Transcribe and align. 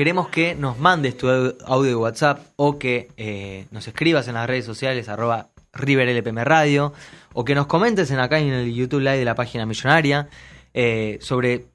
queremos 0.00 0.28
que 0.28 0.54
nos 0.54 0.78
mandes 0.78 1.14
tu 1.18 1.28
audio 1.28 1.82
de 1.90 1.94
WhatsApp 1.94 2.38
o 2.56 2.78
que 2.78 3.08
eh, 3.18 3.66
nos 3.70 3.86
escribas 3.86 4.26
en 4.28 4.34
las 4.34 4.46
redes 4.48 4.64
sociales 4.64 5.10
arroba 5.10 5.50
RiverLPM 5.74 6.38
Radio 6.42 6.94
o 7.34 7.44
que 7.44 7.54
nos 7.54 7.66
comentes 7.66 8.10
en 8.10 8.18
acá 8.18 8.38
en 8.38 8.50
el 8.50 8.72
YouTube 8.74 9.00
Live 9.00 9.18
de 9.18 9.26
la 9.26 9.34
página 9.34 9.66
millonaria 9.66 10.26
eh, 10.72 11.18
sobre 11.20 11.66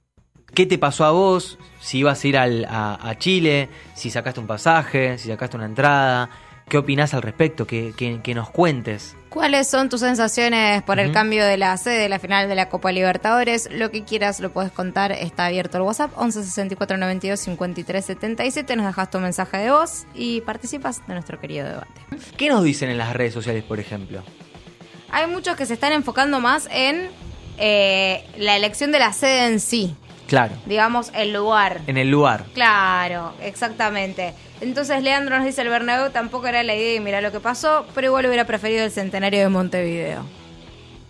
qué 0.56 0.66
te 0.66 0.80
pasó 0.80 1.06
a 1.06 1.12
vos, 1.12 1.60
si 1.80 2.00
ibas 2.00 2.24
a 2.24 2.28
ir 2.28 2.38
al- 2.38 2.66
a, 2.68 3.10
a 3.10 3.16
Chile, 3.20 3.70
si 3.94 4.10
sacaste 4.10 4.40
un 4.40 4.48
pasaje, 4.48 5.20
si 5.20 5.28
sacaste 5.28 5.56
una 5.58 5.68
entrada, 5.68 6.28
qué 6.68 6.78
opinás 6.78 7.14
al 7.14 7.22
respecto, 7.22 7.66
que, 7.68 7.94
que- 7.96 8.22
que 8.22 8.34
nos 8.36 8.50
cuentes. 8.50 9.16
¿Cuáles 9.30 9.68
son 9.68 9.90
tus 9.90 10.00
sensaciones 10.00 10.82
por 10.84 10.98
el 10.98 11.12
cambio 11.12 11.44
de 11.46 11.58
la 11.58 11.76
sede 11.76 12.00
de 12.00 12.08
la 12.10 12.20
final 12.20 12.48
de 12.48 12.56
la 12.56 12.70
Copa 12.70 12.94
Libertadores? 12.94 13.68
Lo 13.70 13.92
que 13.92 14.06
quieras 14.06 14.40
lo 14.40 14.50
puedes 14.54 14.72
contar, 14.72 15.12
está 15.12 15.48
abierto 15.48 15.78
el 15.78 15.84
WhatsApp 15.84 16.12
11 16.16 16.42
64 16.46 16.96
92 16.98 17.38
53 17.42 18.06
77. 18.06 18.76
Nos 18.78 18.86
dejas 18.86 19.10
tu 19.10 19.20
mensaje 19.20 19.58
de 19.58 19.72
voz 19.72 20.06
y 20.16 20.40
participas 20.42 21.06
de 21.06 21.14
nuestro 21.16 21.38
querido 21.42 21.68
debate. 21.68 22.02
¿Qué 22.38 22.48
nos 22.50 22.64
dicen 22.64 22.90
en 22.90 22.98
las 22.98 23.14
redes 23.14 23.34
sociales, 23.34 23.64
por 23.66 23.80
ejemplo? 23.82 24.24
Hay 25.12 25.28
muchos 25.28 25.58
que 25.58 25.66
se 25.66 25.74
están 25.74 25.92
enfocando 25.92 26.40
más 26.40 26.70
en 26.72 27.10
eh, 27.58 28.26
la 28.38 28.56
elección 28.56 28.94
de 28.94 29.00
la 29.00 29.12
sede 29.12 29.48
en 29.48 29.60
sí, 29.60 29.96
Claro, 30.28 30.56
digamos, 30.66 31.12
el 31.14 31.34
lugar. 31.34 31.82
en 31.88 31.98
el 31.98 32.10
lugar. 32.10 32.46
Claro, 32.54 33.34
exactamente. 33.42 34.34
Entonces 34.62 35.04
Leandro 35.04 35.38
nos 35.38 35.46
dice 35.46 35.62
el 35.62 35.70
Bernabéu 35.70 36.12
tampoco 36.12 36.48
era 36.48 36.64
la 36.64 36.76
idea 36.76 36.96
y 36.96 37.00
mira 37.00 37.22
lo 37.22 37.32
que 37.32 37.40
pasó, 37.40 37.86
pero 37.94 38.08
igual 38.08 38.26
hubiera 38.26 38.46
preferido 38.46 38.84
el 38.86 38.92
centenario 38.92 39.40
de 39.42 39.50
Montevideo. 39.50 40.26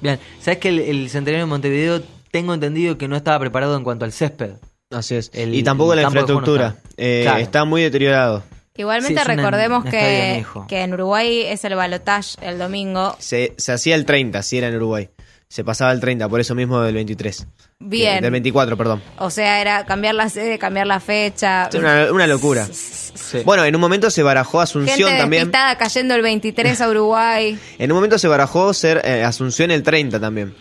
Bien, 0.01 0.19
¿sabes 0.39 0.59
que 0.59 0.69
el, 0.69 0.79
el 0.79 1.09
Centenario 1.09 1.45
de 1.45 1.49
Montevideo 1.49 2.01
tengo 2.31 2.53
entendido 2.53 2.97
que 2.97 3.07
no 3.07 3.15
estaba 3.15 3.39
preparado 3.39 3.77
en 3.77 3.83
cuanto 3.83 4.03
al 4.05 4.11
césped? 4.11 4.51
Así 4.91 5.15
es. 5.15 5.31
El- 5.33 5.55
y 5.55 5.63
tampoco 5.63 5.93
el 5.93 5.97
la 5.97 6.03
no 6.03 6.09
infraestructura. 6.09 6.75
está. 6.77 6.89
Eh, 6.97 7.21
Claro. 7.23 7.39
Está 7.39 7.65
muy 7.65 7.81
deteriorado. 7.81 8.43
Igualmente 8.77 9.13
Sí, 9.15 9.21
es 9.21 9.25
una- 9.25 9.35
recordemos 9.37 9.85
que, 9.85 10.45
que 10.67 10.81
en 10.81 10.93
Uruguay 10.93 11.41
es 11.43 11.63
el 11.63 11.75
balotage 11.75 12.35
el 12.41 12.59
domingo. 12.59 13.15
Se, 13.19 13.53
se 13.57 13.71
hacía 13.71 13.95
el 13.95 14.05
30, 14.05 14.43
si 14.43 14.57
era 14.57 14.67
en 14.67 14.75
Uruguay. 14.75 15.09
Se 15.47 15.63
pasaba 15.63 15.91
el 15.91 15.99
30, 15.99 16.27
por 16.27 16.39
eso 16.41 16.55
mismo 16.55 16.81
del 16.81 16.95
23. 16.95 17.47
Bien. 17.79 18.21
Del 18.21 18.31
24, 18.31 18.75
perdón. 18.75 19.01
O 19.19 19.29
sea, 19.29 19.61
era 19.61 19.85
cambiar 19.85 20.15
la 20.15 20.27
sede, 20.29 20.57
cambiar 20.57 20.87
la 20.87 20.99
fecha. 20.99 21.69
Una, 21.77 22.11
una 22.11 22.27
locura. 22.27 22.67
Sí. 22.71 23.39
Bueno, 23.45 23.63
en 23.63 23.73
un 23.75 23.79
momento 23.79 24.09
se 24.09 24.23
barajó 24.23 24.59
Asunción 24.59 24.97
Gente 25.09 25.17
también. 25.21 25.43
despistada 25.43 25.77
cayendo 25.77 26.15
el 26.15 26.21
23 26.23 26.81
a 26.81 26.89
Uruguay. 26.89 27.59
En 27.77 27.91
un 27.91 27.95
momento 27.97 28.17
se 28.19 28.27
barajó 28.27 28.73
ser 28.73 29.01
eh, 29.05 29.23
Asunción 29.23 29.71
el 29.71 29.83
30 29.83 30.19
también. 30.19 30.53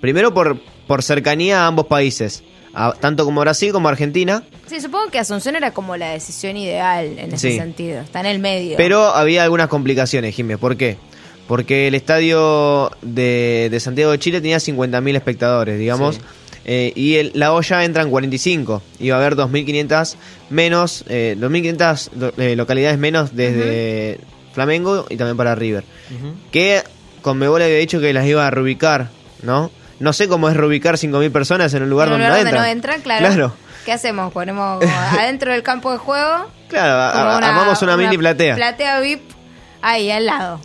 Primero 0.00 0.32
por, 0.32 0.58
por 0.86 1.02
cercanía 1.02 1.64
a 1.64 1.66
ambos 1.66 1.86
países, 1.86 2.42
a- 2.72 2.92
tanto 2.98 3.24
como 3.24 3.40
Brasil 3.42 3.72
como 3.72 3.88
Argentina, 3.88 4.42
Sí, 4.66 4.80
supongo 4.80 5.10
que 5.10 5.18
Asunción 5.18 5.56
era 5.56 5.72
como 5.72 5.96
la 5.96 6.10
decisión 6.12 6.56
ideal 6.56 7.18
en 7.18 7.32
ese 7.34 7.50
Sí. 7.50 7.58
sentido. 7.58 8.00
Está 8.00 8.20
en 8.20 8.26
el 8.26 8.38
medio. 8.38 8.76
pero 8.76 9.06
había 9.08 9.42
algunas 9.42 9.66
complicaciones, 9.68 10.34
Jiménez. 10.34 10.60
¿Por 10.60 10.76
qué? 10.76 10.96
Porque 11.50 11.88
el 11.88 11.96
estadio 11.96 12.92
de, 13.02 13.66
de 13.72 13.80
Santiago 13.80 14.12
de 14.12 14.20
Chile 14.20 14.40
tenía 14.40 14.58
50.000 14.58 15.16
espectadores, 15.16 15.80
digamos. 15.80 16.14
Sí. 16.14 16.20
eh, 16.64 16.92
y 16.94 17.16
el- 17.16 17.32
la 17.34 17.52
olla 17.52 17.82
entra 17.84 18.04
en 18.04 18.10
45. 18.10 18.80
Iba 19.00 19.16
a 19.16 19.18
haber 19.18 19.34
2.500 19.34 20.14
menos, 20.48 21.04
eh, 21.08 21.34
2.500 21.40 22.10
lo- 22.16 22.32
eh, 22.38 22.54
localidades 22.54 22.98
menos 23.00 23.34
desde 23.34 24.20
Flamengo 24.52 25.06
y 25.10 25.16
también 25.16 25.36
para 25.36 25.56
River. 25.56 25.82
Ujú. 26.16 26.34
que 26.52 26.84
Conmebol 27.20 27.62
había 27.62 27.78
dicho 27.78 28.00
que 28.00 28.12
las 28.12 28.26
iba 28.26 28.46
a 28.46 28.50
reubicar, 28.52 29.08
¿no? 29.42 29.72
No 29.98 30.12
sé 30.12 30.28
cómo 30.28 30.48
es 30.50 30.56
reubicar 30.56 30.98
5.000 30.98 31.32
personas 31.32 31.74
en 31.74 31.82
un 31.82 31.90
lugar 31.90 32.06
En 32.08 32.14
un 32.14 32.20
donde, 32.20 32.28
lugar 32.38 32.44
no, 32.44 32.50
donde 32.52 32.66
no 32.68 32.72
entran, 32.72 33.00
claro. 33.02 33.26
Claro, 33.26 33.52
¿Qué 33.84 33.92
hacemos? 33.92 34.32
Ponemos 34.32 34.84
adentro 35.18 35.50
del 35.52 35.64
campo 35.64 35.90
de 35.90 35.98
juego. 35.98 36.46
claro, 36.68 36.92
a- 36.92 37.38
armamos 37.38 37.82
una, 37.82 37.96
mini 37.96 38.16
platea. 38.18 38.54
Platea 38.54 39.00
VIP 39.00 39.22
ahí 39.82 40.10
al 40.12 40.26
lado. 40.26 40.60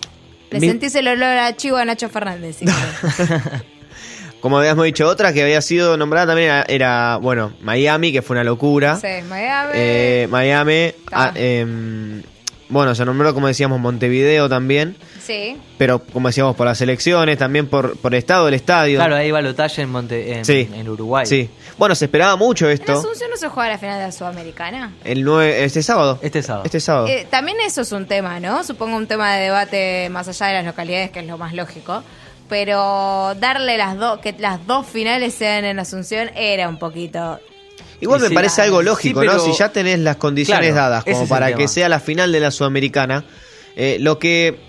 Le 0.52 0.60
Mi- 0.60 0.68
sentís 0.68 0.94
el 0.96 1.08
olor 1.08 1.38
a 1.38 1.56
chivo 1.56 1.78
a 1.78 1.86
Nacho 1.86 2.10
Fernández. 2.10 2.58
si. 2.58 2.66
Como 4.42 4.60
habíamos 4.60 4.86
dicho, 4.86 5.08
otra 5.08 5.34
que 5.34 5.42
había 5.42 5.60
sido 5.62 5.98
nombrada 5.98 6.28
también 6.28 6.50
era, 6.50 6.66
era, 6.68 7.18
bueno, 7.18 7.54
Miami, 7.62 8.12
que 8.12 8.22
fue 8.22 8.36
una 8.36 8.44
locura. 8.44 8.96
sí, 8.98 9.08
Miami. 9.28 9.72
Eh, 9.74 10.28
Miami, 10.30 10.92
Ah. 11.12 11.32
em, 11.34 12.22
bueno, 12.70 12.94
se 12.94 13.06
nombró, 13.06 13.34
como 13.34 13.48
decíamos, 13.48 13.80
Montevideo 13.80 14.48
también, 14.48 14.96
sí. 15.20 15.58
pero 15.80 16.00
como 16.00 16.28
decíamos, 16.30 16.56
por 16.56 16.68
las 16.68 16.80
elecciones, 16.82 17.40
también 17.40 17.66
por, 17.68 17.98
por 17.98 18.14
el 18.14 18.20
estado 18.20 18.46
del 18.46 18.54
estadio. 18.54 19.00
Claro, 19.00 19.16
ahí 19.16 19.32
balotaje 19.32 19.82
en, 19.82 19.90
Monte, 19.90 20.38
en, 20.38 20.46
sí, 20.46 20.70
en 20.76 20.90
Uruguay. 20.90 21.26
Sí. 21.26 21.50
Bueno, 21.78 21.94
se 21.96 22.06
esperaba 22.06 22.36
mucho 22.38 22.68
¿En 22.68 22.74
esto. 22.74 22.94
Asunción 22.94 23.30
no 23.30 23.38
se 23.38 23.50
juega 23.50 23.70
la 23.72 23.78
final 23.78 24.00
de 24.00 24.06
la 24.06 24.12
Sudamericana? 24.12 24.94
El 25.04 25.24
9, 25.24 25.64
este 25.66 25.84
sábado. 25.84 26.20
Este 26.22 26.42
sábado. 26.42 26.64
Este 26.66 26.80
sábado. 26.80 27.08
Eh, 27.08 27.28
también 27.30 27.58
eso 27.66 27.82
es 27.82 27.92
un 27.92 28.06
tema, 28.08 28.40
¿no? 28.40 28.64
Supongo 28.64 28.96
un 28.96 29.08
tema 29.08 29.36
de 29.36 29.44
debate 29.44 30.10
más 30.10 30.28
allá 30.28 30.48
de 30.48 30.54
las 30.54 30.66
localidades, 30.66 31.12
que 31.12 31.20
es 31.20 31.26
lo 31.28 31.38
más 31.38 31.54
lógico. 31.54 32.02
Pero 32.48 33.34
darle 33.40 33.78
las 33.78 33.98
dos, 33.98 34.20
que 34.20 34.34
las 34.38 34.66
dos 34.68 34.86
finales 34.86 35.34
sean 35.34 35.66
en 35.66 35.80
Asunción 35.80 36.30
era 36.36 36.70
un 36.70 36.78
poquito. 36.80 37.40
Igual 38.00 38.22
me 38.22 38.28
sí, 38.30 38.34
parece 38.36 38.62
algo 38.62 38.80
sí, 38.80 38.86
lógico, 38.86 39.20
pero- 39.22 39.34
¿no? 39.34 39.40
Si 39.40 39.52
ya 39.54 39.70
tenés 39.70 40.00
las 40.00 40.18
condiciones 40.18 40.72
Claro, 40.72 40.76
dadas 40.90 41.04
como 41.06 41.28
para 41.28 41.48
tema. 41.48 41.58
que 41.58 41.68
sea 41.68 41.90
la 41.90 42.00
final 42.00 42.32
de 42.32 42.40
la 42.40 42.52
Sudamericana, 42.52 43.26
eh, 43.76 43.98
lo 44.00 44.20
que 44.20 44.60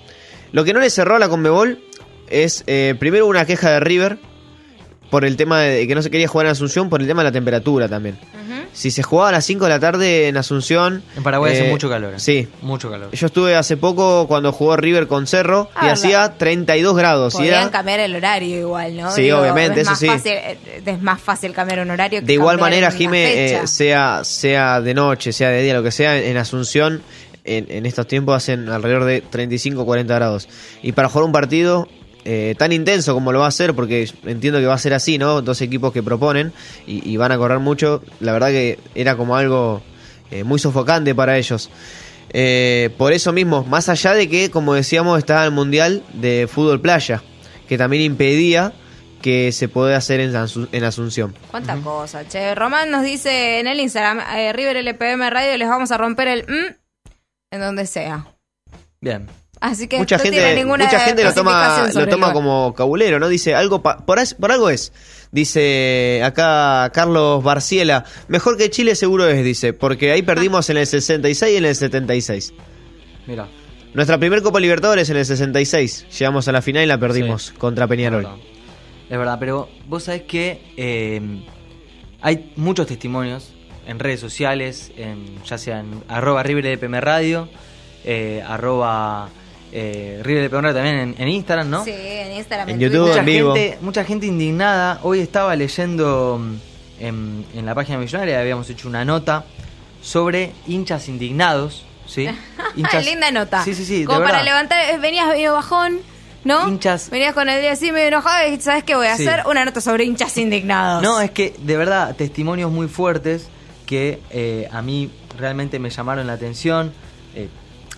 lo 0.53 0.65
que 0.65 0.73
no 0.73 0.81
le 0.81 0.89
cerró 0.91 1.17
a 1.17 1.19
la 1.19 1.29
Conmebol 1.29 1.83
es 2.31 2.65
eh, 2.67 2.95
primero 2.99 3.27
una 3.27 3.45
queja 3.45 3.71
de 3.73 3.81
River 3.81 4.19
por 5.17 5.25
el 5.25 5.35
tema 5.39 5.61
de 5.61 5.89
que 5.89 5.95
no 5.95 6.03
se 6.03 6.11
quería 6.11 6.29
jugar 6.29 6.45
en 6.47 6.53
Asunción 6.53 6.91
por 6.91 7.01
el 7.01 7.07
tema 7.07 7.23
de 7.23 7.29
la 7.31 7.33
temperatura 7.33 7.89
también. 7.89 8.19
Si 8.75 8.91
se 8.91 9.03
jugaba 9.03 9.31
a 9.31 9.33
las 9.33 9.47
5 9.47 9.65
de 9.65 9.71
la 9.71 9.81
tarde 9.81 10.29
en 10.29 10.37
Asunción... 10.37 11.03
En 11.17 11.23
Paraguay 11.23 11.55
hace 11.55 11.69
eh, 11.69 11.71
mucho 11.71 11.89
calor. 11.89 12.13
¿eh? 12.13 12.19
Sí. 12.19 12.47
Mucho 12.61 12.91
calor. 12.91 13.11
Yo 13.13 13.27
estuve 13.29 13.55
hace 13.57 13.79
poco 13.79 14.27
cuando 14.29 14.53
jugó 14.53 14.77
River 14.77 15.07
con 15.07 15.27
Cerro 15.27 15.71
Ah, 15.75 15.85
y 15.85 15.87
la- 15.87 15.93
hacía 15.95 16.35
32 16.37 16.95
grados. 16.95 17.33
y 17.33 17.37
Podrían 17.39 17.63
era- 17.63 17.71
cambiar 17.71 18.01
el 18.01 18.15
horario 18.15 18.59
igual, 18.61 18.95
¿no? 18.95 19.11
Sí, 19.11 19.31
obviamente, 19.31 19.81
es 19.81 19.89
eso 19.89 19.91
más 19.93 19.99
sí. 20.01 20.07
Fácil, 20.09 20.33
eh, 20.33 20.59
es 20.85 21.01
más 21.01 21.19
fácil 21.23 21.53
cambiar 21.55 21.81
un 21.81 21.91
horario 21.91 22.21
que 22.21 22.27
De 22.27 22.35
igual 22.35 22.59
manera, 22.59 22.91
Jime, 22.91 23.47
eh, 23.63 23.67
sea, 23.67 24.23
sea 24.25 24.83
de 24.83 24.93
noche, 24.93 25.33
sea 25.33 25.49
de 25.49 25.63
día, 25.63 25.73
lo 25.73 25.83
que 25.83 25.91
sea, 25.93 26.19
en 26.19 26.37
Asunción, 26.37 27.01
en, 27.45 27.65
en 27.71 27.87
estos 27.87 28.07
tiempos 28.07 28.37
hacen 28.37 28.69
alrededor 28.69 29.05
de 29.07 29.23
35 29.23 29.87
40 29.87 30.15
grados. 30.15 30.51
Y 30.83 30.93
para 30.93 31.09
jugar 31.09 31.25
un 31.25 31.33
partido 31.33 31.89
eh, 32.29 32.57
tan 32.59 32.73
intenso 32.73 33.15
como 33.15 33.31
lo 33.31 33.39
va 33.39 33.45
a 33.45 33.49
hacer, 33.49 33.73
porque 33.73 34.11
entiendo 34.25 34.59
que 34.59 34.67
va 34.67 34.75
a 34.75 34.79
ser 34.79 34.95
así, 34.95 35.17
¿no? 35.17 35.43
Dos 35.43 35.61
equipos 35.63 35.93
que 35.93 36.03
proponen 36.03 36.53
y, 36.87 37.09
y 37.09 37.17
van 37.17 37.31
a 37.31 37.39
correr 37.39 37.61
mucho, 37.61 38.03
la 38.19 38.33
verdad 38.33 38.49
que 38.49 38.81
era 38.97 39.17
como 39.17 39.37
algo 39.37 39.81
eh, 40.33 40.43
muy 40.43 40.59
sofocante 40.59 41.15
para 41.15 41.39
ellos. 41.39 41.71
Eh, 42.31 42.91
por 42.99 43.13
eso 43.13 43.33
mismo, 43.33 43.65
más 43.65 43.89
allá 43.89 44.13
de 44.13 44.29
que, 44.29 44.51
como 44.51 44.75
decíamos, 44.75 45.19
está 45.19 45.45
el 45.45 45.53
Mundial 45.53 46.03
de 46.15 46.49
Fútbol 46.53 46.81
Playa, 46.81 47.23
que 47.69 47.79
también 47.79 48.03
impedía 48.03 48.73
que 49.23 49.53
se 49.53 49.69
pueda 49.69 49.97
hacer 49.97 50.21
en, 50.21 50.35
en 50.73 50.85
Asunción. 50.85 51.35
Cuánta 51.51 51.77
cosa, 51.77 52.27
che. 52.27 52.55
Román 52.55 52.91
nos 52.91 53.05
dice 53.05 53.61
en 53.61 53.67
el 53.69 53.79
Instagram, 53.79 54.21
eh, 54.37 54.53
River 54.53 54.77
LPM 54.77 55.31
Radio, 55.31 55.57
les 55.57 55.69
vamos 55.69 55.91
a 55.93 55.97
romper 55.97 56.29
el 56.29 56.43
mm 56.43 56.75
en 57.53 57.61
donde 57.61 57.87
sea. 57.87 58.27
Bien. 59.01 59.29
Así 59.61 59.89
que 59.89 59.99
mucha 59.99 60.17
no 60.19 60.23
gente, 60.23 60.39
tiene 60.39 60.55
ninguna 60.55 60.85
mucha 60.85 61.01
gente 61.01 61.25
lo 61.25 61.33
toma, 61.33 61.89
lo 61.95 62.07
toma 62.09 62.33
como 62.33 62.75
cabulero, 62.75 63.19
¿no? 63.19 63.29
Dice 63.29 63.55
algo 63.55 63.83
pa- 63.83 64.05
por, 64.05 64.19
algo 64.51 64.69
es. 64.71 64.93
Dice 65.33 66.23
acá 66.25 66.91
Carlos 66.93 67.43
Barciela, 67.43 68.05
mejor 68.29 68.57
que 68.59 68.69
Chile 68.71 68.95
seguro 68.95 69.27
es, 69.29 69.43
dice, 69.45 69.73
porque 69.73 70.13
ahí 70.13 70.23
perdimos 70.23 70.69
en 70.71 70.77
el 70.77 70.87
66 70.87 71.55
y 71.55 71.57
en 71.57 71.65
el 71.65 71.75
76. 71.75 72.53
Mira. 73.27 73.49
Nuestra 73.95 74.19
primer 74.19 74.43
Copa 74.43 74.61
Libertadores 74.61 75.09
en 75.09 75.17
el 75.17 75.25
66. 75.25 76.07
Llegamos 76.19 76.47
a 76.49 76.53
la 76.53 76.61
final 76.61 76.83
y 76.85 76.87
la 76.87 76.99
perdimos 76.99 77.53
contra 77.57 77.87
Peñarol. 77.87 78.23
Es 78.25 78.29
verdad. 78.29 78.43
Es 79.09 79.19
verdad, 79.19 79.37
pero 79.41 79.69
vos 79.89 80.05
sabés 80.05 80.23
que 80.23 80.61
eh, 80.77 81.21
hay 82.21 82.53
muchos 82.57 82.87
testimonios 82.87 83.53
en 83.87 83.99
redes 83.99 84.21
sociales, 84.21 84.93
en, 84.97 85.43
ya 85.45 85.57
sea 85.59 85.81
en 85.81 86.03
arroba 86.09 86.43
RiverLPM 86.43 87.01
Radio, 87.01 87.49
eh, 88.05 88.43
arroba 88.47 89.29
eh, 89.79 90.21
RiverLPM 90.23 90.63
Radio 90.63 90.75
también 90.75 90.97
en, 90.97 91.15
en 91.19 91.29
Instagram, 91.29 91.69
¿no? 91.69 91.85
Sí, 91.85 91.93
en 91.95 92.33
Instagram. 92.33 92.69
En. 92.71 92.81
YouTube, 92.81 93.09
mucha 93.09 93.19
en 93.21 93.27
vivo. 93.27 93.55
gente, 93.55 93.79
mucha 93.83 94.05
gente 94.05 94.27
indignada. 94.27 95.01
Hoy 95.03 95.21
estaba 95.21 95.55
leyendo 95.55 96.41
mm, 96.41 96.55
en, 97.05 97.45
en 97.55 97.67
la 97.67 97.75
página 97.75 97.99
millonaria, 97.99 98.41
habíamos 98.41 98.71
hecho 98.71 98.89
una 98.89 99.05
nota 99.05 99.45
sobre 100.01 100.53
hinchas 100.67 101.09
indignados, 101.09 101.85
¿sí? 102.07 102.27
Linda 103.05 103.31
nota. 103.31 103.63
Sí, 103.65 103.75
sí, 103.75 103.85
sí, 103.85 104.01
de 104.01 104.07
Como 104.07 104.19
para 104.21 104.33
verdad. 104.39 104.45
levantar, 104.47 104.95
eh, 104.95 104.99
venías 104.99 105.29
medio 105.29 105.53
bajón, 105.53 105.99
¿no? 106.45 106.67
Hinchas- 106.69 107.11
Venías 107.11 107.35
con 107.35 107.49
el 107.51 107.61
día 107.61 107.73
así 107.73 107.93
medio 107.93 108.09
enojado 108.09 108.49
y 108.49 108.59
¿sabes 108.61 108.83
qué 108.85 108.95
voy 108.95 109.09
a 109.09 109.17
Sí. 109.17 109.27
hacer? 109.29 109.45
Una 109.47 109.65
nota 109.67 109.81
sobre 109.83 110.05
hinchas 110.05 110.37
indignados. 110.39 111.03
No, 111.03 111.21
es 111.21 111.31
que 111.33 111.55
de 111.59 111.77
verdad, 111.77 112.17
testimonios 112.17 112.71
muy 112.71 112.89
fuertes 112.89 113.49
que 113.85 114.21
eh, 114.31 114.69
a 114.73 114.81
mí 114.81 115.11
realmente 115.39 115.79
me 115.79 115.91
llamaron 115.91 116.27
la 116.27 116.33
atención. 116.35 116.93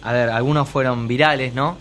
A 0.02 0.12
ver, 0.12 0.28
algunos 0.30 0.68
fueron 0.68 1.08
virales, 1.08 1.54
¿no? 1.54 1.76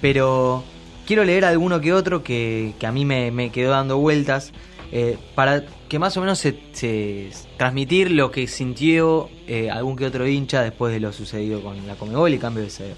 Pero 0.00 0.64
quiero 1.06 1.24
leer 1.24 1.44
alguno 1.44 1.80
que 1.80 1.92
otro 1.92 2.22
que, 2.22 2.74
que 2.78 2.86
a 2.86 2.92
mí 2.92 3.04
me, 3.04 3.30
me 3.30 3.50
quedó 3.50 3.70
dando 3.70 3.98
vueltas. 3.98 4.52
eh, 4.92 5.18
para 5.36 5.62
que 5.88 5.98
más 6.00 6.16
o 6.16 6.20
menos 6.20 6.38
se, 6.38 6.58
se- 6.72 7.30
transmitir 7.56 8.10
lo 8.10 8.30
que 8.32 8.46
sintió 8.48 9.28
eh, 9.46 9.70
algún 9.70 9.94
que 9.96 10.06
otro 10.06 10.26
hincha 10.26 10.62
después 10.62 10.92
de 10.92 10.98
lo 11.00 11.12
sucedido 11.12 11.62
con 11.62 11.86
la 11.86 11.94
Comebol 11.94 12.32
y 12.34 12.38
cambio 12.38 12.62
de 12.64 12.70
sede. 12.70 12.94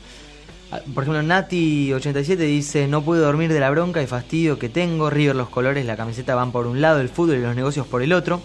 Ah, 0.70 0.80
Por 0.94 1.04
ejemplo, 1.04 1.22
Nati87 1.22 2.36
dice, 2.36 2.88
no 2.88 3.02
puedo 3.02 3.22
dormir 3.22 3.52
de 3.52 3.60
la 3.60 3.70
bronca 3.70 4.02
y 4.02 4.06
fastidio 4.06 4.58
que 4.58 4.68
tengo, 4.70 5.10
River 5.10 5.36
los 5.36 5.48
colores, 5.50 5.84
la 5.84 5.96
camiseta 5.96 6.34
van 6.34 6.50
por 6.52 6.66
un 6.66 6.80
lado, 6.80 7.00
el 7.00 7.08
fútbol 7.10 7.36
y 7.36 7.40
los 7.42 7.54
negocios 7.56 7.86
por 7.86 8.02
el 8.02 8.12
otro. 8.14 8.40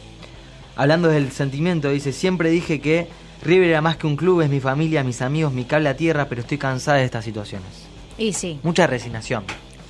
Hablando 0.76 1.08
del 1.08 1.32
sentimiento, 1.32 1.90
dice, 1.90 2.12
siempre 2.14 2.50
dije 2.50 2.80
que 2.82 3.08
River 3.48 3.70
era 3.70 3.82
más 3.82 3.96
que 3.96 4.06
un 4.06 4.18
club, 4.18 4.42
es 4.42 4.50
mi 4.50 4.60
familia, 4.60 5.04
mis 5.06 5.22
amigos, 5.22 5.54
mi 5.54 5.64
cable 5.64 5.88
a 5.88 5.96
tierra, 5.96 6.28
pero 6.28 6.42
estoy 6.42 6.58
cansada 6.58 6.98
de 6.98 7.06
estas 7.06 7.24
situaciones. 7.24 7.70
Y 8.18 8.34
sí. 8.34 8.60
Mucha 8.62 8.88
resignación, 8.88 9.46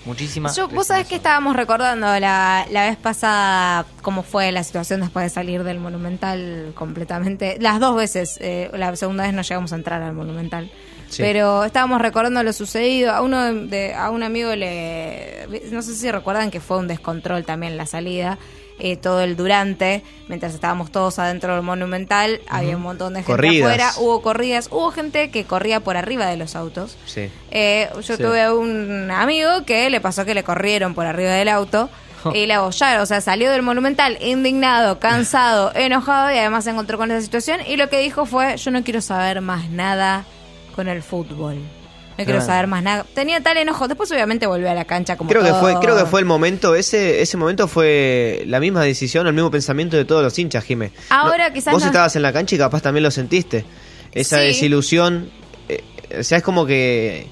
muchísima. 0.06 0.54
Yo, 0.54 0.68
vos 0.68 0.86
sabés 0.86 1.08
que 1.08 1.16
estábamos 1.16 1.56
recordando 1.56 2.06
la, 2.20 2.68
la 2.70 2.86
vez 2.86 2.98
pasada 2.98 3.88
cómo 4.04 4.22
fue 4.22 4.52
la 4.52 4.64
situación 4.64 5.02
después 5.02 5.24
de 5.24 5.30
salir 5.30 5.64
del 5.64 5.80
Monumental 5.80 6.72
completamente. 6.76 7.58
Las 7.60 7.80
dos 7.80 7.96
veces, 7.96 8.38
eh, 8.42 8.70
la 8.74 8.96
segunda 8.96 9.24
vez 9.24 9.34
no 9.34 9.42
llegamos 9.42 9.74
a 9.74 9.76
entrar 9.76 10.04
al 10.04 10.14
Monumental. 10.14 10.70
Sí. 11.10 11.22
Pero 11.24 11.64
estábamos 11.64 12.02
recordando 12.02 12.44
lo 12.44 12.52
sucedido. 12.54 13.12
A 13.14 13.22
uno 13.22 13.54
de, 13.54 13.94
a 13.94 14.10
un 14.12 14.24
amigo 14.24 14.54
le. 14.56 15.48
No 15.72 15.82
sé 15.82 15.96
si 15.96 16.12
recuerdan 16.12 16.52
que 16.52 16.60
fue 16.60 16.78
un 16.78 16.88
descontrol 16.88 17.44
también 17.46 17.78
la 17.78 17.86
salida. 17.86 18.38
eh, 18.80 18.96
todo 18.96 19.22
el 19.22 19.36
durante, 19.36 20.04
mientras 20.28 20.54
estábamos 20.54 20.92
todos 20.92 21.18
adentro 21.18 21.56
del 21.56 21.64
Monumental, 21.64 22.42
había 22.48 22.76
un 22.76 22.84
montón 22.84 23.14
de 23.16 23.22
gente 23.22 23.32
Corridas. 23.32 23.68
afuera, 23.72 23.92
hubo 23.98 24.22
corridas, 24.22 24.68
hubo 24.70 24.92
gente 24.92 25.32
que 25.32 25.46
corría 25.46 25.80
por 25.80 25.98
arriba 25.98 26.28
de 26.28 26.38
los 26.38 26.56
autos. 26.56 26.96
Sí. 27.08 27.32
Eh, 27.50 27.90
yo 27.96 28.16
Sí. 28.18 28.22
tuve 28.22 28.52
un 28.52 29.10
amigo 29.10 29.66
que 29.66 29.90
le 29.90 30.00
pasó 30.00 30.26
que 30.26 30.36
le 30.36 30.44
corrieron 30.44 30.94
por 30.94 31.08
arriba 31.08 31.32
del 31.32 31.48
auto 31.50 31.90
y 32.36 32.46
le 32.46 32.54
abollaron. 32.54 33.02
O 33.02 33.06
sea, 33.08 33.20
salió 33.20 33.50
del 33.50 33.64
monumental 33.64 34.20
indignado, 34.22 35.00
cansado, 35.00 35.72
enojado 35.74 36.32
y 36.32 36.38
además 36.38 36.64
se 36.66 36.70
encontró 36.70 37.00
con 37.00 37.10
esa 37.10 37.22
situación. 37.22 37.62
Y 37.68 37.78
lo 37.78 37.90
que 37.90 37.98
dijo 37.98 38.28
fue: 38.28 38.58
Yo 38.58 38.70
no 38.70 38.84
quiero 38.84 39.02
saber 39.02 39.42
más 39.42 39.72
nada 39.72 40.24
con 40.78 40.88
el 40.88 41.04
fútbol. 41.04 41.56
No 42.18 42.24
quiero 42.26 42.42
saber 42.42 42.66
más 42.68 42.82
nada. 42.82 43.06
Tenía 43.14 43.42
tal 43.44 43.58
enojo. 43.58 43.88
Después, 43.88 44.12
obviamente, 44.12 44.48
volvió 44.48 44.72
a 44.72 44.74
la 44.74 44.86
cancha 44.86 45.18
como 45.18 45.30
Creo 45.30 45.44
que 45.44 45.54
fue, 45.54 45.76
creo 45.80 45.96
que 45.98 46.06
fue 46.06 46.20
el 46.22 46.26
momento, 46.26 46.74
ese, 46.74 47.22
ese 47.22 47.38
momento 47.38 47.68
fue 47.68 48.44
la 48.48 48.60
misma 48.60 48.82
decisión, 48.82 49.28
el 49.28 49.34
mismo 49.34 49.52
pensamiento 49.52 49.98
de 49.98 50.06
todos 50.06 50.24
los 50.24 50.40
hinchas, 50.40 50.64
Jimé. 50.64 50.92
Ahora 51.10 51.54
quizás 51.54 51.74
Vos 51.74 51.82
no- 51.84 51.88
estabas 51.88 52.16
en 52.16 52.22
la 52.24 52.34
cancha 52.34 52.56
y 52.56 52.58
capaz 52.58 52.82
también 52.82 53.04
lo 53.04 53.12
sentiste. 53.12 53.66
Esa 54.14 54.40
Sí. 54.40 54.46
desilusión, 54.48 55.30
eh, 55.70 55.84
o 56.20 56.24
sea, 56.24 56.40
es 56.40 56.44
como 56.44 56.66
que, 56.66 57.28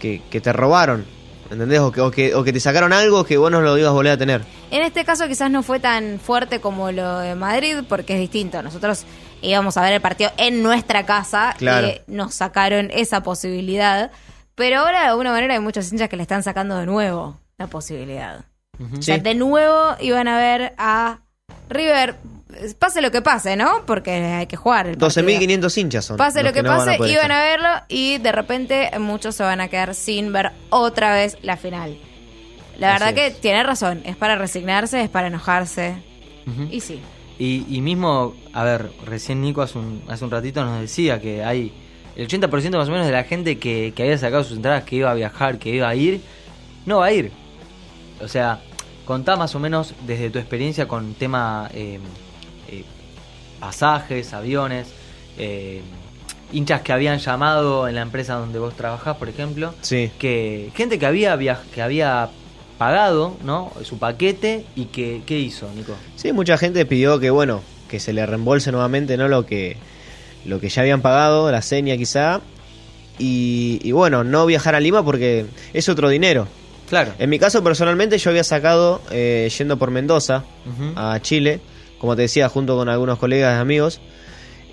que, 0.00 0.22
que 0.30 0.40
te 0.40 0.50
robaron, 0.54 1.04
¿entendés? 1.50 1.80
O 1.80 1.92
que, 1.92 2.00
o, 2.00 2.10
que, 2.10 2.34
o 2.34 2.42
que 2.42 2.54
te 2.54 2.60
sacaron 2.60 2.94
algo 2.94 3.24
que 3.24 3.36
vos 3.36 3.50
no 3.50 3.60
lo 3.60 3.76
ibas 3.76 3.90
a 3.90 3.92
volver 3.92 4.12
a 4.12 4.16
tener. 4.16 4.40
En 4.70 4.80
este 4.82 5.04
caso 5.04 5.28
quizás 5.28 5.50
no 5.50 5.62
fue 5.62 5.78
tan 5.78 6.18
fuerte 6.18 6.58
como 6.60 6.90
lo 6.90 7.18
de 7.18 7.34
Madrid 7.34 7.80
porque 7.86 8.14
es 8.14 8.20
distinto. 8.20 8.62
Nosotros 8.62 9.04
íbamos 9.42 9.76
a 9.76 9.82
ver 9.82 9.92
el 9.92 10.00
partido 10.00 10.30
en 10.38 10.62
nuestra 10.62 11.04
casa 11.04 11.54
Claro. 11.58 11.88
y 11.88 12.00
nos 12.06 12.34
sacaron 12.34 12.90
esa 12.92 13.22
posibilidad. 13.22 14.10
Pero 14.54 14.80
ahora 14.80 15.00
de 15.02 15.06
alguna 15.08 15.32
manera 15.32 15.54
hay 15.54 15.60
muchos 15.60 15.90
hinchas 15.92 16.08
que 16.08 16.16
le 16.16 16.22
están 16.22 16.42
sacando 16.42 16.76
de 16.78 16.86
nuevo 16.86 17.38
la 17.58 17.66
posibilidad. 17.66 18.44
O 18.98 19.02
sea, 19.02 19.18
de 19.18 19.34
nuevo 19.34 19.96
iban 20.00 20.26
a 20.28 20.36
ver 20.38 20.74
a 20.78 21.20
River, 21.68 22.16
pase 22.78 23.00
lo 23.00 23.10
que 23.10 23.22
pase, 23.22 23.56
¿no? 23.56 23.84
Porque 23.86 24.10
hay 24.12 24.46
que 24.46 24.56
jugar. 24.56 24.86
el 24.88 24.96
partido. 24.98 25.22
12.500 25.22 25.78
hinchas 25.78 26.04
son. 26.04 26.16
Pase 26.16 26.42
lo 26.42 26.52
que, 26.52 26.62
no 26.62 26.70
van 26.70 26.78
pase, 26.86 26.96
poder 26.98 27.12
iban 27.12 27.30
estar. 27.30 27.38
a 27.38 27.44
verlo 27.44 27.68
y 27.88 28.18
de 28.18 28.32
repente 28.32 28.90
muchos 28.98 29.34
se 29.36 29.42
van 29.42 29.60
a 29.60 29.68
quedar 29.68 29.94
sin 29.94 30.32
ver 30.32 30.52
otra 30.70 31.12
vez 31.14 31.36
la 31.42 31.56
final. 31.56 31.98
La 32.78 32.94
Así 32.94 33.04
verdad 33.04 33.14
que 33.14 33.30
tiene 33.30 33.62
razón, 33.62 34.02
es 34.04 34.16
para 34.16 34.34
resignarse, 34.36 35.02
es 35.02 35.08
para 35.10 35.28
enojarse. 35.28 36.02
Y 36.70 36.80
sí. 36.80 37.00
Y, 37.38 37.64
y 37.68 37.80
mismo, 37.80 38.34
a 38.52 38.62
ver, 38.64 38.90
recién 39.04 39.40
Nico 39.40 39.62
hace 39.62 39.78
un, 39.78 40.02
hace 40.08 40.24
un 40.24 40.30
ratito 40.30 40.64
nos 40.64 40.80
decía 40.80 41.20
que 41.20 41.42
hay 41.42 41.72
el 42.14 42.28
80% 42.28 42.76
más 42.76 42.88
o 42.88 42.92
menos 42.92 43.06
de 43.06 43.12
la 43.12 43.24
gente 43.24 43.58
que, 43.58 43.92
que 43.96 44.02
había 44.02 44.18
sacado 44.18 44.44
sus 44.44 44.56
entradas, 44.58 44.84
que 44.84 44.96
iba 44.96 45.10
a 45.10 45.14
viajar, 45.14 45.58
que 45.58 45.70
iba 45.70 45.88
a 45.88 45.94
ir, 45.94 46.20
no 46.86 46.98
va 46.98 47.06
a 47.06 47.12
ir. 47.12 47.32
O 48.20 48.28
sea, 48.28 48.60
contá 49.04 49.36
más 49.36 49.54
o 49.54 49.58
menos 49.58 49.94
desde 50.06 50.30
tu 50.30 50.38
experiencia 50.38 50.86
con 50.86 51.14
tema 51.14 51.68
eh, 51.74 51.98
eh, 52.68 52.84
pasajes, 53.58 54.32
aviones, 54.34 54.88
eh, 55.38 55.80
hinchas 56.52 56.82
que 56.82 56.92
habían 56.92 57.18
llamado 57.18 57.88
en 57.88 57.94
la 57.94 58.02
empresa 58.02 58.34
donde 58.34 58.58
vos 58.58 58.74
trabajás, 58.76 59.16
por 59.16 59.28
ejemplo, 59.28 59.74
Sí. 59.80 60.10
que 60.18 60.70
gente 60.74 60.98
que 60.98 61.06
había 61.06 61.36
que 61.74 61.80
había 61.82 62.28
pagado, 62.82 63.36
¿no? 63.44 63.70
Su 63.84 63.98
paquete 63.98 64.66
y 64.74 64.86
que 64.86 65.22
¿qué 65.24 65.38
hizo, 65.38 65.70
Nico? 65.76 65.94
Sí, 66.16 66.32
mucha 66.32 66.58
gente 66.58 66.84
pidió 66.84 67.20
que, 67.20 67.30
bueno, 67.30 67.60
que 67.88 68.00
se 68.00 68.12
le 68.12 68.26
reembolse 68.26 68.72
nuevamente, 68.72 69.16
¿no? 69.16 69.28
Lo 69.28 69.46
que, 69.46 69.76
lo 70.44 70.58
que 70.58 70.68
ya 70.68 70.82
habían 70.82 71.00
pagado, 71.00 71.48
la 71.52 71.62
seña 71.62 71.96
quizá. 71.96 72.40
Y, 73.20 73.78
y 73.84 73.92
bueno, 73.92 74.24
no 74.24 74.46
viajar 74.46 74.74
a 74.74 74.80
Lima 74.80 75.04
porque 75.04 75.46
es 75.72 75.88
otro 75.88 76.08
dinero. 76.08 76.48
Claro. 76.88 77.12
En 77.20 77.30
mi 77.30 77.38
caso, 77.38 77.62
personalmente, 77.62 78.18
yo 78.18 78.30
había 78.30 78.42
sacado 78.42 79.00
eh, 79.12 79.48
yendo 79.56 79.76
por 79.76 79.92
Mendoza 79.92 80.42
a 80.96 81.20
Chile, 81.22 81.60
como 81.98 82.16
te 82.16 82.22
decía, 82.22 82.48
junto 82.48 82.76
con 82.76 82.88
algunos 82.88 83.16
colegas 83.20 83.60
amigos. 83.60 84.00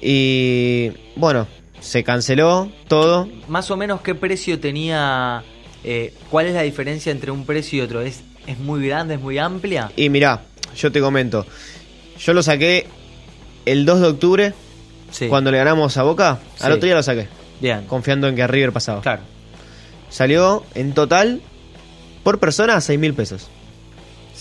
Y 0.01 0.94
bueno, 1.15 1.45
se 1.79 2.03
canceló 2.03 2.71
todo. 2.88 3.29
Más 3.47 3.69
o 3.69 3.77
menos 3.77 4.01
qué 4.01 4.15
precio 4.15 4.59
tenía, 4.59 5.44
eh, 5.84 6.14
cuál 6.30 6.48
es 6.48 6.54
la 6.54 6.62
diferencia 6.64 7.12
entre 7.12 7.31
un 7.31 7.46
precio 7.46 7.80
y 7.80 7.81
otro, 7.81 8.02
es, 8.02 8.22
es 8.48 8.58
muy 8.60 8.86
grande, 8.88 9.16
es 9.16 9.22
muy 9.22 9.38
amplia. 9.38 9.92
Y 9.96 10.10
mirá, 10.10 10.42
yo 10.76 10.92
te 10.92 11.00
comento, 11.02 11.46
yo 12.20 12.34
lo 12.34 12.44
saqué 12.44 12.88
el 13.66 13.86
2 13.86 14.02
de 14.02 14.08
octubre, 14.08 14.54
Sí. 15.12 15.28
cuando 15.28 15.50
le 15.52 15.58
ganamos 15.58 15.98
a 15.98 16.04
Boca, 16.04 16.40
al 16.60 16.72
otro 16.74 16.86
día 16.86 16.96
lo 16.96 17.02
saqué, 17.04 17.28
Bien. 17.60 17.86
confiando 17.88 18.28
en 18.28 18.36
que 18.36 18.44
a 18.44 18.48
River 18.48 18.72
pasaba. 18.72 19.02
Claro. 19.02 19.22
Salió 20.10 20.64
en 20.76 20.94
total, 20.94 21.42
por 22.24 22.40
persona, 22.40 22.80
6 22.81 23.00
mil 23.00 23.14
pesos. 23.14 23.50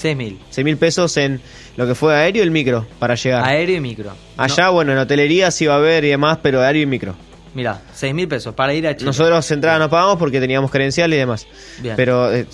6.000. 0.00 0.36
6 0.50 0.64
mil 0.64 0.76
pesos 0.76 1.16
en 1.16 1.40
lo 1.76 1.86
que 1.86 1.94
fue 1.94 2.14
aéreo 2.14 2.42
y 2.42 2.44
el 2.44 2.50
micro 2.52 2.86
para 2.98 3.16
llegar. 3.16 3.44
Aéreo 3.44 3.76
y 3.76 3.80
micro. 3.80 4.12
Allá, 4.36 4.68
bueno, 4.68 4.92
en 4.92 4.98
hotelería 4.98 5.50
sí 5.50 5.64
iba 5.64 5.74
a 5.74 5.78
haber 5.78 6.04
y 6.04 6.08
demás, 6.08 6.38
pero 6.42 6.60
aéreo 6.62 6.82
y 6.82 6.86
micro. 6.86 7.16
Mira, 7.54 7.80
6.000 7.98 8.28
pesos 8.28 8.54
para 8.54 8.74
ir 8.74 8.86
a 8.86 8.94
Chile. 8.94 9.06
Nosotros 9.06 9.50
entrada 9.50 9.78
no 9.78 9.88
pagamos 9.90 10.16
porque 10.18 10.40
teníamos 10.40 10.70
credencial 10.70 11.12
y 11.12 11.16
demás. 11.16 11.46
Bien. 11.80 11.94
Pero 11.96 12.32
eh, 12.32 12.46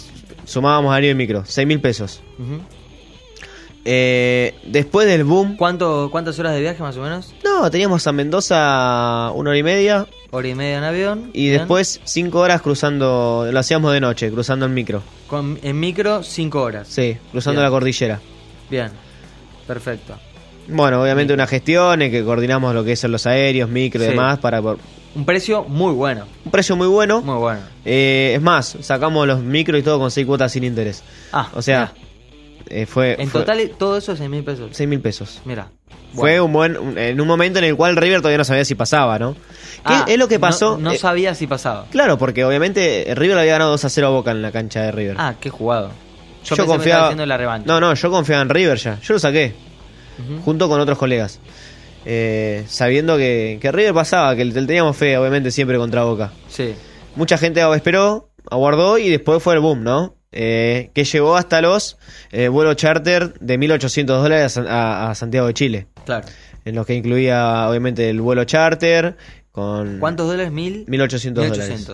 sumábamos 0.45 0.95
aéreo 0.95 1.11
y 1.11 1.15
micro, 1.15 1.45
6 1.47 1.67
mil 1.67 1.81
pesos. 1.81 2.23
Eh, 3.87 4.55
después 4.65 5.07
del 5.07 5.25
boom, 5.25 5.57
¿Cuánto, 5.57 6.09
¿Cuántas 6.11 6.39
horas 6.39 6.55
de 6.55 6.61
viaje 6.63 6.83
más 6.83 6.97
o 6.97 7.03
menos? 7.03 7.35
no, 7.45 7.71
teníamos 7.71 8.07
a 8.07 8.13
Mendoza 8.13 9.31
una 9.35 9.51
hora 9.51 9.59
y 9.59 9.63
media 9.63 10.07
Hora 10.31 10.49
y 10.49 10.55
media 10.55 10.79
en 10.79 10.85
avión. 10.85 11.31
y 11.35 11.49
Bien. 11.51 11.59
después 11.59 12.01
5 12.05 12.39
horas 12.41 12.63
cruzando, 12.63 13.47
lo 13.51 13.59
hacíamos 13.59 13.93
de 13.93 14.01
noche, 14.01 14.31
cruzando 14.31 14.65
el 14.65 14.73
micro. 14.73 15.03
Con, 15.29 15.59
en 15.63 15.79
micro, 15.79 16.23
5 16.23 16.63
horas. 16.63 16.89
Sí, 16.89 17.17
cruzando 17.31 17.61
Bien. 17.61 17.65
la 17.65 17.71
cordillera. 17.71 18.21
Bien. 18.71 18.89
Perfecto. 19.67 20.15
Bueno, 20.69 21.03
obviamente 21.03 21.33
unas 21.35 21.49
gestiones 21.51 22.11
que 22.11 22.25
coordinamos 22.25 22.75
lo 22.75 22.85
que 22.85 22.97
son 22.97 23.13
los 23.13 23.27
aéreos, 23.27 23.69
micro 23.69 24.03
y 24.03 24.07
Sí. 24.07 24.11
demás 24.13 24.39
para 24.39 24.63
por 24.63 24.79
Un 25.15 25.25
precio 25.25 25.65
muy 25.65 25.93
bueno. 25.93 26.25
un 26.45 26.51
precio 26.51 26.75
muy 26.77 26.87
bueno. 26.89 27.21
Muy 27.23 27.37
bueno. 27.39 27.61
Eh, 27.85 28.33
es 28.35 28.43
más, 28.43 28.77
sacamos 28.81 29.27
los 29.27 29.41
micros 29.43 29.79
y 29.81 29.83
todo 29.83 29.99
con 29.99 30.11
6 30.11 30.27
cuotas 30.27 30.53
sin 30.53 30.65
interés. 30.65 31.03
Ah, 31.33 31.49
O 31.55 31.61
sea, 31.63 31.93
eh, 32.69 32.87
fue 32.87 33.17
en 33.21 33.29
fue 33.29 33.41
total 33.43 33.71
todo 33.79 33.99
eso 33.99 34.13
es 34.13 34.19
6.000 34.21 34.43
pesos. 34.43 34.69
6 34.73 34.89
mil 34.89 35.01
pesos. 35.01 35.41
Mira. 35.45 35.69
Fue 36.15 36.41
un 36.41 36.53
buen 36.53 36.77
un- 36.79 36.97
en 36.97 37.21
un 37.21 37.27
momento 37.27 37.59
en 37.59 37.65
el 37.67 37.77
cual 37.77 37.97
River 37.97 38.19
todavía 38.21 38.39
no 38.39 38.45
sabía 38.45 38.65
si 38.65 38.75
pasaba, 38.77 39.19
¿no? 39.19 39.35
¿Qué 39.35 39.41
Ah, 39.85 40.05
es 40.09 40.17
lo 40.17 40.29
que 40.29 40.39
pasó? 40.39 40.73
No, 40.79 40.79
no 40.85 40.93
Eh, 40.93 40.99
sabía 40.99 41.35
si 41.35 41.47
pasaba. 41.49 41.87
claro, 41.91 42.17
porque 42.19 42.45
obviamente 42.45 43.13
River 43.17 43.37
había 43.39 43.53
ganado 43.53 43.73
2 43.73 43.85
a 43.85 43.91
0 43.91 44.07
a 44.07 44.11
Boca 44.11 44.31
en 44.31 44.41
la 44.41 44.51
cancha 44.53 44.81
de 44.83 44.93
River. 44.93 45.17
Ah, 45.19 45.35
qué 45.41 45.51
jugado. 45.51 45.89
Yo, 45.89 45.93
Yo 45.93 46.57
pensé 46.57 46.57
que 46.57 46.63
me 46.63 46.67
confiaba- 46.69 46.85
estaba 46.99 47.07
haciendo 47.09 47.27
la 47.27 47.37
revancha. 47.37 47.67
No, 47.67 47.81
no, 47.81 47.95
yo 47.95 48.11
confiaba 48.11 48.43
en 48.43 48.49
River 48.49 48.79
ya. 48.79 48.99
Yo 49.01 49.15
lo 49.15 49.19
saqué, 49.21 49.55
Junto 50.45 50.69
con 50.69 50.81
otros 50.81 50.99
colegas. 50.99 51.41
Eh, 52.07 52.65
sabiendo 52.69 53.17
que, 53.17 53.59
que 53.61 53.73
River 53.73 53.95
pasaba, 53.95 54.37
que 54.37 54.45
le 54.45 54.53
teníamos 54.53 54.97
fe, 54.97 55.17
obviamente, 55.17 55.51
siempre 55.51 55.79
contra 55.79 56.05
Boca. 56.05 56.33
Sí. 56.49 56.75
Mucha 57.17 57.39
gente 57.39 57.63
esperó, 57.75 58.31
aguardó 58.51 58.99
y 58.99 59.09
después 59.09 59.43
fue 59.43 59.55
el 59.55 59.61
boom, 59.61 59.83
¿no? 59.85 60.17
Eh, 60.33 60.91
que 60.95 61.05
llegó 61.05 61.37
hasta 61.37 61.61
los 61.61 61.97
eh, 62.33 62.49
vuelos 62.49 62.75
charter 62.77 63.35
de 63.39 63.59
1.800 63.59 64.05
dólares 64.07 64.57
a, 64.59 65.11
a 65.11 65.15
Santiago 65.15 65.47
de 65.47 65.55
Chile. 65.55 65.87
Claro. 66.05 66.27
En 66.65 66.75
los 66.75 66.87
que 66.87 66.95
incluía, 66.95 67.69
obviamente, 67.69 68.11
el 68.11 68.21
vuelo 68.21 68.45
charter 68.45 69.17
con... 69.53 70.01
¿Cuántos 70.01 70.27
dólares? 70.27 70.51
Mil. 70.51 70.87
1.800 70.87 71.33
dólares. 71.33 71.87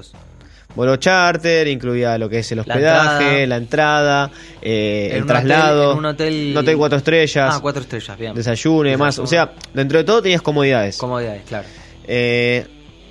1800. 0.70 0.76
Vuelo 0.76 0.96
charter, 0.96 1.68
incluía 1.68 2.16
lo 2.18 2.28
que 2.28 2.38
es 2.40 2.52
el 2.52 2.56
La 2.56 2.62
hospedaje, 2.62 3.24
entrada. 3.42 3.46
la 3.46 3.56
entrada, 3.56 4.30
eh, 4.62 5.10
el 5.14 5.26
traslado, 5.26 5.82
hotel- 5.82 5.92
en 5.92 5.98
un 5.98 6.04
hotel- 6.06 6.50
un 6.52 6.56
hotel 6.58 6.76
cuatro 6.76 6.98
estrellas, 6.98 7.54
Ah, 7.56 7.58
cuatro 7.60 7.82
estrellas, 7.82 8.18
bien. 8.18 8.34
desayuno 8.34 8.88
y 8.88 8.90
demás. 8.92 9.18
O 9.18 9.26
sea, 9.26 9.52
dentro 9.74 9.98
de 9.98 10.04
todo 10.04 10.22
tenías 10.22 10.42
comodidades. 10.42 10.96
Comodidades, 10.96 11.42
claro. 11.48 11.66
Eh, 12.06 12.66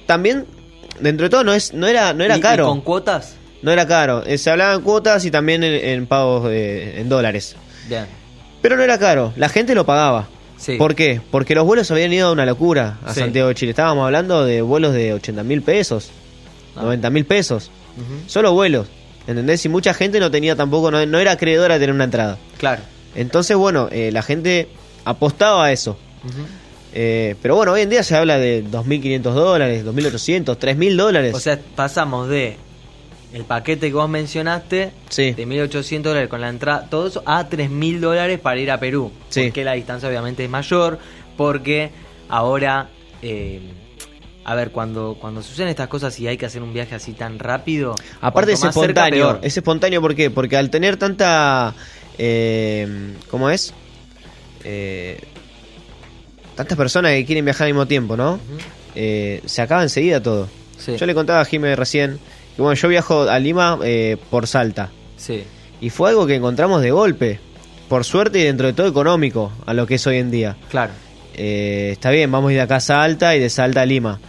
también, 0.05 0.45
dentro 0.99 1.25
de 1.25 1.29
todo, 1.29 1.43
no, 1.43 1.53
es, 1.53 1.73
no 1.73 1.87
era, 1.87 2.13
no 2.13 2.23
era 2.23 2.35
¿Y- 2.35 2.39
y 2.39 2.41
caro. 2.41 2.65
con 2.67 2.81
cuotas? 2.81 3.35
No 3.61 3.71
era 3.71 3.85
caro. 3.85 4.23
Eh, 4.25 4.37
se 4.37 4.49
hablaban 4.49 4.81
cuotas 4.81 5.25
y 5.25 5.31
también 5.31 5.63
en, 5.63 5.73
en 5.73 6.07
pagos 6.07 6.49
en 6.51 7.09
dólares. 7.09 7.55
Bien. 7.89 8.05
Pero 8.61 8.77
no 8.77 8.83
era 8.83 8.97
caro, 8.97 9.33
la 9.35 9.49
gente 9.49 9.75
lo 9.75 9.85
pagaba. 9.85 10.27
Sí. 10.57 10.75
¿Por 10.75 10.93
qué? 10.95 11.21
Porque 11.31 11.55
los 11.55 11.65
vuelos 11.65 11.89
habían 11.91 12.11
ido 12.11 12.27
a 12.27 12.31
una 12.33 12.45
locura 12.45 12.97
a 13.05 13.13
Sí. 13.13 13.21
Santiago 13.21 13.47
de 13.47 13.55
Chile. 13.55 13.69
Estábamos 13.71 14.05
hablando 14.05 14.43
de 14.45 14.61
vuelos 14.61 14.93
de 14.93 15.13
80 15.13 15.43
mil 15.43 15.61
pesos. 15.61 16.11
90 16.81 17.09
mil 17.09 17.25
pesos. 17.25 17.69
Solo 18.27 18.53
vuelos. 18.53 18.87
¿Entendés? 19.27 19.63
Y 19.65 19.69
mucha 19.69 19.93
gente 19.93 20.19
no 20.19 20.31
tenía 20.31 20.55
tampoco, 20.55 20.89
no, 20.89 21.05
no 21.05 21.19
era 21.19 21.33
acreedora 21.33 21.75
de 21.75 21.79
tener 21.81 21.93
una 21.93 22.05
entrada. 22.05 22.37
Claro. 22.57 22.81
Entonces, 23.15 23.55
bueno, 23.57 23.87
eh, 23.91 24.11
la 24.11 24.21
gente 24.23 24.69
apostaba 25.05 25.65
a 25.65 25.71
eso. 25.71 25.97
Eh, 26.93 27.35
pero 27.41 27.55
bueno, 27.55 27.73
hoy 27.73 27.81
en 27.81 27.89
día 27.89 28.01
se 28.03 28.15
habla 28.15 28.39
de 28.39 28.63
2.500 28.65 29.21
dólares, 29.21 29.85
2.800, 29.85 30.57
3.000 30.57 30.95
dólares. 30.95 31.35
O 31.35 31.39
sea, 31.39 31.59
pasamos 31.75 32.27
de 32.29 32.57
el 33.31 33.43
paquete 33.43 33.87
que 33.89 33.93
vos 33.93 34.09
mencionaste, 34.09 34.91
Sí. 35.09 35.33
de 35.33 35.45
1.800 35.45 36.01
dólares 36.01 36.29
con 36.29 36.41
la 36.41 36.49
entrada, 36.49 36.87
todo 36.89 37.07
eso, 37.07 37.21
a 37.27 37.47
3.000 37.47 37.99
dólares 37.99 38.39
para 38.39 38.59
ir 38.59 38.71
a 38.71 38.79
Perú. 38.79 39.11
Sí. 39.29 39.43
Porque 39.43 39.63
la 39.63 39.73
distancia 39.73 40.09
obviamente 40.09 40.43
es 40.43 40.49
mayor, 40.49 40.97
porque 41.37 41.91
ahora, 42.27 42.89
eh, 43.21 43.59
a 44.49 44.55
ver, 44.55 44.71
cuando, 44.71 45.15
cuando 45.21 45.43
suceden 45.43 45.69
estas 45.69 45.87
cosas 45.87 46.19
y 46.19 46.27
hay 46.27 46.35
que 46.35 46.47
hacer 46.47 46.63
un 46.63 46.73
viaje 46.73 46.95
así 46.95 47.11
tan 47.11 47.37
rápido, 47.37 47.93
Aparte 48.19 48.53
es 48.53 48.59
cerca, 48.59 48.79
espontáneo. 48.79 49.39
Es 49.43 49.55
espontáneo 49.55 50.01
¿por 50.01 50.15
qué? 50.15 50.31
Porque 50.31 50.57
al 50.57 50.71
tener 50.71 50.97
tanta... 50.97 51.75
Eh, 52.17 53.13
¿Cómo 53.29 53.51
es? 53.51 53.75
Eh, 54.63 55.21
tantas 56.55 56.75
personas 56.75 57.11
que 57.11 57.25
quieren 57.25 57.45
viajar 57.45 57.67
al 57.67 57.73
mismo 57.73 57.85
tiempo, 57.85 58.17
¿no? 58.17 58.39
Eh, 58.95 59.43
se 59.45 59.61
acaba 59.61 59.83
enseguida 59.83 60.19
todo. 60.23 60.49
Sí. 60.79 60.97
Yo 60.97 61.05
le 61.05 61.13
contaba 61.13 61.41
a 61.41 61.45
Jiménez 61.45 61.77
recién 61.77 62.19
que 62.55 62.63
bueno, 62.63 62.73
yo 62.73 62.87
viajo 62.87 63.29
a 63.29 63.37
Lima 63.37 63.77
eh, 63.83 64.17
por 64.31 64.47
Salta. 64.47 64.89
Sí. 65.15 65.43
Y 65.79 65.91
fue 65.91 66.09
algo 66.09 66.25
que 66.25 66.33
encontramos 66.33 66.81
de 66.81 66.89
golpe. 66.89 67.39
Por 67.87 68.03
suerte 68.03 68.39
y 68.39 68.45
dentro 68.45 68.65
de 68.65 68.73
todo 68.73 68.87
económico 68.87 69.51
a 69.67 69.75
lo 69.75 69.85
que 69.85 69.95
es 69.95 70.07
hoy 70.07 70.17
en 70.17 70.31
día. 70.31 70.57
Claro. 70.71 70.93
Eh, 71.41 71.89
está 71.93 72.11
bien, 72.11 72.29
vamos 72.31 72.49
a 72.49 72.51
ir 72.51 72.57
de 72.57 72.63
acá 72.63 72.75
a 72.75 72.79
Salta 72.81 73.35
y 73.35 73.39
de 73.39 73.49
Salta 73.49 73.81
a 73.81 73.85
Lima. 73.85 74.19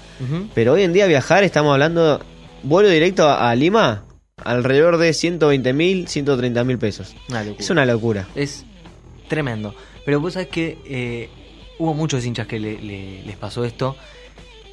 Pero 0.54 0.74
hoy 0.74 0.82
en 0.82 0.92
día 0.92 1.06
viajar, 1.06 1.44
estamos 1.44 1.72
hablando, 1.72 2.20
vuelo 2.62 2.88
directo 2.88 3.26
a, 3.28 3.50
a 3.50 3.54
Lima, 3.54 4.04
alrededor 4.44 4.98
de 4.98 5.12
120 5.12 5.72
mil, 5.72 6.06
130 6.08 6.62
mil 6.64 6.78
pesos. 6.78 7.14
Una. 7.28 7.42
Es 7.42 7.70
una 7.70 7.84
locura. 7.86 8.28
Es 8.34 8.64
tremendo. 9.28 9.74
Pero 10.04 10.20
vos 10.20 10.34
sabés 10.34 10.48
que 10.48 10.78
eh, 10.86 11.28
hubo 11.78 11.94
muchos 11.94 12.24
hinchas 12.24 12.46
que 12.46 12.58
le- 12.60 12.80
le- 12.80 13.22
les 13.24 13.36
pasó 13.36 13.64
esto. 13.64 13.96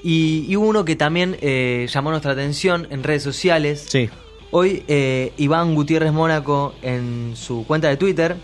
Y, 0.03 0.45
y 0.47 0.55
hubo 0.57 0.67
uno 0.67 0.85
que 0.85 0.95
también 0.95 1.37
eh, 1.41 1.87
llamó 1.91 2.11
nuestra 2.11 2.33
atención 2.33 2.87
en 2.91 3.03
redes 3.03 3.23
sociales. 3.23 3.85
Sí, 3.87 4.09
Hoy 4.51 4.83
eh, 4.87 5.33
Iván 5.37 5.75
Gutiérrez 5.75 6.13
Mónaco 6.13 6.73
en 6.81 7.33
su 7.35 7.65
cuenta 7.65 7.89
de 7.89 7.97
Twitter, 7.97 8.35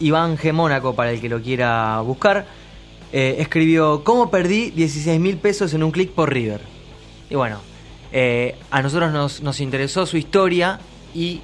Iván 0.00 0.36
G 0.36 0.52
Mónaco 0.52 0.94
para 0.96 1.12
el 1.12 1.20
que 1.20 1.28
lo 1.28 1.40
quiera 1.40 2.00
buscar, 2.00 2.46
eh, 3.12 3.36
escribió 3.38 4.04
¿Cómo 4.04 4.30
perdí 4.30 4.70
16 4.70 5.20
mil 5.20 5.38
pesos 5.38 5.74
en 5.74 5.82
un 5.82 5.90
clic 5.90 6.12
por 6.12 6.32
River? 6.32 6.60
Y 7.30 7.34
bueno, 7.34 7.60
eh, 8.12 8.58
a 8.70 8.82
nosotros 8.82 9.12
nos, 9.12 9.42
nos 9.42 9.60
interesó 9.60 10.06
su 10.06 10.16
historia 10.16 10.80
y 11.14 11.40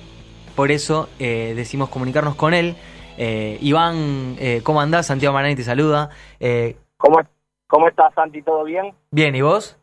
por 0.54 0.70
eso 0.70 1.08
eh, 1.18 1.52
decidimos 1.54 1.88
comunicarnos 1.88 2.34
con 2.34 2.52
él. 2.52 2.76
Eh, 3.16 3.58
Iván, 3.60 4.36
eh, 4.38 4.60
¿cómo 4.62 4.80
andás? 4.80 5.06
Santiago 5.06 5.34
Maraney 5.34 5.56
te 5.56 5.64
saluda. 5.64 6.10
Eh, 6.38 6.76
¿Cómo, 6.96 7.20
¿Cómo 7.66 7.88
estás, 7.88 8.14
Santi? 8.14 8.42
¿Todo 8.42 8.64
bien? 8.64 8.94
bien, 9.10 9.34
¿y 9.34 9.42
vos? 9.42 9.76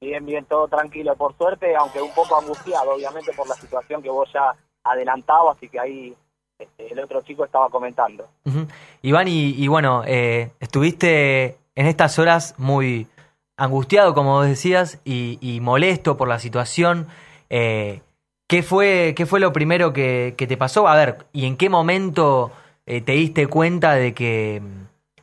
Bien, 0.00 0.24
bien, 0.24 0.44
todo 0.44 0.68
tranquilo, 0.68 1.16
por 1.16 1.36
suerte, 1.36 1.74
aunque 1.74 2.00
un 2.00 2.14
poco 2.14 2.38
angustiado, 2.38 2.92
obviamente, 2.94 3.32
por 3.32 3.48
la 3.48 3.54
situación 3.54 4.02
que 4.02 4.10
vos 4.10 4.30
ya 4.32 4.54
adelantabas 4.84 5.62
y 5.62 5.68
que 5.68 5.80
ahí 5.80 6.14
el 6.78 6.98
otro 7.00 7.22
chico 7.22 7.44
estaba 7.44 7.68
comentando. 7.68 8.28
Iván, 9.02 9.28
y, 9.28 9.66
bueno, 9.68 10.02
eh, 10.06 10.50
estuviste 10.60 11.56
en 11.74 11.86
estas 11.86 12.18
horas 12.18 12.54
muy 12.58 13.06
angustiado, 13.56 14.14
como 14.14 14.32
vos 14.32 14.46
decías, 14.46 15.00
y, 15.04 15.58
molesto 15.62 16.16
por 16.16 16.28
la 16.28 16.38
situación. 16.38 17.06
Eh, 17.50 18.00
¿qué, 18.46 18.62
fue, 18.62 19.14
¿Qué 19.16 19.26
fue 19.26 19.40
lo 19.40 19.52
primero 19.52 19.92
que, 19.92 20.34
te 20.36 20.56
pasó? 20.56 20.88
A 20.88 20.96
ver, 20.96 21.26
¿y 21.32 21.46
en 21.46 21.56
qué 21.56 21.68
momento 21.68 22.50
eh, 22.86 23.00
te 23.00 23.12
diste 23.12 23.46
cuenta 23.46 23.94
de 23.94 24.14
que, 24.14 24.62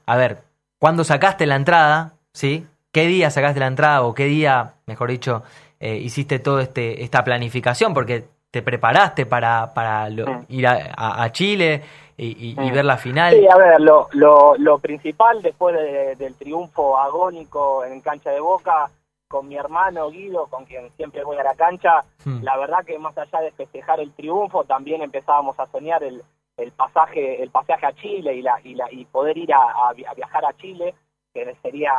a 0.05 0.15
ver, 0.15 0.43
cuando 0.79 1.03
sacaste 1.03 1.45
la 1.45 1.55
entrada, 1.55 2.13
¿sí? 2.33 2.65
¿Qué 2.91 3.07
día 3.07 3.29
sacaste 3.29 3.59
la 3.59 3.67
entrada 3.67 4.03
o 4.03 4.13
qué 4.13 4.25
día, 4.25 4.75
mejor 4.85 5.09
dicho, 5.09 5.43
hiciste 5.81 6.39
toda 6.39 6.63
este, 6.63 7.03
esta 7.03 7.25
planificación? 7.25 7.93
Porque 7.93 8.25
te 8.55 8.61
preparaste 8.61 9.25
para, 9.25 9.73
para 9.73 10.09
lo- 10.09 10.25
Mm. 10.27 10.45
ir 10.47 10.65
a, 10.65 10.93
a- 10.95 11.23
a 11.25 11.31
Chile 11.33 11.81
y, 12.15 12.27
y- 12.27 12.55
y 12.57 12.71
ver 12.71 12.85
la 12.85 12.95
final. 12.95 13.33
Sí, 13.33 13.45
a 13.45 13.57
ver, 13.57 13.81
lo, 13.81 14.07
lo, 14.13 14.55
lo 14.57 14.79
principal 14.79 15.41
después 15.41 15.75
de- 15.75 16.15
del 16.15 16.35
triunfo 16.35 16.97
agónico 16.97 17.83
en 17.83 17.99
cancha 17.99 18.29
de 18.31 18.39
Boca, 18.39 18.89
con 19.27 19.49
mi 19.49 19.57
hermano 19.57 20.09
Guido, 20.09 20.47
con 20.47 20.63
quien 20.63 20.89
siempre 20.95 21.25
voy 21.25 21.35
a 21.35 21.43
la 21.43 21.55
cancha, 21.55 22.05
Hmm. 22.23 22.43
la 22.43 22.55
verdad 22.55 22.85
que 22.85 22.97
más 22.97 23.17
allá 23.17 23.41
de 23.41 23.51
festejar 23.51 23.99
el 23.99 24.13
triunfo, 24.13 24.63
también 24.63 25.01
empezábamos 25.01 25.59
a 25.59 25.65
soñar 25.65 26.01
el, 26.03 26.21
el 26.55 26.71
pasaje 26.71 27.43
el 27.43 27.49
pasaje 27.49 27.85
a 27.85 27.91
Chile 27.91 28.35
y 28.35 28.41
la 28.41 28.55
y, 28.63 28.73
la, 28.75 28.89
y 28.89 29.03
poder 29.03 29.37
ir 29.37 29.53
a, 29.53 29.59
a 29.89 30.13
viajar 30.15 30.45
a 30.45 30.53
Chile, 30.53 30.95
que 31.33 31.53
sería 31.61 31.91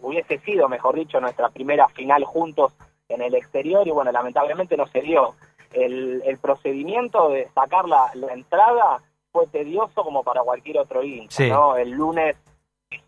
hubiese 0.00 0.38
sido, 0.38 0.68
mejor 0.68 0.96
dicho, 0.96 1.20
nuestra 1.20 1.48
primera 1.50 1.86
final 1.86 2.24
juntos 2.24 2.72
en 3.08 3.20
el 3.20 3.34
exterior 3.34 3.86
y 3.86 3.90
bueno, 3.90 4.10
lamentablemente 4.10 4.74
no 4.76 4.86
se 4.86 5.02
dio. 5.02 5.34
El, 5.72 6.22
el 6.24 6.38
procedimiento 6.38 7.28
de 7.30 7.48
sacar 7.54 7.86
la, 7.88 8.10
la 8.14 8.32
entrada 8.32 9.00
fue 9.32 9.46
tedioso 9.46 10.04
como 10.04 10.22
para 10.22 10.42
cualquier 10.42 10.78
otro 10.78 11.02
hincha, 11.02 11.36
Sí. 11.36 11.50
¿no? 11.50 11.76
El 11.76 11.90
lunes 11.90 12.36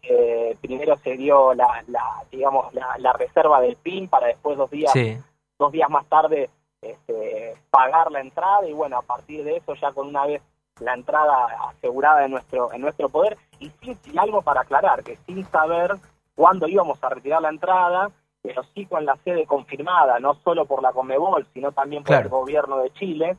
eh, 0.03 0.57
primero 0.61 0.97
se 0.97 1.17
dio 1.17 1.53
la, 1.55 1.85
la 1.89 2.23
digamos 2.31 2.73
la, 2.73 2.97
la 2.99 3.13
reserva 3.13 3.61
del 3.61 3.77
PIN 3.77 4.09
para 4.09 4.29
después 4.29 4.57
dos 4.57 4.71
días 4.71 4.91
Sí, 4.93 5.17
dos 5.59 5.73
días 5.73 5.91
más 5.91 6.07
tarde 6.07 6.49
este, 6.81 7.55
pagar 7.71 8.11
la 8.11 8.21
entrada 8.21 8.67
y 8.67 8.73
bueno 8.73 8.99
a 8.99 9.03
partir 9.03 9.45
de 9.45 9.57
eso 9.59 9.75
ya 9.75 9.93
con 9.93 10.09
una 10.09 10.25
vez 10.27 10.43
la 10.81 10.95
entrada 10.95 11.47
asegurada 11.69 12.25
en 12.25 12.31
nuestro 12.33 12.73
en 12.73 12.81
nuestro 12.81 13.09
poder 13.11 13.37
y 13.59 13.71
sin 13.83 13.99
y 14.13 14.19
algo 14.19 14.43
para 14.43 14.63
aclarar 14.63 15.03
que 15.05 15.19
sin 15.27 15.45
saber 15.51 15.93
cuándo 16.35 16.67
íbamos 16.67 17.03
a 17.05 17.09
retirar 17.11 17.43
la 17.43 17.51
entrada 17.51 18.11
pero 18.45 18.63
sí 18.75 18.85
con 18.85 19.07
la 19.07 19.17
sede 19.25 19.47
confirmada 19.47 20.19
no 20.21 20.35
solo 20.45 20.67
por 20.67 20.83
la 20.83 20.93
Conmebol 20.93 21.47
sino 21.55 21.73
también 21.73 22.03
por 22.03 22.09
Claro. 22.09 22.25
el 22.25 22.31
gobierno 22.31 22.77
de 22.79 22.91
Chile 22.93 23.37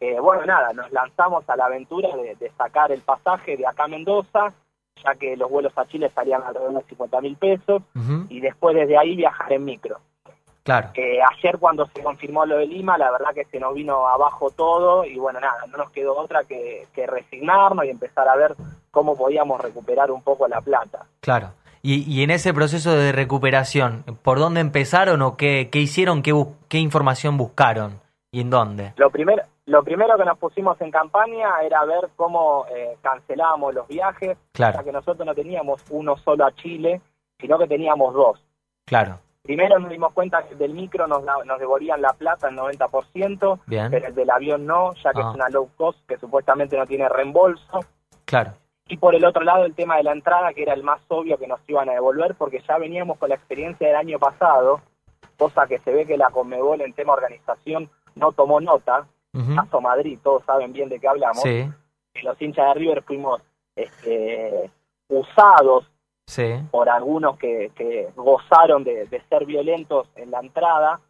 eh, 0.00 0.18
bueno, 0.18 0.46
nada, 0.46 0.72
nos 0.72 0.90
lanzamos 0.90 1.48
a 1.48 1.56
la 1.56 1.66
aventura 1.66 2.16
de, 2.16 2.34
de 2.36 2.50
sacar 2.56 2.90
el 2.90 3.02
pasaje 3.02 3.56
de 3.58 3.66
acá 3.66 3.84
a 3.84 3.88
Mendoza, 3.88 4.52
ya 5.04 5.14
que 5.14 5.36
los 5.36 5.50
vuelos 5.50 5.72
a 5.76 5.84
Chile 5.86 6.10
salían 6.14 6.42
alrededor 6.42 6.72
de 6.82 6.88
50 6.88 7.20
mil 7.20 7.36
pesos, 7.36 7.82
y 8.30 8.40
después 8.40 8.74
desde 8.74 8.96
ahí 8.96 9.14
viajar 9.16 9.52
en 9.52 9.64
micro. 9.64 9.98
claro. 10.62 10.88
Eh, 10.94 11.18
ayer 11.36 11.58
cuando 11.58 11.86
se 11.94 12.02
confirmó 12.02 12.46
lo 12.46 12.56
de 12.56 12.66
Lima, 12.66 12.96
la 12.96 13.10
verdad 13.10 13.34
que 13.34 13.44
se 13.44 13.60
nos 13.60 13.74
vino 13.74 14.06
abajo 14.08 14.50
todo, 14.50 15.04
y 15.04 15.18
bueno, 15.18 15.38
nada, 15.40 15.66
no 15.70 15.76
nos 15.76 15.90
quedó 15.90 16.16
otra 16.16 16.44
que, 16.44 16.86
que 16.94 17.06
resignarnos 17.06 17.84
y 17.84 17.90
empezar 17.90 18.26
a 18.28 18.36
ver 18.36 18.54
cómo 18.90 19.16
podíamos 19.16 19.60
recuperar 19.60 20.10
un 20.10 20.22
poco 20.22 20.48
la 20.48 20.60
plata. 20.62 21.04
Claro. 21.20 21.50
Y, 21.86 22.02
y 22.12 22.24
en 22.24 22.30
ese 22.30 22.52
proceso 22.52 22.90
de 22.96 23.12
recuperación, 23.12 24.02
¿por 24.24 24.40
dónde 24.40 24.60
empezaron 24.60 25.22
o 25.22 25.36
qué, 25.36 25.68
qué 25.70 25.78
hicieron? 25.78 26.22
Qué, 26.22 26.32
¿Qué 26.68 26.78
información 26.78 27.36
buscaron? 27.36 28.00
¿Y 28.32 28.40
en 28.40 28.50
dónde? 28.50 28.92
Lo 28.96 29.10
primero, 29.10 29.42
lo 29.66 29.84
primero 29.84 30.16
que 30.18 30.24
nos 30.24 30.36
pusimos 30.36 30.80
en 30.80 30.90
campaña 30.90 31.48
era 31.64 31.84
ver 31.84 32.08
cómo 32.16 32.66
eh, 32.74 32.96
cancelábamos 33.02 33.72
los 33.72 33.86
viajes, 33.86 34.36
Claro, 34.52 34.78
ya 34.78 34.84
que 34.84 34.90
nosotros 34.90 35.24
no 35.24 35.34
teníamos 35.34 35.80
uno 35.90 36.16
solo 36.16 36.44
a 36.44 36.52
Chile, 36.56 37.00
sino 37.38 37.56
que 37.58 37.68
teníamos 37.68 38.12
dos. 38.14 38.42
claro. 38.84 39.20
Primero 39.44 39.78
nos 39.78 39.90
dimos 39.90 40.12
cuenta 40.12 40.42
que 40.48 40.56
del 40.56 40.74
micro 40.74 41.06
nos, 41.06 41.22
nos 41.22 41.60
devolvían 41.60 42.02
la 42.02 42.12
plata 42.14 42.48
el 42.48 42.56
90%, 42.56 43.60
Bien. 43.66 43.92
pero 43.92 44.08
el 44.08 44.14
del 44.16 44.28
avión 44.28 44.66
no, 44.66 44.92
ya 44.94 45.12
que 45.12 45.20
Ah. 45.22 45.28
es 45.30 45.34
una 45.36 45.48
low 45.50 45.70
cost 45.76 46.00
que 46.08 46.18
supuestamente 46.18 46.76
no 46.76 46.84
tiene 46.84 47.08
reembolso. 47.08 47.78
Claro. 48.24 48.54
Y 48.88 48.98
por 48.98 49.14
el 49.14 49.24
otro 49.24 49.42
lado 49.42 49.64
el 49.64 49.74
tema 49.74 49.96
de 49.96 50.04
la 50.04 50.12
entrada, 50.12 50.52
que 50.54 50.62
era 50.62 50.72
el 50.72 50.82
más 50.84 51.00
obvio 51.08 51.38
que 51.38 51.48
nos 51.48 51.60
iban 51.68 51.88
a 51.88 51.94
devolver, 51.94 52.34
porque 52.36 52.62
ya 52.66 52.78
veníamos 52.78 53.18
con 53.18 53.28
la 53.28 53.34
experiencia 53.34 53.86
del 53.88 53.96
año 53.96 54.18
pasado, 54.18 54.80
cosa 55.36 55.66
que 55.66 55.78
se 55.80 55.92
ve 55.92 56.06
que 56.06 56.16
la 56.16 56.30
Conmebol 56.30 56.80
en 56.80 56.92
tema 56.92 57.12
organización 57.14 57.90
no 58.14 58.32
tomó 58.32 58.60
nota. 58.60 59.06
ujú, 59.34 59.54
Caso 59.56 59.80
Madrid, 59.80 60.18
todos 60.22 60.44
saben 60.44 60.72
bien 60.72 60.88
de 60.88 61.00
qué 61.00 61.08
hablamos. 61.08 61.42
Sí, 61.42 61.68
Que 62.14 62.22
los 62.22 62.40
hinchas 62.40 62.66
de 62.68 62.74
River 62.74 63.02
fuimos 63.02 63.42
este, 63.74 64.70
usados 65.08 65.90
sí. 66.26 66.54
por 66.70 66.88
algunos 66.88 67.36
que, 67.38 67.72
que 67.74 68.08
gozaron 68.14 68.84
de, 68.84 69.06
de 69.06 69.20
ser 69.28 69.44
violentos 69.46 70.08
en 70.14 70.30
la 70.30 70.40
entrada 70.40 71.00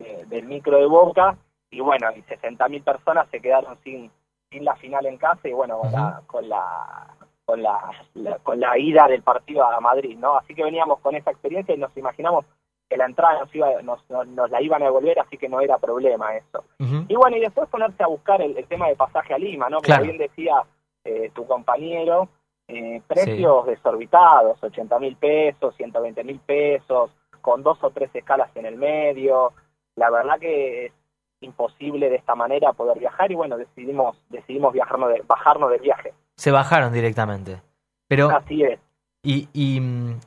eh, 0.00 0.24
del 0.26 0.46
micro 0.46 0.76
de 0.76 0.86
Boca 0.86 1.36
y 1.70 1.80
bueno, 1.80 2.08
y 2.16 2.22
60.000 2.22 2.82
personas 2.82 3.28
se 3.30 3.40
quedaron 3.40 3.78
sin 3.84 4.10
sin 4.50 4.64
la 4.64 4.74
final 4.76 5.06
en 5.06 5.16
casa 5.16 5.48
y 5.48 5.52
bueno, 5.52 5.78
con 5.78 5.92
la 5.92 6.22
con 6.26 6.48
la 6.48 7.06
con 7.44 7.62
la, 7.62 7.90
la- 8.14 8.38
con 8.38 8.60
la 8.60 8.78
ida 8.78 9.06
del 9.08 9.22
partido 9.22 9.64
a 9.64 9.80
Madrid, 9.80 10.16
¿no? 10.18 10.36
Así 10.36 10.54
que 10.54 10.64
veníamos 10.64 11.00
con 11.00 11.14
esa 11.14 11.30
experiencia 11.30 11.74
y 11.74 11.78
nos 11.78 11.96
imaginamos 11.96 12.44
que 12.88 12.96
la 12.96 13.06
entrada 13.06 13.40
nos 13.40 13.54
iba 13.54 13.80
nos, 13.82 14.08
nos, 14.10 14.26
nos 14.28 14.50
la 14.50 14.60
iban 14.60 14.82
a 14.82 14.86
devolver, 14.86 15.18
así 15.20 15.36
que 15.38 15.48
no 15.48 15.60
era 15.60 15.78
problema 15.78 16.36
eso. 16.36 16.64
Y 17.08 17.14
bueno, 17.16 17.36
y 17.36 17.40
después 17.40 17.68
ponerse 17.68 18.02
a 18.02 18.08
buscar 18.08 18.42
el, 18.42 18.56
el 18.56 18.66
tema 18.66 18.88
de 18.88 18.96
pasaje 18.96 19.32
a 19.34 19.38
Lima, 19.38 19.68
¿no? 19.68 19.76
Como 19.76 19.82
Claro. 19.86 20.02
bien 20.04 20.18
decía 20.18 20.62
eh, 21.04 21.30
tu 21.34 21.46
compañero, 21.46 22.28
eh, 22.68 23.00
precios 23.06 23.66
desorbitados, 23.66 24.62
80 24.62 24.98
mil 24.98 25.16
pesos, 25.16 25.74
120 25.76 26.24
mil 26.24 26.40
pesos, 26.40 27.10
con 27.40 27.62
dos 27.62 27.78
o 27.82 27.90
tres 27.90 28.10
escalas 28.14 28.50
en 28.56 28.66
el 28.66 28.76
medio. 28.76 29.52
La 29.96 30.10
verdad 30.10 30.38
que 30.40 30.92
imposible 31.40 32.10
de 32.10 32.16
esta 32.16 32.34
manera 32.34 32.72
poder 32.72 32.98
viajar 32.98 33.30
y 33.32 33.34
bueno, 33.34 33.56
decidimos 33.56 34.16
decidimos 34.28 34.72
viajarnos 34.72 35.10
de, 35.12 35.22
bajarnos 35.26 35.70
del 35.70 35.80
viaje. 35.80 36.12
Se 36.36 36.50
bajaron 36.50 36.92
directamente. 36.92 37.62
Pero, 38.08 38.30
Así 38.30 38.62
es. 38.62 38.78
y, 39.22 39.48
y, 39.52 39.80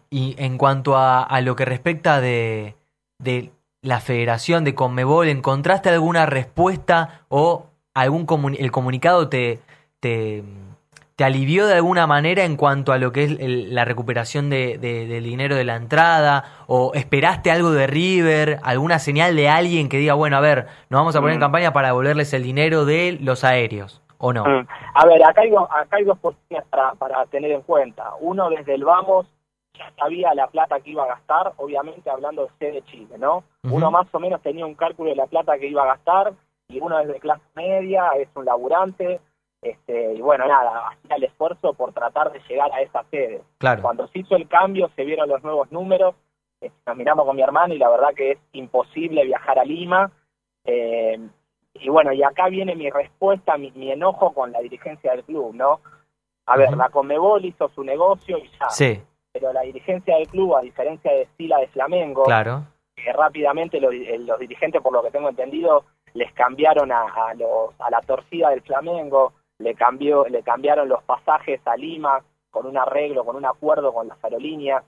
y 0.10 0.36
en 0.38 0.58
cuanto 0.58 0.96
a, 0.96 1.22
a 1.24 1.42
lo 1.42 1.56
que 1.56 1.66
respecta 1.66 2.22
de, 2.22 2.76
de 3.20 3.52
la 3.82 4.00
federación 4.00 4.64
de 4.64 4.74
Conmebol, 4.76 5.28
¿encontraste 5.28 5.90
alguna 5.90 6.26
respuesta 6.26 7.26
o 7.30 7.66
algún 7.94 8.26
comuni- 8.26 8.58
el 8.60 8.72
comunicado 8.72 9.28
te, 9.30 9.60
te, 10.00 10.44
te 11.16 11.24
alivió 11.24 11.68
de 11.68 11.76
alguna 11.76 12.08
manera 12.08 12.44
en 12.44 12.56
cuanto 12.58 12.92
a 12.92 12.98
lo 12.98 13.12
que 13.12 13.24
es 13.26 13.32
el- 13.40 13.76
la 13.76 13.86
recuperación 13.86 14.50
de, 14.50 14.78
de- 14.80 15.06
del 15.08 15.24
dinero 15.24 15.56
de 15.56 15.64
la 15.64 15.76
entrada? 15.76 16.44
¿O 16.68 16.92
esperaste 16.96 17.52
algo 17.52 17.72
de 17.72 17.86
River? 17.88 18.60
¿Alguna 18.64 18.98
señal 19.00 19.36
de 19.36 19.48
alguien 19.50 19.90
que 19.90 19.98
diga, 19.98 20.16
bueno, 20.16 20.38
a 20.38 20.42
ver, 20.42 20.68
nos 20.90 21.00
vamos 21.00 21.16
a 21.16 21.20
poner 21.20 21.34
en 21.34 21.40
Mm. 21.40 21.42
campaña 21.44 21.74
para 21.74 21.90
devolverles 21.90 22.34
el 22.34 22.44
dinero 22.44 22.86
de 22.86 23.18
los 23.22 23.44
aéreos? 23.44 24.02
¿O 24.18 24.32
no? 24.34 24.44
Mm. 24.46 24.68
A 24.96 25.06
ver, 25.06 25.24
acá 25.24 25.42
hay, 25.42 25.50
dos- 25.52 25.68
acá 25.70 25.98
hay 25.98 26.06
dos 26.06 26.18
cuestiones 26.20 26.66
para, 26.70 26.94
para 26.94 27.26
tener 27.28 27.52
en 27.52 27.62
cuenta. 27.62 28.12
Uno, 28.22 28.50
desde 28.50 28.74
el 28.76 28.86
vamos, 28.86 29.28
ya 29.78 29.92
sabía 29.98 30.34
la 30.34 30.48
plata 30.48 30.80
que 30.80 30.92
iba 30.92 31.04
a 31.04 31.08
gastar, 31.08 31.52
obviamente 31.58 32.10
hablando 32.10 32.44
de 32.46 32.50
sede 32.58 32.82
Chile, 32.86 33.18
¿no? 33.20 33.44
Uno 33.64 33.92
más 33.92 34.08
o 34.14 34.20
menos 34.20 34.42
tenía 34.42 34.66
un 34.66 34.76
cálculo 34.76 35.10
de 35.10 35.16
la 35.16 35.26
plata 35.28 35.58
que 35.60 35.68
iba 35.68 35.84
a 35.84 35.88
gastar, 35.88 36.34
y 36.70 36.80
uno 36.80 36.98
desde 37.00 37.20
clase 37.20 37.42
media, 37.56 38.08
es 38.18 38.30
un 38.36 38.46
laburante, 38.46 39.20
este, 39.64 40.14
y 40.14 40.22
bueno, 40.22 40.46
nada, 40.48 40.90
hacía 40.90 41.16
el 41.16 41.24
esfuerzo 41.26 41.74
por 41.74 41.94
tratar 41.94 42.32
de 42.32 42.40
llegar 42.50 42.72
a 42.72 42.82
esa 42.82 43.04
sede. 43.12 43.42
Claro. 43.58 43.82
Cuando 43.82 44.08
se 44.08 44.20
hizo 44.20 44.36
el 44.36 44.48
cambio, 44.48 44.90
se 44.96 45.04
vieron 45.06 45.30
los 45.30 45.44
nuevos 45.44 45.72
números, 45.72 46.16
eh, 46.62 46.72
nos 46.86 46.96
miramos 46.98 47.26
con 47.26 47.36
mi 47.36 47.42
hermano 47.42 47.74
y 47.74 47.78
la 47.78 47.90
verdad 47.90 48.14
que 48.16 48.32
es 48.32 48.40
imposible 48.54 49.26
viajar 49.26 49.60
a 49.60 49.66
Lima. 49.66 50.12
eh, 50.66 51.18
y 51.76 51.90
bueno, 51.90 52.14
y 52.14 52.22
acá 52.22 52.50
viene 52.50 52.76
mi 52.76 52.90
respuesta, 52.92 53.58
mi, 53.58 53.72
mi 53.72 53.92
enojo 53.92 54.32
con 54.32 54.52
la 54.52 54.60
dirigencia 54.60 55.12
del 55.12 55.24
club, 55.24 55.56
¿no? 55.56 55.80
A 56.46 56.56
ver, 56.56 56.76
la 56.78 56.90
Conmebol 56.90 57.44
hizo 57.46 57.68
su 57.70 57.84
negocio 57.84 58.38
y 58.38 58.48
ya, 58.60 58.70
Sí, 58.70 59.02
pero 59.32 59.52
la 59.54 59.62
dirigencia 59.62 60.18
del 60.18 60.28
club, 60.28 60.56
a 60.56 60.62
diferencia 60.62 61.12
de 61.12 61.28
Sila 61.36 61.58
de 61.58 61.68
Flamengo, 61.70 62.26
claro. 62.26 62.66
que 62.96 63.12
rápidamente 63.12 63.80
los, 63.80 63.92
eh, 63.94 64.20
los 64.20 64.38
dirigentes, 64.40 64.82
por 64.84 64.94
lo 64.94 65.02
que 65.02 65.10
tengo 65.10 65.30
entendido, 65.30 65.86
les 66.14 66.32
cambiaron 66.34 66.92
a, 66.92 67.06
a 67.08 67.34
los, 67.34 67.74
a 67.80 67.90
la 67.90 68.02
torcida 68.02 68.52
del 68.52 68.62
Flamengo, 68.62 69.34
le 69.60 69.76
cambió, 69.76 70.26
le 70.28 70.44
cambiaron 70.44 70.90
los 70.90 71.04
pasajes 71.04 71.62
a 71.66 71.76
Lima 71.76 72.22
con 72.52 72.66
un 72.68 72.78
arreglo, 72.78 73.24
con 73.26 73.36
un 73.36 73.46
acuerdo 73.46 73.94
con 73.94 74.08
las 74.08 74.24
aerolíneas, 74.24 74.84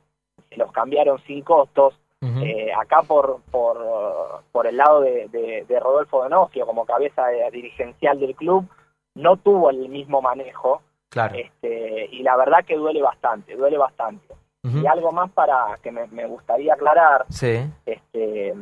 se 0.50 0.58
los 0.58 0.72
cambiaron 0.72 1.20
sin 1.24 1.42
costos. 1.44 2.00
Eh, 2.42 2.74
acá 2.74 3.04
por, 3.04 3.42
por, 3.52 3.78
por 4.52 4.66
el 4.66 4.78
lado 4.78 5.02
de, 5.02 5.28
de, 5.30 5.64
de 5.68 5.80
Rodolfo 5.80 6.24
Donofrio, 6.24 6.66
como 6.66 6.84
cabeza 6.86 7.28
de- 7.28 7.52
dirigencial 7.52 8.20
del 8.20 8.36
club, 8.36 8.66
no 9.14 9.38
tuvo 9.38 9.70
el 9.70 9.88
mismo 9.90 10.24
manejo 10.24 10.82
claro. 11.10 11.36
este, 11.36 12.08
y 12.12 12.24
la 12.24 12.36
verdad 12.36 12.66
que 12.66 12.78
duele 12.78 13.02
bastante, 13.04 13.56
duele 13.56 13.78
bastante. 13.78 14.34
Y 14.64 14.88
algo 14.88 15.12
más 15.12 15.30
para 15.34 15.78
que 15.84 15.92
me, 15.92 16.08
me 16.08 16.26
gustaría 16.26 16.74
aclarar, 16.74 17.26
Sí, 17.30 17.60
este 17.86 18.56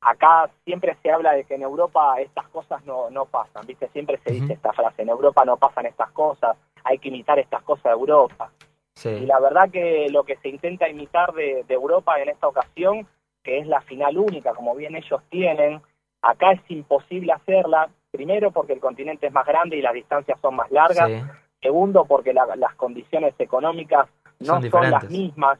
acá 0.00 0.48
siempre 0.64 0.96
se 1.02 1.10
habla 1.10 1.32
de 1.32 1.44
que 1.44 1.54
en 1.54 1.62
Europa 1.62 2.14
estas 2.20 2.48
cosas 2.48 2.84
no, 2.86 3.10
no 3.10 3.26
pasan, 3.26 3.66
¿viste? 3.66 3.88
Siempre 3.88 4.18
se 4.24 4.32
dice 4.32 4.54
esta 4.54 4.72
frase, 4.72 5.02
en 5.02 5.08
Europa 5.10 5.44
no 5.44 5.56
pasan 5.56 5.86
estas 5.86 6.10
cosas, 6.12 6.56
hay 6.84 6.98
que 6.98 7.08
imitar 7.08 7.38
estas 7.38 7.62
cosas 7.62 7.84
de 7.84 7.90
Europa. 7.90 8.50
Y 8.94 8.98
sí. 9.00 9.26
la 9.26 9.38
verdad 9.40 9.70
que 9.70 10.08
lo 10.10 10.24
que 10.24 10.36
se 10.36 10.48
intenta 10.48 10.88
imitar 10.88 11.32
de, 11.32 11.64
de 11.66 11.74
Europa 11.74 12.20
en 12.20 12.28
esta 12.30 12.48
ocasión, 12.48 13.06
que 13.42 13.58
es 13.58 13.66
la 13.66 13.80
final 13.82 14.18
única, 14.18 14.54
como 14.54 14.74
bien 14.74 14.96
ellos 14.96 15.22
tienen, 15.30 15.80
acá 16.22 16.52
es 16.52 16.60
imposible 16.70 17.32
hacerla, 17.32 17.88
primero 18.10 18.50
porque 18.50 18.72
el 18.72 18.80
continente 18.80 19.26
es 19.26 19.32
más 19.32 19.46
grande 19.46 19.76
y 19.76 19.82
las 19.82 19.94
distancias 19.94 20.38
son 20.40 20.56
más 20.56 20.70
largas, 20.70 21.08
sí. 21.08 21.22
segundo 21.62 22.04
porque 22.06 22.32
la- 22.32 22.56
las 22.56 22.74
condiciones 22.74 23.34
económicas 23.38 24.08
no 24.40 24.54
Son 24.70 24.90
las 24.90 25.10
mismas, 25.10 25.58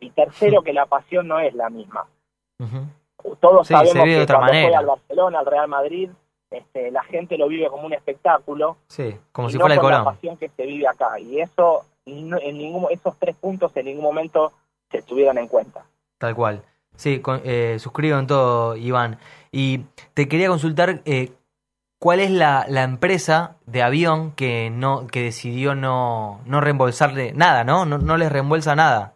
y 0.00 0.10
tercero 0.10 0.62
que 0.62 0.72
la 0.72 0.86
pasión 0.86 1.28
no 1.28 1.38
es 1.40 1.52
la 1.54 1.68
misma. 1.70 2.06
Todos 3.40 3.66
Sí, 3.66 3.74
sabemos 3.74 4.04
que 4.04 4.26
cuando 4.26 4.40
manera. 4.46 4.62
juega 4.66 4.78
al 4.78 4.86
Barcelona, 4.86 5.38
al 5.40 5.46
Real 5.46 5.68
Madrid, 5.68 6.10
este, 6.50 6.90
la 6.90 7.02
gente 7.04 7.38
lo 7.38 7.48
vive 7.48 7.68
como 7.68 7.86
un 7.86 7.92
espectáculo, 7.94 8.76
Sí, 8.86 9.16
como 9.32 9.48
y 9.48 9.52
si 9.52 9.58
no 9.58 9.62
fuera 9.62 9.74
el 9.74 9.80
con 9.80 9.90
la 9.90 9.98
Colón. 10.00 10.14
pasión 10.14 10.36
que 10.36 10.48
se 10.50 10.66
vive 10.66 10.86
acá. 10.86 11.18
Y 11.18 11.40
eso, 11.40 11.84
no- 12.06 12.38
en 12.38 12.58
ningún, 12.58 12.86
esos 12.90 13.16
tres 13.18 13.34
puntos 13.36 13.74
en 13.76 13.86
ningún 13.86 14.04
momento 14.04 14.52
se 14.90 15.02
tuvieron 15.02 15.38
en 15.38 15.48
cuenta. 15.48 15.84
Tal 16.18 16.34
cual. 16.34 16.62
Sí, 16.94 17.20
con- 17.20 17.40
eh, 17.44 17.78
suscribo 17.78 18.18
en 18.18 18.26
todo, 18.26 18.76
Iván. 18.76 19.18
Y 19.50 19.84
te 20.14 20.28
quería 20.28 20.48
consultar 20.48 21.00
eh, 21.06 21.32
cuál 21.98 22.20
es 22.20 22.30
la, 22.30 22.66
la 22.68 22.82
empresa 22.82 23.56
de 23.64 23.82
avión 23.82 24.32
que 24.32 24.68
no 24.70 25.06
que 25.06 25.22
decidió 25.22 25.74
no, 25.74 26.40
no 26.44 26.60
reembolsarle 26.60 27.32
nada, 27.32 27.64
¿no? 27.64 27.86
¿no? 27.86 27.96
No 27.98 28.16
les 28.18 28.30
reembolsa 28.30 28.74
nada. 28.76 29.14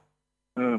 Mm. 0.54 0.76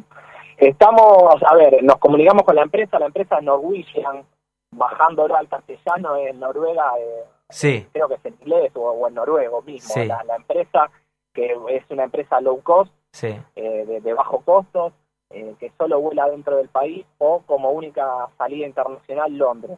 Estamos, 0.58 1.36
a 1.43 1.56
ver, 1.56 1.84
nos 1.84 1.98
comunicamos 1.98 2.43
con 2.43 2.56
la 2.56 2.63
empresa, 2.63 2.98
la 3.00 3.06
empresa 3.08 3.38
es 3.38 3.43
Norwegian, 3.43 4.24
bajándolo 4.72 5.36
al 5.36 5.48
castellano 5.48 6.15
en 6.17 6.39
Noruega, 6.39 6.93
eh, 7.00 7.24
Sí, 7.50 7.88
creo 7.93 8.10
que 8.10 8.15
es 8.15 8.26
en 8.26 8.34
inglés 8.41 8.72
o, 8.76 8.89
o 8.91 9.08
en 9.08 9.13
noruego 9.13 9.62
mismo, 9.62 9.93
Sí. 9.93 10.06
la, 10.06 10.22
la 10.26 10.36
empresa 10.36 10.89
que 11.34 11.56
es 11.70 11.84
una 11.89 12.04
empresa 12.04 12.41
low 12.41 12.62
cost, 12.62 12.91
sí. 13.12 13.39
eh, 13.56 13.86
de, 13.86 14.02
de 14.02 14.13
bajo 14.13 14.41
costos, 14.41 14.91
eh, 15.30 15.54
que 15.60 15.72
solo 15.78 16.02
vuela 16.02 16.28
dentro 16.30 16.58
del 16.58 16.67
país 16.70 17.06
o 17.20 17.41
como 17.46 17.70
única 17.72 18.28
salida 18.38 18.65
internacional 18.67 19.32
Londres, 19.38 19.78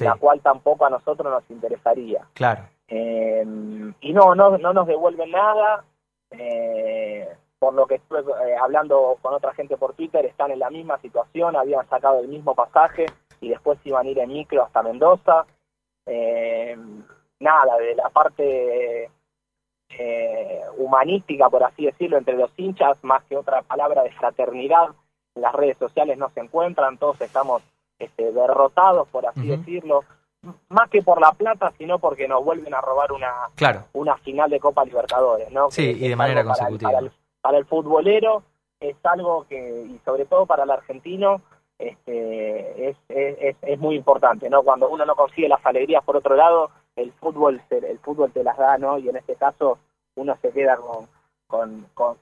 la 0.00 0.14
cual 0.14 0.40
tampoco 0.40 0.86
a 0.86 0.90
nosotros 0.90 1.30
nos 1.30 1.50
interesaría. 1.50 2.26
claro. 2.32 2.62
Eh, 2.88 3.44
y 4.00 4.12
no, 4.12 4.34
no, 4.34 4.56
no 4.58 4.72
nos 4.72 4.86
devuelven 4.86 5.30
nada. 5.30 5.82
eh, 6.30 7.28
por 7.62 7.74
lo 7.74 7.86
que 7.86 7.94
estuve 7.94 8.22
eh, 8.22 8.56
hablando 8.60 9.16
con 9.22 9.34
otra 9.34 9.54
gente 9.54 9.76
por 9.76 9.94
Twitter, 9.94 10.26
están 10.26 10.50
en 10.50 10.58
la 10.58 10.68
misma 10.68 10.98
situación, 10.98 11.54
habían 11.54 11.88
sacado 11.88 12.18
el 12.18 12.26
mismo 12.26 12.56
pasaje 12.56 13.06
y 13.40 13.50
después 13.50 13.78
iban 13.84 14.04
a 14.04 14.10
ir 14.10 14.18
en 14.18 14.30
micro 14.32 14.64
hasta 14.64 14.82
Mendoza. 14.82 15.46
Eh, 16.06 16.76
nada, 17.38 17.76
de 17.78 17.94
la 17.94 18.08
parte 18.10 19.08
eh, 19.90 20.60
humanística, 20.76 21.48
por 21.48 21.62
así 21.62 21.84
decirlo, 21.86 22.18
entre 22.18 22.34
los 22.36 22.50
hinchas, 22.56 22.98
más 23.02 23.22
que 23.26 23.36
otra 23.36 23.62
palabra 23.62 24.02
de 24.02 24.10
fraternidad, 24.10 24.88
las 25.36 25.52
redes 25.54 25.78
sociales 25.78 26.18
no 26.18 26.30
se 26.30 26.40
encuentran, 26.40 26.98
todos 26.98 27.20
estamos 27.20 27.62
este, 28.00 28.32
derrotados, 28.32 29.06
por 29.08 29.24
así 29.28 29.46
decirlo, 29.46 30.02
más 30.68 30.90
que 30.90 31.00
por 31.02 31.20
la 31.20 31.30
plata, 31.30 31.72
sino 31.78 32.00
porque 32.00 32.26
nos 32.26 32.44
vuelven 32.44 32.74
a 32.74 32.80
robar 32.80 33.12
una, 33.12 33.32
Claro. 33.54 33.84
una 33.92 34.16
final 34.16 34.50
de 34.50 34.58
Copa 34.58 34.84
Libertadores, 34.84 35.48
¿no? 35.52 35.70
Sí, 35.70 35.94
Que 35.96 36.06
y 36.06 36.08
de 36.08 36.16
manera 36.16 36.40
algo 36.40 36.52
para 36.52 36.64
el- 36.68 36.70
consecutiva. 36.78 36.90
Para 36.90 37.06
el, 37.06 37.12
para 37.42 37.58
el 37.58 37.66
futbolero 37.66 38.42
es 38.80 38.96
algo 39.04 39.46
que, 39.48 39.84
y 39.86 40.00
sobre 40.04 40.24
todo 40.24 40.46
para 40.46 40.62
el 40.64 40.70
argentino, 40.70 41.42
este, 41.78 42.88
es, 42.88 42.96
es, 43.08 43.56
es- 43.62 43.78
muy 43.78 43.96
importante, 43.96 44.48
¿no? 44.48 44.62
Cuando 44.62 44.88
uno 44.88 45.04
no 45.04 45.14
consigue 45.14 45.48
las 45.48 45.64
alegrías 45.66 46.02
por 46.04 46.16
otro 46.16 46.36
lado, 46.36 46.70
el 46.96 47.12
fútbol, 47.12 47.60
el 47.70 47.98
fútbol 48.00 48.30
te 48.32 48.44
las 48.44 48.56
da, 48.56 48.78
¿no? 48.78 48.98
Y 48.98 49.08
en 49.08 49.16
este 49.16 49.34
caso 49.34 49.78
uno 50.14 50.36
se 50.42 50.50
queda 50.50 50.76
con, 50.76 51.06
con, 51.46 51.86
con, 51.94 52.16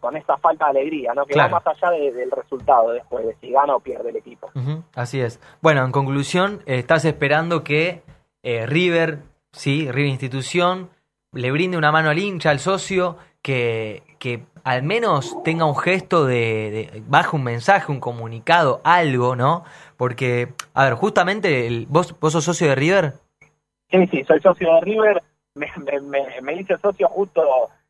con 0.00 0.16
esa 0.16 0.36
falta 0.38 0.66
de 0.66 0.70
alegría, 0.80 1.12
¿no? 1.14 1.24
Que 1.26 1.34
Claro. 1.34 1.54
va 1.54 1.62
más 1.64 1.76
allá 1.82 1.90
de- 1.96 2.12
del 2.12 2.30
resultado 2.30 2.90
después, 2.92 3.26
de 3.26 3.34
si 3.40 3.50
gana 3.50 3.76
o 3.76 3.80
pierde 3.80 4.10
el 4.10 4.16
equipo. 4.16 4.50
Así 4.94 5.20
es. 5.20 5.40
Bueno, 5.62 5.84
en 5.84 5.92
conclusión, 5.92 6.62
eh, 6.66 6.78
estás 6.78 7.04
esperando 7.04 7.62
que 7.64 8.02
eh, 8.42 8.66
River, 8.66 9.20
sí, 9.52 9.90
River 9.90 10.10
Institución, 10.10 10.90
le 11.32 11.50
brinde 11.50 11.76
una 11.76 11.90
mano 11.92 12.10
al 12.10 12.18
hincha, 12.18 12.50
al 12.50 12.58
socio, 12.60 13.16
que, 13.46 14.02
que 14.18 14.40
al 14.64 14.82
menos 14.82 15.40
tenga 15.44 15.66
un 15.66 15.76
gesto 15.76 16.26
de, 16.26 16.90
de 16.92 17.02
baje 17.06 17.36
un 17.36 17.44
mensaje, 17.44 17.92
un 17.92 18.00
comunicado, 18.00 18.80
algo, 18.82 19.36
¿no? 19.36 19.62
Porque, 19.96 20.48
a 20.74 20.82
ver, 20.86 20.94
justamente, 20.94 21.68
el- 21.68 21.86
¿vos, 21.88 22.18
vos 22.18 22.32
sos 22.32 22.42
socio 22.42 22.66
de 22.68 22.74
River? 22.74 23.12
Sí, 23.88 24.04
sí, 24.08 24.24
soy 24.24 24.40
socio 24.40 24.74
de 24.74 24.80
River. 24.80 25.22
Me, 25.54 25.68
me, 25.76 26.00
me, 26.00 26.40
me 26.42 26.54
hice 26.54 26.76
socio 26.78 27.08
justo 27.08 27.40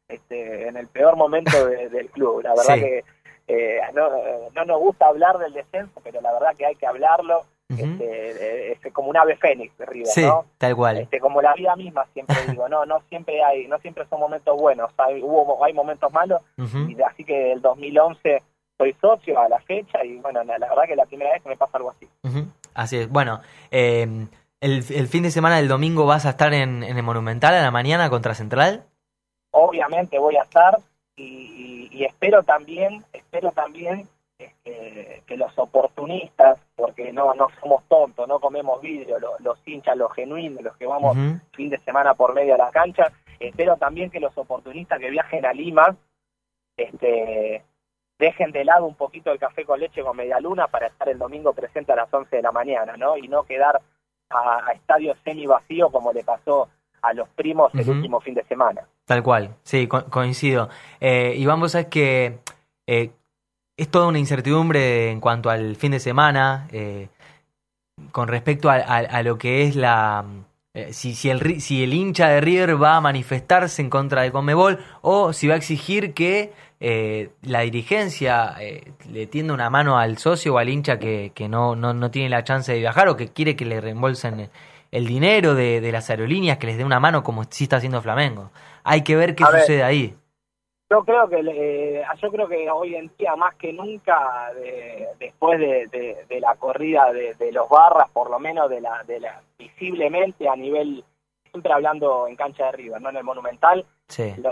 este, 0.08 0.68
en 0.68 0.76
el 0.76 0.88
peor 0.88 1.16
momento 1.16 1.66
de- 1.66 1.88
del 1.96 2.10
club. 2.10 2.42
La 2.42 2.50
verdad 2.54 2.74
Sí. 2.74 2.80
que 2.80 3.04
eh, 3.48 3.80
no, 3.94 4.10
no 4.54 4.64
nos 4.66 4.78
gusta 4.78 5.06
hablar 5.06 5.38
del 5.38 5.54
descenso, 5.54 5.98
pero 6.04 6.20
la 6.20 6.32
verdad 6.34 6.54
que 6.58 6.66
hay 6.66 6.74
que 6.74 6.86
hablarlo. 6.86 7.44
Este, 7.68 8.70
eh, 8.70 8.78
es 8.82 8.92
como 8.92 9.08
un 9.10 9.16
ave 9.16 9.36
fénix 9.36 9.76
de 9.76 9.86
River, 9.86 10.06
Sí, 10.06 10.22
¿no? 10.22 10.44
tal 10.58 10.76
cual. 10.76 10.98
Este, 10.98 11.18
como 11.18 11.42
la 11.42 11.52
vida 11.54 11.74
misma 11.74 12.06
siempre 12.12 12.36
digo, 12.48 12.68
no, 12.68 12.86
no 12.86 13.00
siempre 13.08 13.42
hay, 13.42 13.66
no 13.66 13.78
siempre 13.80 14.06
son 14.08 14.20
momentos 14.20 14.56
buenos, 14.56 14.90
hay, 14.98 15.20
hubo, 15.22 15.64
hay 15.64 15.72
momentos 15.72 16.12
malos, 16.12 16.40
y 16.56 16.96
así 17.02 17.24
que 17.24 17.52
el 17.52 17.60
2011 17.60 18.42
soy 18.78 18.92
socio 19.00 19.40
a 19.40 19.48
la 19.48 19.58
fecha 19.60 20.04
y 20.04 20.16
bueno, 20.18 20.44
la, 20.44 20.58
la 20.58 20.68
verdad 20.68 20.84
que 20.84 20.92
es 20.92 20.96
la 20.98 21.06
primera 21.06 21.32
vez 21.32 21.42
que 21.42 21.48
me 21.48 21.56
pasa 21.56 21.78
algo 21.78 21.90
así. 21.90 22.08
Así 22.74 22.98
es. 22.98 23.08
Bueno, 23.08 23.40
eh, 23.70 24.06
el, 24.60 24.84
el 24.90 25.08
fin 25.08 25.22
de 25.22 25.30
semana 25.30 25.56
del 25.56 25.66
domingo 25.68 26.04
vas 26.06 26.26
a 26.26 26.30
estar 26.30 26.52
en, 26.54 26.82
en 26.84 26.96
el 26.96 27.02
Monumental 27.02 27.54
a 27.54 27.62
la 27.62 27.70
mañana 27.70 28.10
contra 28.10 28.34
Central. 28.34 28.84
obviamente 29.50 30.18
voy 30.18 30.36
a 30.36 30.42
estar 30.42 30.78
y, 31.16 31.88
y 31.90 32.04
espero 32.04 32.42
también, 32.42 33.02
espero 33.12 33.50
también 33.52 34.06
este, 34.66 35.22
que 35.26 35.36
los 35.36 35.56
oportunistas, 35.58 36.58
porque 36.74 37.12
no 37.12 37.32
no 37.34 37.46
somos 37.60 37.84
tontos, 37.88 38.26
no 38.26 38.40
comemos 38.40 38.80
vidrio, 38.80 39.16
los, 39.38 39.58
hinchas, 39.64 39.96
los 39.96 40.12
genuinos, 40.12 40.60
los 40.60 40.76
que 40.76 40.86
vamos 40.86 41.16
fin 41.52 41.70
de 41.70 41.78
semana 41.78 42.14
por 42.14 42.34
medio 42.34 42.54
a 42.54 42.58
la 42.58 42.70
cancha, 42.70 43.12
espero 43.38 43.76
también 43.76 44.10
que 44.10 44.18
los 44.18 44.36
oportunistas 44.36 44.98
que 44.98 45.10
viajen 45.10 45.46
a 45.46 45.52
Lima 45.52 45.96
este, 46.76 47.62
dejen 48.18 48.50
de 48.50 48.64
lado 48.64 48.86
un 48.86 48.96
poquito 48.96 49.30
el 49.30 49.38
café 49.38 49.64
con 49.64 49.78
leche 49.78 50.02
con 50.02 50.16
media 50.16 50.40
luna 50.40 50.66
para 50.66 50.88
estar 50.88 51.08
el 51.08 51.18
domingo 51.18 51.52
presente 51.52 51.92
a 51.92 51.96
las 51.96 52.12
11 52.12 52.34
de 52.34 52.42
la 52.42 52.50
mañana, 52.50 52.96
¿no? 52.96 53.16
Y 53.16 53.28
no 53.28 53.44
quedar 53.44 53.80
a, 54.30 54.72
estadios 54.72 55.16
semi 55.22 55.46
vacíos 55.46 55.92
como 55.92 56.12
le 56.12 56.24
pasó 56.24 56.68
a 57.02 57.12
los 57.12 57.28
primos 57.28 57.72
el 57.74 57.88
último 57.88 58.20
fin 58.20 58.34
de 58.34 58.42
semana. 58.44 58.82
Tal 59.04 59.22
cual, 59.22 59.54
sí, 59.62 59.86
coincido. 59.86 60.68
Eh, 60.98 61.34
y 61.36 61.46
vamos 61.46 61.76
a 61.76 61.78
ver 61.78 61.88
que 61.88 62.38
eh, 62.88 63.10
es 63.76 63.88
toda 63.90 64.06
una 64.06 64.18
incertidumbre 64.18 65.10
en 65.10 65.20
cuanto 65.20 65.50
al 65.50 65.76
fin 65.76 65.92
de 65.92 66.00
semana, 66.00 66.66
eh, 66.72 67.08
con 68.12 68.28
respecto 68.28 68.70
a, 68.70 69.22
lo 69.22 69.38
que 69.38 69.64
es 69.64 69.76
la... 69.76 70.24
Eh, 70.74 70.92
si, 70.92 71.14
si, 71.14 71.30
el, 71.30 71.60
si 71.60 71.82
el 71.82 71.94
hincha 71.94 72.28
de 72.28 72.40
River 72.42 72.82
va 72.82 72.96
a 72.96 73.00
manifestarse 73.00 73.80
en 73.80 73.88
contra 73.88 74.22
de 74.22 74.30
Conmebol 74.30 74.78
o 75.00 75.32
si 75.32 75.48
va 75.48 75.54
a 75.54 75.56
exigir 75.56 76.12
que 76.12 76.52
eh, 76.80 77.30
la 77.40 77.60
dirigencia 77.60 78.54
le 79.10 79.26
tienda 79.26 79.54
una 79.54 79.70
mano 79.70 79.98
al 79.98 80.18
socio 80.18 80.54
o 80.54 80.58
al 80.58 80.68
hincha 80.68 80.98
que, 80.98 81.32
que 81.34 81.48
no, 81.48 81.74
no, 81.76 81.94
no, 81.94 82.10
tiene 82.10 82.28
la 82.28 82.44
chance 82.44 82.72
de 82.72 82.78
viajar 82.78 83.08
o 83.08 83.16
que 83.16 83.28
quiere 83.28 83.56
que 83.56 83.64
le 83.64 83.80
reembolsen 83.80 84.50
el 84.92 85.06
dinero 85.06 85.54
de, 85.54 85.80
de 85.80 85.92
las 85.92 86.10
aerolíneas, 86.10 86.58
que 86.58 86.66
les 86.66 86.76
dé 86.76 86.84
una 86.84 87.00
mano 87.00 87.22
como 87.22 87.44
sí 87.48 87.64
está 87.64 87.76
haciendo 87.76 88.02
Flamengo. 88.02 88.50
Hay 88.84 89.02
que 89.02 89.16
ver 89.16 89.34
qué 89.34 89.44
sucede 89.44 89.82
ahí. 89.82 90.14
Yo 90.88 91.04
creo 91.04 91.28
que 91.28 91.40
eh, 91.40 92.04
yo 92.22 92.30
creo 92.30 92.46
que 92.46 92.70
hoy 92.70 92.94
en 92.94 93.10
día 93.18 93.34
más 93.34 93.56
que 93.56 93.72
nunca 93.72 94.52
después 95.18 95.58
de, 95.58 96.38
la 96.40 96.54
corrida 96.54 97.12
de, 97.12 97.52
los 97.52 97.68
barras 97.68 98.08
por 98.10 98.30
lo 98.30 98.38
menos 98.38 98.70
de 98.70 98.80
la 98.80 99.02
de 99.02 99.18
la 99.18 99.42
visiblemente 99.58 100.48
a 100.48 100.54
nivel 100.54 101.02
siempre 101.50 101.72
hablando 101.72 102.28
en 102.28 102.36
cancha 102.36 102.66
de 102.66 102.72
River 102.72 103.00
no 103.00 103.10
en 103.10 103.16
el 103.16 103.24
Monumental 103.24 103.84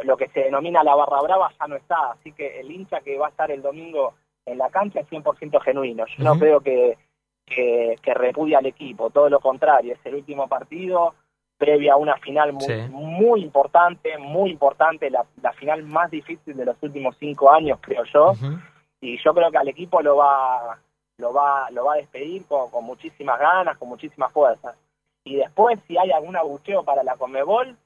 lo, 0.05 0.17
que 0.17 0.29
se 0.31 0.41
denomina 0.41 0.83
la 0.83 0.97
barra 0.97 1.21
brava 1.23 1.53
ya 1.57 1.69
no 1.69 1.77
está 1.77 2.13
así 2.13 2.33
que 2.33 2.59
el 2.59 2.71
hincha 2.71 3.01
que 3.01 3.17
va 3.17 3.27
a 3.27 3.31
estar 3.31 3.53
el 3.53 3.63
domingo 3.63 4.15
en 4.45 4.59
la 4.59 4.71
cancha 4.71 5.01
es 5.01 5.09
100% 5.09 5.61
genuino. 5.63 6.05
Yo 6.07 6.25
no 6.25 6.39
creo 6.39 6.61
que, 6.61 6.99
que 7.47 7.97
que 8.03 8.15
repudia 8.15 8.59
al 8.59 8.67
equipo 8.67 9.11
todo 9.11 9.31
lo 9.31 9.39
contrario 9.39 9.95
es 9.95 10.01
el 10.05 10.17
último 10.17 10.49
partido 10.49 11.15
previa 11.59 11.95
a 11.95 11.97
una 11.97 12.17
final 12.17 12.53
muy, 12.53 12.89
muy 12.91 13.43
importante, 13.43 14.19
muy 14.19 14.51
importante, 14.51 15.11
la, 15.11 15.25
final 15.53 15.83
más 15.85 16.11
difícil 16.11 16.57
de 16.57 16.65
los 16.65 16.77
últimos 16.83 17.17
cinco 17.19 17.51
años, 17.51 17.79
creo 17.81 18.05
yo. 18.13 18.33
Y 19.01 19.19
yo 19.23 19.35
creo 19.35 19.51
que 19.51 19.59
al 19.59 19.69
equipo 19.69 20.01
lo 20.01 20.17
va, 20.17 20.79
lo 21.19 21.33
va, 21.33 21.71
lo 21.71 21.85
va 21.85 21.95
a 21.95 21.99
despedir 21.99 22.47
con, 22.47 22.85
muchísimas 22.85 23.39
ganas, 23.39 23.77
con 23.79 23.89
muchísimas 23.89 24.33
fuerzas. 24.33 24.77
Y 25.25 25.37
después, 25.37 25.79
si 25.87 25.97
hay 25.97 26.11
algún 26.11 26.37
abucheo 26.37 26.85
para 26.85 27.03
la 27.03 27.17
Conmebol, 27.17 27.77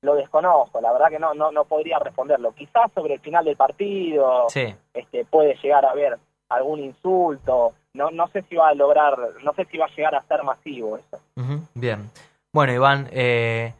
lo 0.00 0.14
desconozco, 0.14 0.80
la 0.80 0.92
verdad 0.92 1.08
que 1.08 1.18
no, 1.18 1.34
no, 1.34 1.50
no 1.50 1.64
podría 1.64 1.98
responderlo. 1.98 2.52
Quizás 2.52 2.92
sobre 2.94 3.14
el 3.14 3.20
final 3.20 3.44
del 3.44 3.56
partido 3.56 4.46
este, 4.94 5.24
puede 5.24 5.56
llegar 5.56 5.84
a 5.84 5.90
haber 5.90 6.18
algún 6.48 6.80
insulto, 6.80 7.74
no, 7.94 8.10
no 8.10 8.28
sé 8.28 8.42
si 8.42 8.54
va 8.54 8.68
a 8.68 8.74
lograr, 8.74 9.18
no 9.42 9.52
sé 9.54 9.64
si 9.66 9.76
va 9.76 9.86
a 9.86 9.94
llegar 9.94 10.14
a 10.14 10.22
ser 10.22 10.44
masivo 10.44 10.96
eso. 10.96 11.20
Bien. 11.74 12.10
Bueno, 12.52 12.72
Iván, 12.72 13.08
eh, 13.12 13.74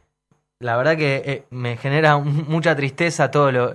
la 0.59 0.77
verdad 0.77 0.95
que 0.95 1.23
eh, 1.25 1.43
me 1.49 1.77
genera 1.77 2.17
mucha 2.19 2.75
tristeza 2.75 3.31
todo 3.31 3.51
lo, 3.51 3.73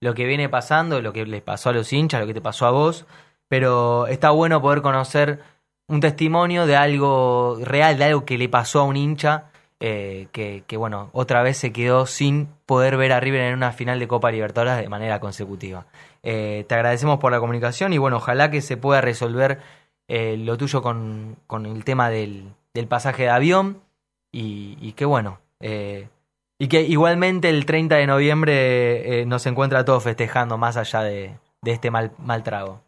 lo, 0.00 0.14
que 0.14 0.24
viene 0.24 0.48
pasando, 0.48 1.02
lo 1.02 1.12
que 1.12 1.26
les 1.26 1.42
pasó 1.42 1.70
a 1.70 1.72
los 1.72 1.92
hinchas, 1.92 2.20
lo 2.20 2.26
que 2.26 2.34
te 2.34 2.40
pasó 2.40 2.66
a 2.66 2.70
vos, 2.70 3.06
pero 3.48 4.06
está 4.06 4.30
bueno 4.30 4.62
poder 4.62 4.80
conocer 4.80 5.40
un 5.88 6.00
testimonio 6.00 6.66
de 6.66 6.76
algo 6.76 7.58
real, 7.62 7.98
de 7.98 8.04
algo 8.04 8.24
que 8.24 8.38
le 8.38 8.48
pasó 8.48 8.80
a 8.80 8.84
un 8.84 8.96
hincha, 8.96 9.44
eh, 9.80 10.28
que, 10.32 10.64
que, 10.66 10.76
bueno, 10.78 11.10
otra 11.12 11.42
vez 11.42 11.58
se 11.58 11.72
quedó 11.72 12.06
sin 12.06 12.48
poder 12.64 12.96
ver 12.96 13.12
a 13.12 13.20
River 13.20 13.42
en 13.42 13.54
una 13.54 13.72
final 13.72 13.98
de 13.98 14.08
Copa 14.08 14.30
Libertadores 14.30 14.78
de 14.78 14.88
manera 14.88 15.20
consecutiva. 15.20 15.86
te 16.22 16.66
agradecemos 16.70 17.18
por 17.18 17.32
la 17.32 17.40
comunicación 17.40 17.92
y 17.92 17.98
bueno, 17.98 18.16
ojalá 18.16 18.50
que 18.50 18.62
se 18.62 18.78
pueda 18.78 19.02
resolver 19.02 19.60
lo 20.08 20.56
tuyo 20.56 20.80
con, 20.80 21.36
con 21.46 21.66
el 21.66 21.84
tema 21.84 22.08
del, 22.08 22.44
del 22.72 22.88
pasaje 22.88 23.24
de 23.24 23.30
avión 23.30 23.83
y, 24.34 24.76
y 24.80 24.92
qué 24.92 25.04
bueno. 25.04 25.38
Eh, 25.60 26.08
y 26.58 26.68
que 26.68 26.82
igualmente 26.82 27.48
el 27.48 27.66
30 27.66 27.96
de 27.96 28.06
noviembre 28.06 29.20
eh, 29.20 29.26
nos 29.26 29.46
encuentra 29.46 29.84
todos 29.84 30.04
festejando 30.04 30.58
más 30.58 30.76
allá 30.76 31.02
de, 31.02 31.36
este 31.64 31.90
mal, 31.90 32.12
mal 32.18 32.42
trago. 32.42 32.80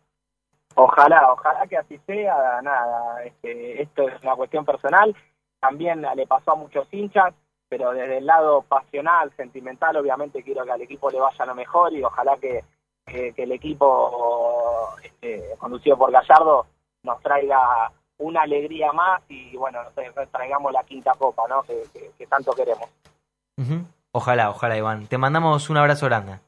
Ojalá, 0.74 1.32
ojalá 1.32 1.66
que 1.66 1.78
así 1.78 1.98
sea, 2.06 2.60
nada, 2.62 3.22
este, 3.24 3.82
esto 3.82 4.08
es 4.08 4.22
una 4.22 4.34
cuestión 4.34 4.64
personal, 4.64 5.16
también 5.58 6.04
le 6.14 6.26
pasó 6.26 6.52
a 6.52 6.56
muchos 6.56 6.86
hinchas, 6.92 7.32
pero 7.68 7.92
desde 7.92 8.18
el 8.18 8.26
lado 8.26 8.62
pasional, 8.62 9.32
sentimental, 9.36 9.96
obviamente 9.96 10.42
quiero 10.42 10.64
que 10.64 10.72
al 10.72 10.82
equipo 10.82 11.10
le 11.10 11.18
vaya 11.18 11.46
lo 11.46 11.54
mejor 11.54 11.94
y 11.94 12.04
ojalá 12.04 12.36
que, 12.36 12.62
que, 13.06 13.32
el 13.36 13.52
equipo 13.52 14.90
este, 15.02 15.54
conducido 15.58 15.96
por 15.96 16.12
Gallardo 16.12 16.66
nos 17.02 17.22
traiga 17.22 17.90
una 18.18 18.42
alegría 18.42 18.92
más 18.92 19.22
y 19.28 19.56
bueno, 19.56 19.80
traigamos 20.32 20.72
la 20.72 20.82
quinta 20.84 21.12
copa, 21.18 21.44
¿no? 21.48 21.62
Que, 21.62 22.26
tanto 22.26 22.52
queremos. 22.52 22.88
Ojalá, 24.12 24.50
ojalá, 24.50 24.76
Iván. 24.76 25.06
Te 25.06 25.18
mandamos 25.18 25.68
un 25.70 25.76
abrazo 25.76 26.06
grande. 26.06 26.38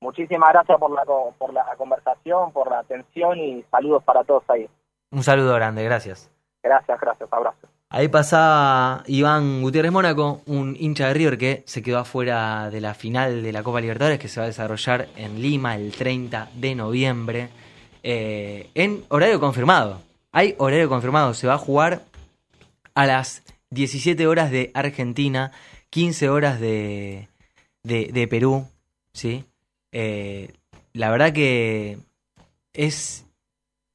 Muchísimas 0.00 0.50
gracias 0.50 0.78
por 0.78 0.90
la, 0.92 1.04
por 1.04 1.52
la 1.52 1.64
conversación, 1.76 2.52
por 2.52 2.70
la 2.70 2.78
atención 2.78 3.38
y 3.38 3.62
saludos 3.70 4.02
para 4.02 4.24
todos 4.24 4.44
ahí. 4.48 4.68
Un 5.10 5.22
saludo 5.22 5.54
grande, 5.54 5.84
gracias. 5.84 6.30
Gracias, 6.62 7.00
gracias, 7.00 7.32
abrazo. 7.32 7.68
Ahí 7.92 8.06
pasaba 8.06 9.02
Iván 9.06 9.62
Gutiérrez 9.62 9.90
Mónaco, 9.90 10.42
un 10.46 10.76
hincha 10.78 11.08
de 11.08 11.14
River 11.14 11.36
que 11.36 11.64
se 11.66 11.82
quedó 11.82 11.98
afuera 11.98 12.70
de 12.70 12.80
la 12.80 12.94
final 12.94 13.42
de 13.42 13.52
la 13.52 13.64
Copa 13.64 13.80
Libertadores 13.80 14.20
que 14.20 14.28
se 14.28 14.38
va 14.38 14.44
a 14.44 14.46
desarrollar 14.46 15.08
en 15.16 15.42
Lima 15.42 15.74
el 15.74 15.90
30 15.90 16.50
de 16.54 16.74
noviembre 16.76 17.48
eh, 18.04 18.70
en 18.74 19.02
horario 19.08 19.40
confirmado. 19.40 19.98
Hay 20.32 20.54
horario 20.58 20.88
confirmado, 20.88 21.34
se 21.34 21.46
va 21.46 21.54
a 21.54 21.58
jugar 21.58 22.02
a 22.94 23.06
las 23.06 23.42
17 23.70 24.26
horas 24.26 24.50
de 24.50 24.70
Argentina, 24.74 25.52
15 25.90 26.28
horas 26.28 26.60
de, 26.60 27.28
de, 27.82 28.28
Perú, 28.28 28.66
¿sí? 29.12 29.44
Eh, 29.92 30.52
la 30.92 31.10
verdad 31.10 31.32
que 31.32 31.98
es 32.72 33.26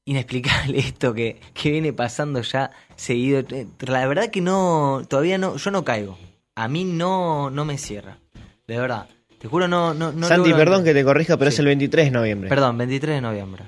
inexplicable 0.04 0.78
esto 0.78 1.14
que, 1.14 1.40
que, 1.54 1.70
viene 1.70 1.92
pasando 1.92 2.42
ya 2.42 2.70
seguido. 2.96 3.40
Eh, 3.40 3.66
la 3.80 4.06
verdad 4.06 4.30
que 4.30 4.40
no, 4.40 5.02
todavía 5.08 5.38
no, 5.38 5.56
yo 5.56 5.70
no 5.70 5.84
caigo. 5.84 6.18
A 6.54 6.68
mí 6.68 6.84
no, 6.84 7.50
no 7.50 7.64
me 7.64 7.76
cierra. 7.76 8.18
De 8.66 8.78
verdad. 8.78 9.08
Te 9.38 9.48
juro, 9.48 9.68
no. 9.68 9.92
no, 9.92 10.12
no 10.12 10.26
Santi, 10.26 10.52
perdón 10.54 10.84
que 10.84 10.94
te 10.94 11.04
corrija, 11.04 11.36
pero 11.36 11.50
es 11.50 11.58
el 11.58 11.66
23 11.66 12.06
de 12.06 12.10
noviembre. 12.10 12.48
Perdón, 12.48 12.78
23 12.78 13.16
de 13.16 13.20
noviembre. 13.20 13.64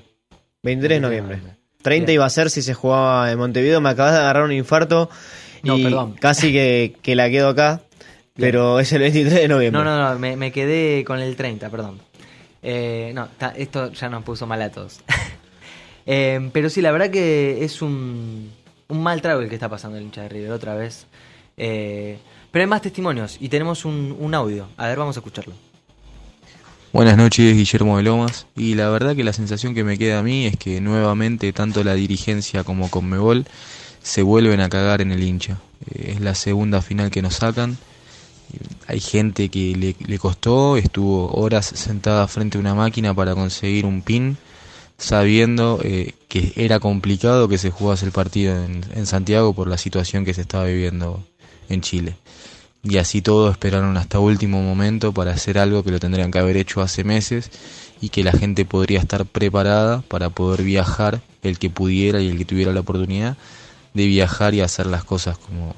23 0.63 0.97
de 0.97 1.01
noviembre. 1.01 1.39
30 1.81 2.11
iba 2.11 2.25
a 2.25 2.29
ser 2.29 2.49
si 2.49 2.61
se 2.61 2.73
jugaba 2.73 3.31
en 3.31 3.37
Montevideo. 3.37 3.79
Me 3.81 3.89
acabas 3.89 4.13
de 4.13 4.19
agarrar 4.19 4.43
un 4.43 4.51
infarto 4.51 5.09
y 5.63 5.93
casi 6.19 6.51
que, 6.51 6.95
que, 7.01 7.15
la 7.15 7.29
quedo 7.29 7.49
acá. 7.49 7.81
Pero 8.35 8.79
es 8.79 8.91
el 8.93 9.01
23 9.01 9.33
de 9.33 9.47
noviembre. 9.47 9.83
No, 9.83 9.85
no, 9.85 10.13
no, 10.13 10.19
me, 10.19 10.51
quedé 10.51 11.03
con 11.03 11.19
el 11.19 11.35
30, 11.35 11.69
perdón. 11.69 11.99
Eh, 12.61 13.11
no, 13.13 13.27
esto 13.55 13.91
ya 13.91 14.09
nos 14.09 14.23
puso 14.23 14.45
mal 14.47 14.61
a 14.61 14.71
todos. 14.71 15.01
Eh, 16.11 16.49
pero 16.53 16.71
sí, 16.71 16.81
la 16.81 16.91
verdad 16.91 17.11
que 17.11 17.63
es 17.63 17.83
un, 17.83 18.51
un 18.87 19.03
mal 19.03 19.21
trago 19.21 19.41
el 19.41 19.49
que 19.49 19.53
está 19.53 19.69
pasando 19.69 19.99
el 19.99 20.05
hincha 20.05 20.23
de 20.23 20.29
River 20.29 20.51
otra 20.53 20.73
vez. 20.73 21.05
Eh, 21.55 22.17
pero 22.49 22.63
hay 22.63 22.67
más 22.67 22.81
testimonios 22.81 23.37
y 23.39 23.47
tenemos 23.47 23.85
un, 23.85 24.17
un 24.19 24.33
audio. 24.33 24.69
A 24.77 24.87
ver, 24.87 24.97
vamos 24.97 25.17
a 25.17 25.19
escucharlo. 25.19 25.53
Buenas 26.91 27.17
noches, 27.17 27.55
Guillermo 27.55 27.97
de 27.97 28.03
Lomas. 28.03 28.47
Y 28.55 28.73
la 28.73 28.89
verdad 28.89 29.15
que 29.15 29.23
la 29.23 29.31
sensación 29.31 29.75
que 29.75 29.83
me 29.83 29.99
queda 29.99 30.19
a 30.19 30.23
mí 30.23 30.47
es 30.47 30.57
que 30.57 30.81
nuevamente 30.81 31.53
tanto 31.53 31.83
la 31.83 31.93
dirigencia 31.93 32.63
como 32.63 32.89
Conmebol 32.89 33.45
se 34.01 34.23
vuelven 34.23 34.59
a 34.59 34.69
cagar 34.69 34.99
en 35.01 35.11
el 35.11 35.21
hincha. 35.21 35.59
Eh, 35.91 36.13
es 36.15 36.21
la 36.21 36.33
segunda 36.33 36.81
final 36.81 37.11
que 37.11 37.21
nos 37.21 37.35
sacan. 37.35 37.77
Hay 38.87 38.99
gente 38.99 39.49
que 39.49 39.95
le, 39.99 40.17
costó, 40.17 40.77
estuvo 40.77 41.31
horas 41.33 41.67
sentada 41.67 42.27
frente 42.27 42.57
a 42.57 42.61
una 42.61 42.73
máquina 42.73 43.13
para 43.13 43.35
conseguir 43.35 43.85
un 43.85 44.01
pin, 44.01 44.37
sabiendo 44.97 45.79
eh, 45.83 46.15
que 46.27 46.53
era 46.55 46.79
complicado 46.79 47.47
que 47.47 47.59
se 47.59 47.69
jugase 47.69 48.07
el 48.07 48.11
partido 48.11 48.55
en 48.55 49.05
Santiago 49.05 49.53
por 49.53 49.67
la 49.67 49.77
situación 49.77 50.25
que 50.25 50.33
se 50.33 50.41
estaba 50.41 50.65
viviendo 50.65 51.23
en 51.69 51.81
Chile 51.81 52.15
y 52.83 52.97
así 52.97 53.21
todos 53.21 53.51
esperaron 53.51 53.97
hasta 53.97 54.19
último 54.19 54.61
momento 54.61 55.13
para 55.13 55.31
hacer 55.31 55.57
algo 55.57 55.83
que 55.83 55.91
lo 55.91 55.99
tendrían 55.99 56.31
que 56.31 56.39
haber 56.39 56.57
hecho 56.57 56.81
hace 56.81 57.03
meses 57.03 57.51
y 58.01 58.09
que 58.09 58.23
la 58.23 58.31
gente 58.31 58.65
podría 58.65 58.99
estar 58.99 59.25
preparada 59.25 60.01
para 60.01 60.29
poder 60.29 60.63
viajar, 60.63 61.21
el 61.43 61.59
que 61.59 61.69
pudiera 61.69 62.21
y 62.21 62.29
el 62.29 62.37
que 62.37 62.45
tuviera 62.45 62.71
la 62.71 62.79
oportunidad 62.79 63.37
de 63.93 64.05
viajar 64.05 64.53
y 64.53 64.61
hacer 64.61 64.85
las 64.85 65.03
cosas 65.03 65.37
como, 65.37 65.75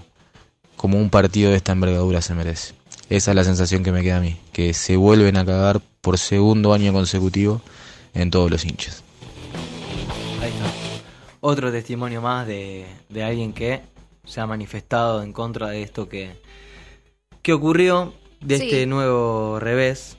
como 0.76 1.00
un 1.00 1.10
partido 1.10 1.50
de 1.52 1.58
esta 1.58 1.72
envergadura 1.72 2.22
se 2.22 2.36
merece. 2.36 2.74
esa 3.10 3.32
es 3.32 3.36
la 3.36 3.44
sensación 3.44 3.84
que 3.84 3.92
me 3.92 4.04
queda 4.04 4.18
a 4.18 4.22
mí, 4.22 4.38
que 4.54 4.74
se 4.74 4.96
vuelven 4.96 5.38
a 5.38 5.46
cagar 5.46 5.82
por 6.02 6.20
segundo 6.20 6.74
año 6.74 6.94
consecutivo 6.94 7.62
en 8.14 8.30
todos 8.30 8.52
los 8.52 8.64
hinchas. 8.66 9.04
Otro 11.40 11.72
testimonio 11.72 12.22
más 12.22 12.46
de, 12.46 12.86
de 13.10 13.24
alguien 13.24 13.54
que 13.54 13.82
se 14.26 14.40
ha 14.42 14.46
manifestado 14.46 15.24
en 15.24 15.34
contra 15.34 15.70
de 15.70 15.82
esto 15.82 16.08
que, 16.08 16.40
que 17.42 17.54
ocurrió, 17.54 18.14
de 18.40 18.58
Sí. 18.58 18.64
este 18.66 18.86
nuevo 18.86 19.60
revés. 19.60 20.18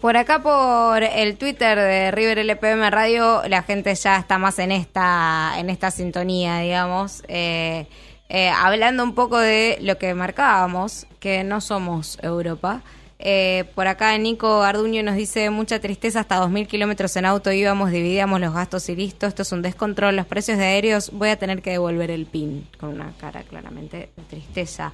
Por 0.00 0.16
acá 0.16 0.42
por 0.42 1.02
el 1.02 1.36
Twitter 1.36 1.78
de 1.78 2.10
River 2.10 2.38
LPM 2.40 2.90
Radio, 2.90 3.42
la 3.48 3.62
gente 3.62 3.94
ya 3.94 4.16
está 4.16 4.36
más 4.38 4.58
en 4.58 4.72
esta, 4.72 5.52
en 5.58 5.70
esta 5.70 5.90
sintonía, 5.92 6.58
digamos. 6.58 7.22
Eh, 7.28 7.86
eh, 8.28 8.48
hablando 8.48 9.04
un 9.04 9.14
poco 9.14 9.38
de 9.38 9.78
lo 9.80 9.98
que 9.98 10.12
marcábamos, 10.14 11.06
que 11.20 11.44
no 11.44 11.60
somos 11.60 12.18
Europa. 12.22 12.82
Eh, 13.20 13.64
por 13.76 13.86
acá 13.86 14.18
Nico 14.18 14.58
Garduño 14.58 15.04
nos 15.04 15.14
dice 15.14 15.48
mucha 15.50 15.78
tristeza, 15.78 16.18
hasta 16.20 16.40
2.000 16.40 16.66
kilómetros 16.66 17.14
en 17.14 17.24
auto 17.24 17.52
íbamos, 17.52 17.92
dividíamos 17.92 18.40
los 18.40 18.52
gastos 18.52 18.88
y 18.88 18.96
listo, 18.96 19.28
esto 19.28 19.42
es 19.42 19.52
un 19.52 19.62
descontrol, 19.62 20.16
los 20.16 20.26
precios 20.26 20.58
de 20.58 20.64
aéreos, 20.64 21.12
voy 21.12 21.28
a 21.28 21.36
tener 21.36 21.62
que 21.62 21.70
devolver 21.70 22.10
el 22.10 22.26
PIN, 22.26 22.66
con 22.80 22.88
una 22.88 23.12
cara 23.20 23.44
claramente 23.44 24.10
de 24.16 24.22
tristeza. 24.28 24.92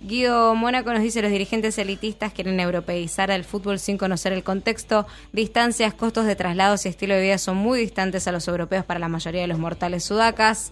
Guido 0.00 0.54
Mónaco 0.54 0.92
nos 0.92 1.02
dice 1.02 1.22
los 1.22 1.30
dirigentes 1.30 1.76
elitistas 1.76 2.32
quieren 2.32 2.60
europeizar 2.60 3.32
al 3.32 3.44
fútbol 3.44 3.78
sin 3.78 3.98
conocer 3.98 4.32
el 4.32 4.44
contexto. 4.44 5.06
Distancias, 5.32 5.92
costos 5.92 6.24
de 6.26 6.36
traslados 6.36 6.86
y 6.86 6.88
estilo 6.88 7.14
de 7.14 7.22
vida 7.22 7.38
son 7.38 7.56
muy 7.56 7.80
distantes 7.80 8.28
a 8.28 8.32
los 8.32 8.46
europeos 8.46 8.84
para 8.84 9.00
la 9.00 9.08
mayoría 9.08 9.40
de 9.40 9.48
los 9.48 9.58
mortales 9.58 10.04
sudacas. 10.04 10.70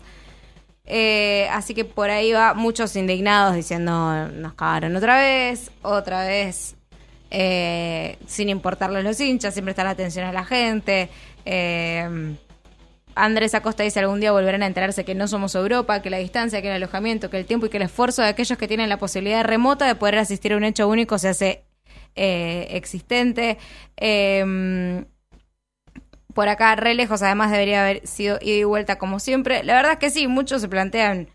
Eh, 0.84 1.48
así 1.50 1.74
que 1.74 1.84
por 1.84 2.10
ahí 2.10 2.32
va 2.32 2.54
muchos 2.54 2.94
indignados 2.94 3.56
diciendo 3.56 4.28
nos 4.28 4.54
cagaron 4.54 4.94
otra 4.94 5.18
vez, 5.18 5.72
otra 5.82 6.24
vez, 6.24 6.76
eh, 7.32 8.18
sin 8.28 8.48
importarles 8.48 9.02
los 9.02 9.18
hinchas, 9.18 9.52
siempre 9.54 9.72
está 9.72 9.82
la 9.82 9.90
atención 9.90 10.24
a 10.24 10.32
la 10.32 10.44
gente. 10.44 11.08
Eh, 11.44 12.36
Andrés 13.16 13.54
Acosta 13.54 13.82
dice 13.82 13.98
algún 13.98 14.20
día 14.20 14.30
volverán 14.30 14.62
a 14.62 14.66
enterarse 14.66 15.04
que 15.04 15.14
no 15.14 15.26
somos 15.26 15.54
Europa, 15.54 16.02
que 16.02 16.10
la 16.10 16.18
distancia, 16.18 16.60
que 16.62 16.68
el 16.68 16.74
alojamiento, 16.74 17.30
que 17.30 17.38
el 17.38 17.46
tiempo 17.46 17.66
y 17.66 17.70
que 17.70 17.78
el 17.78 17.84
esfuerzo 17.84 18.22
de 18.22 18.28
aquellos 18.28 18.58
que 18.58 18.68
tienen 18.68 18.88
la 18.90 18.98
posibilidad 18.98 19.42
remota 19.42 19.86
de 19.86 19.94
poder 19.94 20.18
asistir 20.18 20.52
a 20.52 20.56
un 20.58 20.64
hecho 20.64 20.86
único 20.86 21.18
se 21.18 21.28
hace 21.30 21.64
eh, 22.14 22.68
existente. 22.70 23.56
Eh, 23.96 25.04
por 26.34 26.48
acá, 26.50 26.76
re 26.76 26.94
lejos, 26.94 27.22
además 27.22 27.50
debería 27.50 27.80
haber 27.82 28.06
sido 28.06 28.36
ida 28.42 28.56
y 28.56 28.64
vuelta 28.64 28.98
como 28.98 29.18
siempre. 29.18 29.64
La 29.64 29.74
verdad 29.74 29.92
es 29.92 29.98
que 29.98 30.10
sí, 30.10 30.26
muchos 30.28 30.60
se 30.60 30.68
plantean 30.68 31.28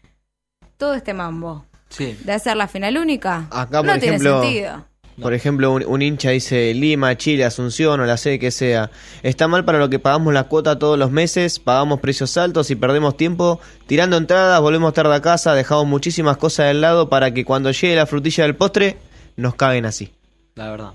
todo 0.78 0.94
este 0.94 1.14
mambo 1.16 1.66
Sí. 1.90 2.16
de 2.24 2.34
hacer 2.34 2.56
la 2.56 2.68
final 2.68 2.98
única. 2.98 3.48
Acá, 3.50 3.82
no 3.82 3.90
por 3.90 4.00
tiene 4.00 4.16
ejemplo, 4.18 4.44
sentido. 4.44 4.86
Por 5.22 5.34
ejemplo, 5.34 5.72
un, 5.72 5.86
un 5.86 6.02
hincha 6.02 6.32
dice 6.32 6.74
Lima, 6.74 7.16
Chile, 7.16 7.46
Asunción 7.46 8.00
o 8.00 8.06
la 8.06 8.18
sede 8.18 8.40
que 8.40 8.52
sea. 8.52 8.90
Está 9.24 9.48
mal 9.48 9.64
para 9.64 9.80
lo 9.80 9.90
que 9.90 10.00
pagamos 10.00 10.34
la 10.34 10.46
cuota 10.46 10.80
todos 10.80 10.98
los 10.98 11.12
meses, 11.12 11.60
pagamos 11.60 12.00
precios 12.00 12.36
altos 12.38 12.72
y 12.72 12.76
perdemos 12.76 13.18
tiempo 13.18 13.60
tirando 13.88 14.18
entradas, 14.18 14.60
volvemos 14.62 14.94
tarde 14.94 15.16
a 15.16 15.22
casa, 15.22 15.54
dejamos 15.54 15.86
muchísimas 15.86 16.38
cosas 16.38 16.68
del 16.68 16.82
lado 16.82 17.10
para 17.10 17.34
que 17.34 17.46
cuando 17.46 17.72
llegue 17.72 17.96
la 17.96 18.06
frutilla 18.06 18.44
del 18.46 18.56
postre 18.56 18.98
nos 19.36 19.56
caguen 19.56 19.86
así. 19.86 20.12
La 20.56 20.70
verdad. 20.70 20.94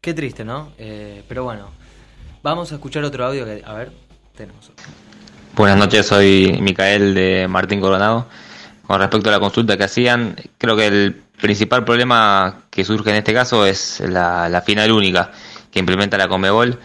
Qué 0.00 0.14
triste, 0.14 0.44
¿no? 0.44 0.72
Eh, 0.78 1.22
pero 1.28 1.44
bueno, 1.44 1.68
vamos 2.42 2.72
a 2.72 2.76
escuchar 2.76 3.04
otro 3.04 3.24
audio 3.24 3.44
que, 3.44 3.62
a 3.64 3.74
ver, 3.74 3.92
tenemos 4.34 4.68
otro. 4.70 4.86
Buenas 5.54 5.76
noches, 5.76 6.06
soy 6.06 6.58
Micael 6.60 7.14
de 7.14 7.46
Martín 7.48 7.80
Coronado. 7.80 8.26
Con 8.86 8.98
respecto 8.98 9.28
a 9.28 9.32
la 9.32 9.40
consulta 9.40 9.76
que 9.76 9.84
hacían, 9.84 10.36
creo 10.58 10.74
que 10.76 10.86
el 10.86 11.22
principal 11.40 11.84
problema 11.84 12.64
que 12.70 12.84
surge 12.84 13.10
en 13.10 13.16
este 13.16 13.34
caso 13.34 13.66
es 13.66 14.00
la, 14.00 14.48
la 14.48 14.62
final 14.62 14.92
única 14.92 15.30
que 15.70 15.78
implementa 15.78 16.18
la 16.18 16.28
Comebol, 16.28 16.78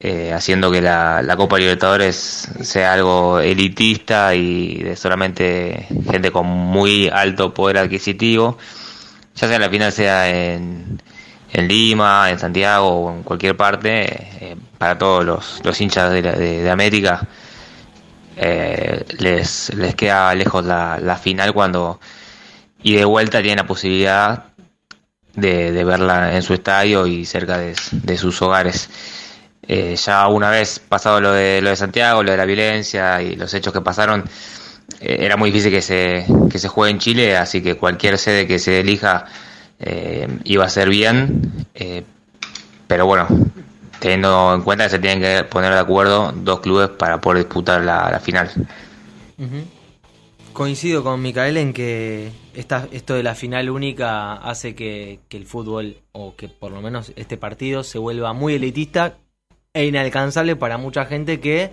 eh, 0.00 0.32
haciendo 0.34 0.70
que 0.70 0.82
la, 0.82 1.22
Copa 1.36 1.58
Libertadores 1.58 2.48
sea 2.62 2.92
algo 2.94 3.40
elitista 3.40 4.34
y 4.34 4.82
de 4.82 4.96
solamente 4.96 5.86
gente 6.10 6.30
con 6.32 6.46
muy 6.46 7.08
alto 7.08 7.54
poder 7.54 7.78
adquisitivo, 7.78 8.58
ya 9.36 9.48
sea 9.48 9.58
la 9.58 9.70
final 9.70 9.92
sea 9.92 10.28
en, 10.30 11.00
en 11.52 11.68
Lima, 11.68 12.30
en 12.30 12.38
Santiago 12.38 12.88
o 12.88 13.12
en 13.14 13.22
cualquier 13.22 13.56
parte, 13.56 14.04
eh, 14.40 14.56
para 14.78 14.98
todos 14.98 15.24
los, 15.24 15.60
los 15.64 15.80
hinchas 15.80 16.12
de, 16.12 16.22
la- 16.22 16.32
de 16.32 16.70
América 16.70 17.26
eh, 18.36 19.04
les, 19.18 19.72
les 19.74 19.94
queda 19.94 20.34
lejos 20.34 20.64
la, 20.64 20.98
la 21.00 21.16
final 21.16 21.52
cuando 21.52 22.00
y 22.82 22.94
de 22.96 23.04
vuelta 23.04 23.40
tienen 23.40 23.58
la 23.58 23.66
posibilidad 23.66 24.44
de, 25.34 25.72
de 25.72 25.84
verla 25.84 26.34
en 26.34 26.42
su 26.42 26.54
estadio 26.54 27.06
y 27.06 27.24
cerca 27.24 27.58
de, 27.58 27.74
de 27.92 28.16
sus 28.16 28.40
hogares. 28.42 28.88
Eh, 29.68 29.96
ya 29.96 30.28
una 30.28 30.50
vez 30.50 30.78
pasado 30.78 31.20
lo 31.20 31.32
de, 31.32 31.60
lo 31.60 31.70
de 31.70 31.76
Santiago, 31.76 32.22
lo 32.22 32.30
de 32.30 32.36
la 32.36 32.44
violencia 32.44 33.20
y 33.20 33.34
los 33.34 33.52
hechos 33.52 33.72
que 33.72 33.80
pasaron, 33.80 34.24
eh, 35.00 35.16
era 35.20 35.36
muy 35.36 35.50
difícil 35.50 35.72
que 35.72 35.82
se, 35.82 36.24
que 36.50 36.58
se 36.58 36.68
juegue 36.68 36.92
en 36.92 36.98
Chile, 36.98 37.36
así 37.36 37.62
que 37.62 37.76
cualquier 37.76 38.16
sede 38.18 38.46
que 38.46 38.58
se 38.58 38.80
elija 38.80 39.26
eh, 39.80 40.28
iba 40.44 40.64
a 40.64 40.68
ser 40.68 40.88
bien. 40.88 41.66
pero 42.86 43.06
bueno, 43.06 43.26
teniendo 43.98 44.54
en 44.54 44.62
cuenta 44.62 44.84
que 44.84 44.90
se 44.90 44.98
tienen 45.00 45.20
que 45.20 45.44
poner 45.44 45.72
de 45.72 45.80
acuerdo 45.80 46.32
dos 46.32 46.60
clubes 46.60 46.90
para 46.90 47.20
poder 47.20 47.44
disputar 47.44 47.82
la, 47.82 48.20
final. 48.20 48.50
Ujú. 49.38 49.64
Coincido 50.56 51.04
con 51.04 51.20
Micael 51.20 51.58
en 51.58 51.74
que 51.74 52.30
esta, 52.54 52.88
esto 52.90 53.12
de 53.12 53.22
la 53.22 53.34
final 53.34 53.68
única 53.68 54.32
hace 54.36 54.74
que, 54.74 55.20
el 55.28 55.44
fútbol, 55.44 55.98
o 56.12 56.34
que 56.34 56.48
por 56.48 56.72
lo 56.72 56.80
menos 56.80 57.12
este 57.16 57.36
partido, 57.36 57.82
se 57.84 57.98
vuelva 57.98 58.32
muy 58.32 58.54
elitista 58.54 59.18
e 59.74 59.84
inalcanzable 59.84 60.56
para 60.56 60.78
mucha 60.78 61.04
gente 61.04 61.40
que 61.40 61.72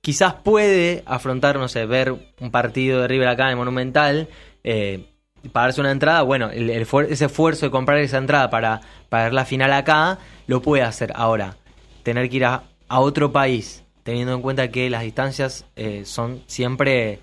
quizás 0.00 0.34
puede 0.34 1.04
afrontar, 1.06 1.56
no 1.60 1.68
sé, 1.68 1.86
ver 1.86 2.12
un 2.40 2.50
partido 2.50 3.00
de 3.00 3.06
River 3.06 3.28
acá 3.28 3.44
en 3.44 3.50
el 3.50 3.56
Monumental, 3.58 4.26
eh, 4.64 5.04
pagarse 5.52 5.80
una 5.80 5.92
entrada, 5.92 6.22
bueno, 6.22 6.50
el- 6.50 6.68
ese 6.70 7.26
esfuerzo 7.26 7.66
de 7.66 7.70
comprar 7.70 7.98
esa 7.98 8.18
entrada 8.18 8.50
para, 8.50 8.80
para 9.08 9.22
ver 9.22 9.34
la 9.34 9.44
final 9.44 9.72
acá, 9.72 10.18
lo 10.48 10.60
puede 10.62 10.82
hacer 10.82 11.12
ahora. 11.14 11.58
Tener 12.02 12.28
que 12.28 12.38
ir 12.38 12.44
a, 12.44 12.64
a 12.88 12.98
otro 12.98 13.30
país, 13.30 13.84
teniendo 14.02 14.34
en 14.34 14.42
cuenta 14.42 14.68
que 14.72 14.90
las 14.90 15.04
distancias 15.04 15.64
eh, 15.76 16.02
son 16.04 16.42
siempre, 16.48 17.20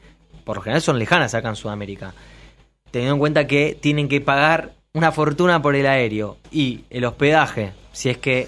por 0.48 0.56
lo 0.56 0.62
general 0.64 0.82
son 0.82 0.98
lejanas 0.98 1.36
acá 1.36 1.50
en 1.50 1.56
Sudamérica. 1.56 2.14
Teniendo 2.90 3.14
en 3.16 3.20
cuenta 3.20 3.46
que 3.46 3.78
tienen 3.80 4.08
que 4.08 4.22
pagar 4.22 4.72
una 4.94 5.12
fortuna 5.12 5.62
por 5.62 5.76
el 5.76 5.86
aéreo 5.86 6.38
y 6.52 6.86
el 6.90 7.06
hospedaje, 7.06 7.74
si 7.92 8.10
es 8.10 8.18
que, 8.18 8.48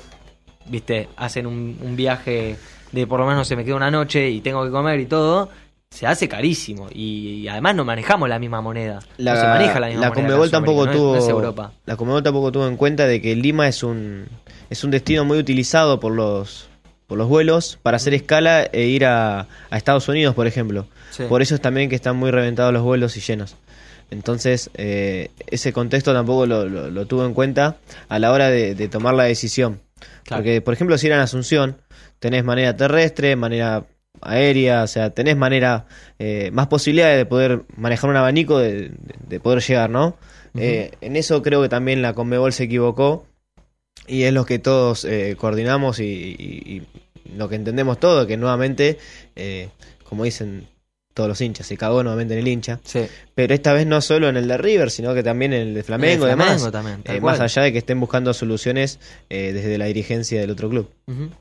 viste, 0.66 1.10
hacen 1.18 1.46
un, 1.46 1.78
un 1.84 1.96
viaje 1.96 2.56
de 2.94 3.06
por 3.06 3.20
lo 3.20 3.28
menos 3.28 3.48
se 3.48 3.56
me 3.56 3.64
queda 3.66 3.76
una 3.76 3.92
noche 3.92 4.30
y 4.30 4.40
tengo 4.42 4.64
que 4.64 4.72
comer 4.72 5.00
y 5.02 5.06
todo, 5.06 5.50
se 5.92 6.08
hace 6.08 6.28
carísimo. 6.30 6.88
Y, 6.92 7.42
y 7.42 7.48
además 7.50 7.76
no 7.76 7.84
manejamos 7.84 8.30
la 8.30 8.40
misma 8.40 8.62
moneda. 8.62 9.00
La, 9.18 9.34
no 9.36 9.42
se 9.42 9.48
maneja 9.48 9.80
la 9.80 9.88
misma 9.88 10.00
moneda. 10.02 10.08
acá 10.08 10.20
en 10.22 10.26
Conmebol 10.26 10.52
tampoco 10.52 10.80
Sudamérica, 10.84 10.98
tuvo 11.04 11.12
no 11.12 11.18
es- 11.18 11.24
no 11.24 11.28
es 11.28 11.34
Europa. 11.36 11.72
la 11.86 11.96
Conmebol 11.98 12.24
tampoco 12.24 12.52
tuvo 12.52 12.68
en 12.68 12.78
cuenta 12.78 13.06
de 13.08 13.22
que 13.22 13.36
Lima 13.36 13.68
es 13.68 13.84
un 13.84 14.26
es 14.70 14.84
un 14.84 14.92
destino 14.92 15.26
muy 15.26 15.38
utilizado 15.38 16.00
por 16.00 16.14
los 16.14 16.70
por 17.10 17.18
los 17.18 17.28
vuelos 17.28 17.78
para 17.84 17.98
hacer 17.98 18.14
escala 18.14 18.64
e 18.72 18.84
ir 18.86 19.04
a, 19.06 19.42
a 19.70 19.78
Estados 19.78 20.08
Unidos, 20.08 20.34
por 20.36 20.48
ejemplo. 20.48 20.88
Sí. 21.12 21.24
Por 21.28 21.42
eso 21.42 21.56
es 21.56 21.60
también 21.62 21.90
que 21.90 21.96
están 21.96 22.16
muy 22.16 22.32
reventados 22.32 22.72
los 22.72 22.84
vuelos 22.84 23.18
y 23.18 23.20
llenos. 23.20 23.58
Entonces, 24.12 24.70
eh, 24.76 25.30
ese 25.48 25.74
contexto 25.74 26.14
tampoco 26.14 26.46
lo, 26.46 26.66
lo- 26.70 26.90
lo 26.90 27.06
tuvo 27.06 27.26
en 27.26 27.34
cuenta 27.34 27.78
a 28.08 28.20
la 28.20 28.32
hora 28.32 28.50
de, 28.50 28.74
de 28.76 28.88
tomar 28.88 29.14
la 29.14 29.24
decisión. 29.24 29.82
Claro. 30.24 30.42
Porque, 30.44 30.62
por 30.62 30.74
ejemplo, 30.74 30.98
si 30.98 31.08
eran 31.08 31.20
Asunción, 31.20 31.78
tenés 32.20 32.44
manera 32.44 32.76
terrestre, 32.76 33.36
manera 33.36 33.84
aérea, 34.22 34.84
o 34.84 34.88
sea, 34.88 35.12
tenés 35.12 35.38
manera, 35.38 35.86
eh, 36.18 36.50
más 36.54 36.68
posibilidades 36.68 37.18
de 37.18 37.26
poder 37.26 37.64
manejar 37.76 38.10
un 38.10 38.16
abanico, 38.18 38.58
de, 38.60 38.90
de- 38.90 38.94
de 39.28 39.40
poder 39.40 39.62
llegar, 39.62 39.90
¿no? 39.90 40.16
Eh, 40.58 40.92
en 41.02 41.16
eso 41.16 41.42
creo 41.44 41.62
que 41.62 41.70
también 41.70 42.02
la 42.02 42.14
Conmebol 42.14 42.52
se 42.54 42.64
equivocó 42.64 43.26
y 44.10 44.24
es 44.24 44.34
lo 44.34 44.46
que 44.46 44.60
todos 44.60 45.06
eh, 45.06 45.36
coordinamos 45.38 46.00
y, 46.00 46.04
y- 46.04 46.84
y 47.28 47.38
lo 47.38 47.48
que 47.48 47.56
entendemos 47.56 48.00
todo, 48.00 48.26
que 48.28 48.36
nuevamente, 48.38 48.98
eh, 49.36 49.70
como 50.04 50.24
dicen 50.24 50.68
todos 51.14 51.30
los 51.30 51.42
hinchas, 51.42 51.68
se 51.68 51.78
cagó 51.78 52.02
nuevamente 52.02 52.34
en 52.34 52.40
el 52.40 52.48
hincha. 52.48 52.80
Sí. 52.84 53.02
Pero 53.36 53.54
esta 53.54 53.74
vez 53.74 53.86
no 53.86 54.02
solo 54.02 54.30
en 54.30 54.38
el 54.38 54.48
de 54.48 54.58
River, 54.58 54.90
sino 54.90 55.14
que 55.14 55.22
también 55.22 55.54
en 55.54 55.68
el 55.70 55.74
de 55.74 55.84
Flamengo 55.84 56.26
el 56.26 56.32
demás. 56.32 56.48
Flamengo 56.48 56.72
también, 56.72 57.02
Eh, 57.06 57.22
más 57.22 57.40
allá 57.40 57.62
de 57.64 57.72
que 57.72 57.78
estén 57.80 58.00
buscando 58.00 58.34
soluciones 58.34 59.00
eh, 59.30 59.52
desde 59.54 59.78
la 59.78 59.86
dirigencia 59.86 60.40
del 60.42 60.50
otro 60.52 60.70
club. 60.70 60.90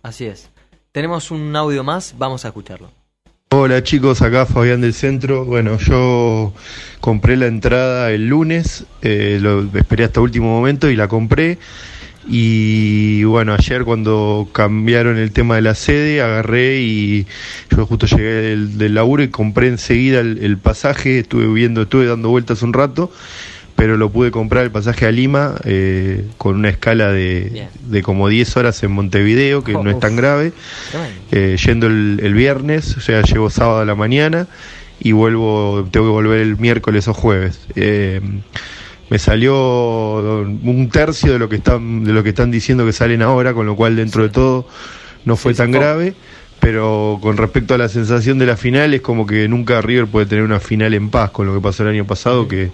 Así 0.02 0.26
es. 0.26 0.50
Tenemos 0.92 1.30
un 1.30 1.54
audio 1.56 1.84
más, 1.84 2.14
vamos 2.18 2.44
a 2.44 2.48
escucharlo. 2.48 2.90
Hola 3.50 3.82
chicos, 3.82 4.20
acá 4.20 4.44
Fabián 4.44 4.80
del 4.82 4.92
Centro. 4.92 5.44
Bueno, 5.46 5.78
yo 5.78 6.52
compré 7.00 7.36
la 7.38 7.46
entrada 7.46 8.10
el 8.10 8.26
lunes, 8.26 8.84
eh, 9.00 9.38
lo 9.40 9.62
esperé 9.78 10.04
hasta 10.04 10.20
último 10.20 10.48
momento 10.48 10.90
y 10.90 10.96
la 10.96 11.08
compré. 11.08 11.56
Y 12.26 13.24
bueno, 13.24 13.54
ayer 13.54 13.84
cuando 13.84 14.48
cambiaron 14.52 15.16
el 15.16 15.32
tema 15.32 15.56
de 15.56 15.62
la 15.62 15.74
sede, 15.74 16.20
agarré 16.20 16.80
y 16.80 17.26
yo 17.70 17.86
justo 17.86 18.06
llegué 18.06 18.32
del, 18.32 18.78
del 18.78 18.94
laburo 18.94 19.22
y 19.22 19.28
compré 19.28 19.68
enseguida 19.68 20.20
el, 20.20 20.38
el 20.38 20.58
pasaje. 20.58 21.20
Estuve 21.20 21.46
viendo, 21.46 21.82
estuve 21.82 22.06
dando 22.06 22.28
vueltas 22.28 22.62
un 22.62 22.72
rato 22.72 23.10
pero 23.78 23.96
lo 23.96 24.10
pude 24.10 24.32
comprar 24.32 24.64
el 24.64 24.72
pasaje 24.72 25.06
a 25.06 25.12
Lima 25.12 25.54
eh, 25.62 26.26
con 26.36 26.56
una 26.56 26.68
escala 26.68 27.12
de, 27.12 27.68
de 27.82 28.02
como 28.02 28.28
10 28.28 28.56
horas 28.56 28.82
en 28.82 28.90
Montevideo, 28.90 29.62
que 29.62 29.72
no 29.74 29.88
es 29.88 30.00
tan 30.00 30.16
grave, 30.16 30.52
eh, 31.30 31.56
yendo 31.64 31.86
el, 31.86 32.18
el 32.20 32.34
viernes, 32.34 32.96
o 32.96 33.00
sea, 33.00 33.22
llevo 33.22 33.50
sábado 33.50 33.78
a 33.78 33.84
la 33.84 33.94
mañana 33.94 34.48
y 34.98 35.12
vuelvo, 35.12 35.88
tengo 35.92 36.06
que 36.06 36.10
volver 36.10 36.40
el 36.40 36.56
miércoles 36.58 37.06
o 37.06 37.14
jueves. 37.14 37.60
Eh, 37.76 38.20
me 39.10 39.18
salió 39.18 40.40
un 40.42 40.88
tercio 40.92 41.32
de 41.32 41.38
lo 41.38 41.48
que 41.48 41.56
están 41.56 42.04
de 42.04 42.12
lo 42.12 42.22
que 42.22 42.30
están 42.30 42.50
diciendo 42.50 42.84
que 42.84 42.92
salen 42.92 43.22
ahora, 43.22 43.54
con 43.54 43.66
lo 43.66 43.74
cual 43.76 43.96
dentro 43.96 44.22
de 44.22 44.28
todo 44.28 44.66
no 45.24 45.36
fue 45.36 45.54
tan 45.54 45.70
grave. 45.70 46.14
Pero 46.60 47.18
con 47.22 47.36
respecto 47.36 47.74
a 47.74 47.78
la 47.78 47.88
sensación 47.88 48.38
de 48.38 48.46
la 48.46 48.56
final, 48.56 48.92
es 48.92 49.00
como 49.00 49.26
que 49.26 49.46
nunca 49.48 49.80
River 49.80 50.06
puede 50.06 50.26
tener 50.26 50.44
una 50.44 50.58
final 50.58 50.92
en 50.92 51.08
paz 51.08 51.30
con 51.30 51.46
lo 51.46 51.54
que 51.54 51.60
pasó 51.60 51.84
el 51.84 51.90
año 51.90 52.04
pasado, 52.04 52.48
que, 52.48 52.70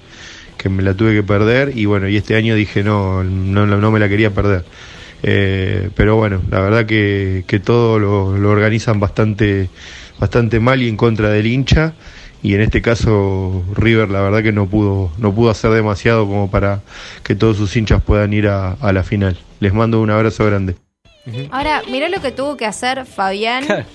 que 0.57 0.71
me 0.71 0.83
la 0.83 0.95
tuve 0.95 1.13
que 1.13 1.23
perder. 1.23 1.77
Y 1.77 1.85
bueno, 1.85 2.09
y 2.09 2.17
este 2.17 2.35
año 2.35 2.55
dije 2.55 2.83
no, 2.83 3.23
no, 3.23 3.67
no 3.67 3.91
me 3.91 4.01
la 4.01 4.09
quería 4.09 4.31
perder. 4.31 4.65
Eh, 5.23 5.91
pero 5.95 6.17
bueno, 6.17 6.43
la 6.51 6.61
verdad 6.61 6.87
que, 6.87 7.45
que 7.47 7.61
todo 7.61 7.99
lo, 7.99 8.37
lo 8.37 8.51
organizan 8.51 9.01
bastante, 9.01 9.69
bastante 10.19 10.61
mal 10.61 10.83
y 10.83 10.89
en 10.89 10.97
contra 10.97 11.29
del 11.29 11.47
hincha. 11.47 11.95
Y 12.45 12.55
en 12.55 12.61
este 12.61 12.83
caso 12.83 13.65
River 13.75 14.11
la 14.11 14.21
verdad 14.21 14.43
que 14.43 14.53
no 14.53 14.67
pudo, 14.67 15.11
no 15.19 15.35
pudo 15.35 15.51
hacer 15.51 15.71
demasiado 15.71 16.27
como 16.27 16.51
para 16.51 16.81
que 17.23 17.35
todos 17.35 17.57
sus 17.57 17.75
hinchas 17.75 18.03
puedan 18.03 18.33
ir 18.35 18.49
a, 18.49 18.73
a 18.73 18.93
la 18.93 19.03
final. 19.03 19.37
Les 19.61 19.73
mando 19.73 20.01
un 20.03 20.11
abrazo 20.11 20.45
grande. 20.45 20.77
Ahora, 21.51 21.83
mirá 21.91 22.09
lo 22.11 22.21
que 22.21 22.33
tuvo 22.33 22.57
que 22.59 22.67
hacer 22.67 23.07
Fabián 23.07 23.65
Claro. 23.65 23.87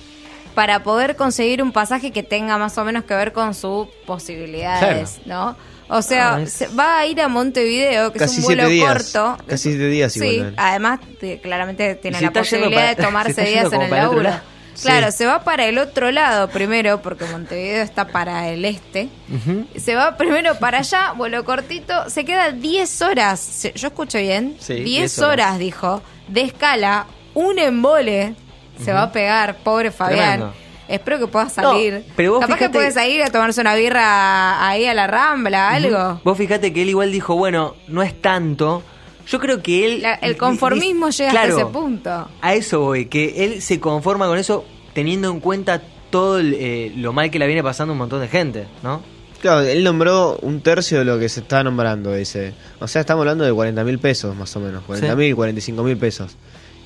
para 0.56 0.82
poder 0.82 1.14
conseguir 1.14 1.62
un 1.62 1.70
pasaje 1.70 2.10
que 2.10 2.24
tenga 2.24 2.58
más 2.58 2.76
o 2.76 2.84
menos 2.84 3.04
que 3.04 3.14
ver 3.14 3.32
con 3.32 3.54
sus 3.54 3.86
posibilidades, 4.04 5.20
¿no? 5.26 5.56
O 5.88 6.02
sea, 6.02 6.34
Ah, 6.36 6.42
es- 6.42 6.66
va 6.76 6.98
a 6.98 7.06
ir 7.06 7.20
a 7.20 7.28
Montevideo, 7.28 8.12
que 8.12 8.18
Casi 8.18 8.34
es 8.34 8.38
un 8.40 8.44
vuelo 8.46 8.68
días. 8.68 9.12
corto. 9.12 9.44
Casi 9.46 9.70
siete 9.70 9.86
días 9.88 10.16
igual, 10.16 10.30
Sí, 10.50 10.54
además 10.56 11.00
te- 11.20 11.40
claramente 11.40 11.94
tiene 11.96 12.18
si 12.18 12.24
la 12.24 12.32
posibilidad 12.32 12.70
para- 12.80 12.94
de 12.96 13.02
tomarse 13.02 13.44
días 13.44 13.72
en 13.72 13.82
el 13.82 13.90
laburo. 13.90 14.30
Claro, 14.82 15.10
Sí. 15.10 15.18
se 15.18 15.26
va 15.26 15.44
para 15.44 15.66
el 15.66 15.78
otro 15.78 16.10
lado 16.10 16.48
primero, 16.48 17.02
porque 17.02 17.24
Montevideo 17.26 17.82
está 17.82 18.06
para 18.08 18.48
el 18.48 18.64
este. 18.64 19.08
Se 19.76 19.94
va 19.94 20.16
primero 20.16 20.54
para 20.58 20.78
allá, 20.78 21.12
vuelo 21.16 21.44
cortito, 21.44 22.08
se 22.08 22.24
queda 22.24 22.50
10 22.52 23.02
horas, 23.02 23.68
yo 23.74 23.88
escucho 23.88 24.18
bien, 24.18 24.56
Sí, 24.60 24.74
10 24.74 24.84
10 24.84 25.18
horas. 25.20 25.32
horas. 25.48 25.58
dijo, 25.58 26.02
de 26.28 26.42
escala, 26.42 27.06
un 27.34 27.58
embole 27.58 28.34
se 28.82 28.92
va 28.92 29.02
a 29.04 29.12
pegar, 29.12 29.56
pobre 29.58 29.90
Fabián. 29.90 30.38
Tremendo. 30.38 30.54
Espero 30.88 31.18
que 31.20 31.26
pueda 31.28 31.48
salir. 31.48 32.04
pero 32.16 32.32
vos 32.32 32.40
Capaz 32.40 32.54
que 32.54 32.64
fíjate- 32.64 32.78
puede 32.78 32.90
salir 32.90 33.22
a 33.22 33.28
tomarse 33.28 33.60
una 33.60 33.74
birra 33.76 34.66
ahí 34.66 34.86
a 34.86 34.94
la 34.94 35.06
Rambla, 35.06 35.70
algo. 35.70 36.20
Vos 36.24 36.36
fíjate 36.36 36.72
que 36.72 36.82
él 36.82 36.88
igual 36.88 37.12
dijo, 37.12 37.36
bueno, 37.36 37.76
no 37.86 38.02
es 38.02 38.20
tanto. 38.20 38.82
Yo 39.30 39.38
creo 39.38 39.62
que 39.62 39.86
él... 39.86 40.02
La- 40.02 40.14
el 40.14 40.36
conformismo 40.36 41.08
llega 41.10 41.30
claro, 41.30 41.48
hasta 41.56 41.62
ese 41.62 41.72
punto. 41.72 42.28
A 42.40 42.54
eso 42.54 42.80
voy, 42.80 43.06
que 43.06 43.44
él 43.44 43.62
se 43.62 43.80
conforma 43.80 44.26
con 44.26 44.36
eso 44.38 44.64
teniendo 44.92 45.30
en 45.30 45.40
cuenta 45.40 45.80
todo 46.10 46.38
el, 46.40 46.54
eh, 46.54 46.92
lo 46.96 47.12
mal 47.12 47.30
que 47.30 47.38
la 47.38 47.46
viene 47.46 47.62
pasando 47.62 47.92
un 47.92 47.98
montón 47.98 48.20
de 48.20 48.28
gente, 48.28 48.66
¿no? 48.82 49.02
Claro, 49.40 49.60
él 49.62 49.82
nombró 49.84 50.36
un 50.42 50.60
tercio 50.60 50.98
de 50.98 51.04
lo 51.06 51.18
que 51.18 51.28
se 51.30 51.40
está 51.40 51.62
nombrando, 51.64 52.12
dice. 52.12 52.52
O 52.80 52.86
sea, 52.88 53.00
estamos 53.00 53.22
hablando 53.22 53.44
de 53.44 53.52
40 53.52 53.84
mil 53.84 53.98
pesos 53.98 54.36
más 54.36 54.54
o 54.56 54.60
menos, 54.60 54.82
40 54.84 55.16
mil, 55.16 55.34
45 55.34 55.82
mil 55.82 55.96
pesos. 55.96 56.36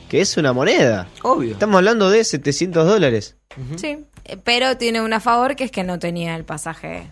Que 0.09 0.21
es 0.21 0.37
una 0.37 0.53
moneda. 0.53 1.09
Obvio. 1.23 1.53
Estamos 1.53 1.77
hablando 1.77 2.11
de 2.11 2.23
700 2.23 2.87
dólares. 2.87 3.37
Sí, 3.77 3.99
eh, 4.27 4.37
pero 4.45 4.77
tiene 4.77 5.01
una 5.01 5.19
favor 5.19 5.57
que 5.57 5.65
es 5.65 5.71
que 5.73 5.83
no 5.83 5.99
tenía 5.99 6.37
el 6.37 6.45
pasaje. 6.45 7.11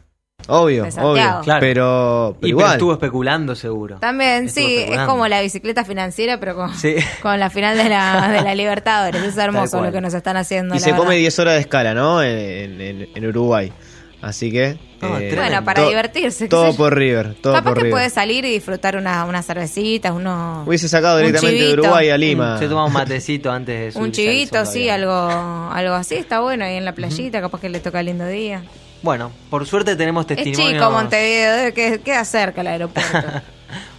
Obvio, 0.49 0.85
obvio. 1.01 1.41
Claro. 1.43 1.61
Pero, 1.61 1.61
pero 1.61 2.29
Y 2.37 2.41
pero 2.41 2.49
igual. 2.49 2.73
estuvo 2.73 2.93
especulando 2.93 3.55
seguro. 3.55 3.97
También, 3.99 4.47
Estuvo 4.47 4.67
sí, 4.67 4.77
es 4.89 4.99
como 5.01 5.29
la 5.29 5.41
bicicleta 5.41 5.85
financiera, 5.85 6.39
pero 6.41 6.55
con, 6.57 6.75
Sí. 6.75 6.97
con 7.23 7.39
la 7.41 7.51
final 7.51 7.77
de 7.77 7.89
la, 7.89 8.29
de 8.29 8.43
la 8.43 8.55
Libertadores. 8.55 9.23
Es 9.23 9.37
hermoso 9.37 9.81
lo 9.83 9.93
que 9.93 10.01
nos 10.01 10.15
están 10.15 10.37
haciendo. 10.37 10.75
y 10.75 10.79
la 10.79 10.85
se 10.85 10.91
come 10.91 11.03
verdad. 11.11 11.19
10 11.21 11.39
horas 11.39 11.55
de 11.55 11.61
escala, 11.61 11.95
¿no? 11.95 12.23
En, 12.23 12.81
en- 12.81 13.09
en 13.15 13.27
Uruguay. 13.27 13.73
Así 14.21 14.53
que. 14.53 14.79
No, 15.01 15.19
eh. 15.19 15.33
Bueno, 15.35 15.65
para 15.65 15.83
to- 15.83 15.89
divertirse. 15.89 16.47
Todo 16.47 16.77
por 16.77 16.97
River. 16.97 17.35
Todo 17.43 17.55
Capaz 17.55 17.65
por 17.71 17.75
que 17.75 17.81
River. 17.81 17.91
puede 17.93 18.11
salir 18.11 18.45
y 18.45 18.53
disfrutar 18.53 18.97
una, 18.97 19.25
unas 19.25 19.45
cervecitas, 19.45 20.13
uno, 20.13 20.63
Hubiese 20.65 20.89
sacado 20.89 21.17
un 21.19 21.27
directamente 21.27 21.61
de. 21.67 21.73
Uruguay 21.73 22.09
a 22.11 22.17
Lima. 22.17 22.57
Se 22.57 22.69
toma 22.69 22.85
un 22.85 22.93
matecito 22.93 23.51
antes 23.51 23.95
de 23.95 23.99
un 24.01 24.15
subirse 24.15 24.29
al 24.29 24.35
chivito, 24.37 24.65
sí, 24.67 24.89
algo, 24.89 25.13
algo 25.13 25.95
así. 25.95 26.15
Está 26.15 26.39
bueno 26.41 26.65
ahí 26.65 26.77
en 26.77 26.85
la 26.85 26.93
playita, 26.93 27.41
capaz 27.41 27.61
que 27.61 27.69
le 27.69 27.81
toca 27.81 28.01
lindo 28.01 28.25
día. 28.27 28.63
Bueno, 29.03 29.33
por 29.51 29.67
suerte 29.67 29.97
tenemos 29.97 30.23
Es 30.31 30.37
testimonios... 30.37 30.73
chico 30.75 30.91
Montevideo, 30.91 31.75
que 31.75 32.01
queda 32.01 32.25
cerca 32.25 32.61
el 32.61 32.67
aeropuerto. 32.69 33.19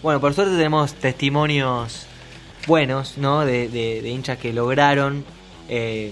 Bueno, 0.04 0.20
por 0.22 0.34
suerte 0.36 0.56
tenemos 0.56 0.94
testimonios 0.94 2.06
buenos, 2.68 3.18
¿no? 3.18 3.44
De, 3.44 3.70
de- 3.70 4.02
de 4.04 4.10
hinchas 4.10 4.38
que 4.38 4.54
lograron, 4.54 5.26
eh, 5.68 6.12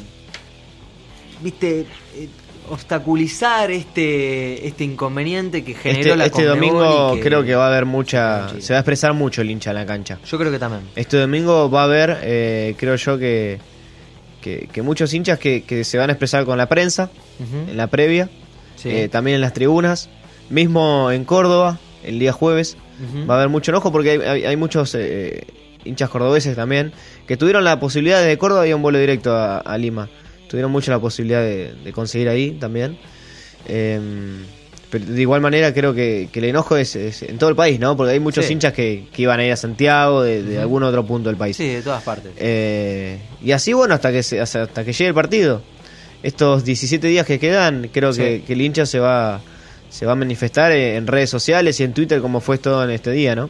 viste, 1.41 1.86
Eh, 2.15 2.27
obstaculizar 2.69 3.69
este 3.69 4.65
este 4.67 4.84
inconveniente 4.84 5.63
que 5.63 5.73
generó 5.73 5.99
Este, 6.13 6.15
la 6.15 6.25
este 6.25 6.45
Conmebol 6.47 6.69
domingo 6.84 7.13
que- 7.15 7.19
creo 7.21 7.43
que 7.43 7.54
va 7.56 7.65
a 7.65 7.67
haber 7.67 7.86
mucha. 7.86 8.49
Sí. 8.49 8.62
Se 8.62 8.73
va 8.73 8.77
a 8.77 8.82
expresar 8.82 9.13
mucho 9.13 9.41
el 9.41 9.51
hincha 9.51 9.71
en 9.71 9.75
la 9.75 9.86
cancha. 9.86 10.17
Yo 10.25 10.38
creo 10.39 10.51
que 10.51 10.60
también. 10.60 10.84
Este 10.95 11.17
domingo 11.17 11.69
va 11.69 11.82
a 11.82 11.84
haber, 11.86 12.17
eh, 12.23 12.75
creo 12.77 12.95
yo, 12.95 13.17
que, 13.19 13.60
que, 14.41 14.69
que 14.71 14.82
muchos 14.82 15.13
hinchas 15.13 15.38
que, 15.38 15.63
que 15.63 15.84
se 15.84 15.97
van 15.97 16.10
a 16.10 16.13
expresar 16.13 16.45
con 16.45 16.58
la 16.58 16.67
prensa 16.67 17.10
en 17.39 17.75
la 17.77 17.88
previa, 17.88 18.30
Sí. 18.82 18.89
eh, 18.89 19.08
también 19.10 19.36
en 19.36 19.41
las 19.41 19.54
tribunas, 19.54 20.10
mismo 20.50 21.12
en 21.12 21.24
Córdoba, 21.26 21.80
el 22.04 22.20
día 22.20 22.32
jueves, 22.34 22.78
va 23.30 23.36
a 23.36 23.38
haber 23.38 23.50
mucho 23.50 23.72
enojo 23.72 23.91
porque 23.91 24.12
hay, 24.12 24.20
hay- 24.20 24.46
hay 24.46 24.56
muchos 24.56 24.94
eh, 24.96 25.44
hinchas 25.86 26.10
cordobeses 26.10 26.56
también 26.56 26.91
que 27.28 27.36
tuvieron 27.38 27.63
la 27.63 27.80
posibilidad 27.80 28.20
desde 28.20 28.38
Córdoba 28.38 28.62
había 28.62 28.76
un 28.76 28.82
vuelo 28.84 29.00
directo 29.00 29.36
a, 29.36 29.58
a 29.60 29.78
Lima. 29.78 30.08
Tuvieron 30.50 30.72
mucho 30.72 30.91
la 30.91 31.00
posibilidad 31.00 31.41
de, 31.41 31.74
de 31.84 31.94
conseguir 31.94 32.28
ahí 32.30 32.52
también. 32.52 32.98
Eh, 33.67 34.00
pero 34.89 35.06
de 35.06 35.22
igual 35.22 35.39
manera 35.39 35.74
creo 35.74 35.94
que, 35.94 36.28
que 36.32 36.39
el 36.39 36.46
enojo 36.46 36.76
es, 36.76 36.96
es 36.98 37.24
en 37.24 37.38
todo 37.38 37.50
el 37.50 37.56
país, 37.56 37.80
¿no? 37.80 37.96
Porque 37.96 38.12
hay 38.12 38.20
muchos 38.20 38.46
Sí. 38.46 38.52
hinchas 38.54 38.74
que, 38.74 39.08
que 39.13 39.22
iban 39.22 39.39
a 39.39 39.46
ir 39.46 39.54
a 39.54 39.56
Santiago 39.56 40.22
de, 40.22 40.44
de 40.44 40.60
algún 40.60 40.84
otro 40.84 41.06
punto 41.06 41.30
del 41.30 41.38
país. 41.38 41.56
Sí, 41.56 41.67
de 41.70 41.82
todas 41.82 42.04
partes. 42.04 42.34
Eh, 42.38 43.20
y 43.41 43.52
así, 43.54 43.72
bueno, 43.72 43.94
hasta 43.94 44.12
que, 44.12 44.22
se- 44.22 44.41
hasta, 44.41 44.63
hasta 44.63 44.84
que 44.84 44.91
llegue 44.91 45.08
el 45.08 45.13
partido. 45.13 45.62
Estos 46.23 46.63
17 46.63 47.07
días 47.07 47.25
que 47.25 47.39
quedan, 47.39 47.89
creo 47.91 48.13
que, 48.13 48.38
Sí. 48.39 48.43
que 48.45 48.53
el 48.53 48.62
hincha 48.62 48.86
se 48.86 48.99
va, 48.99 49.41
se 49.89 50.05
va 50.05 50.12
a 50.12 50.15
manifestar 50.15 50.71
en, 50.71 50.95
en 50.97 51.07
redes 51.07 51.29
sociales 51.29 51.79
y 51.79 51.84
en 51.84 51.93
Twitter 51.93 52.21
como 52.21 52.41
fue 52.41 52.57
todo 52.57 52.84
en 52.84 52.91
este 52.91 53.12
día, 53.12 53.36
¿no? 53.36 53.49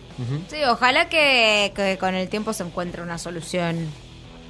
Sí, 0.50 0.58
ojalá 0.68 1.10
que, 1.10 1.72
que 1.76 1.98
con 2.00 2.16
el 2.16 2.30
tiempo 2.30 2.54
se 2.54 2.64
encuentre 2.64 3.02
una 3.02 3.18
solución. 3.18 3.88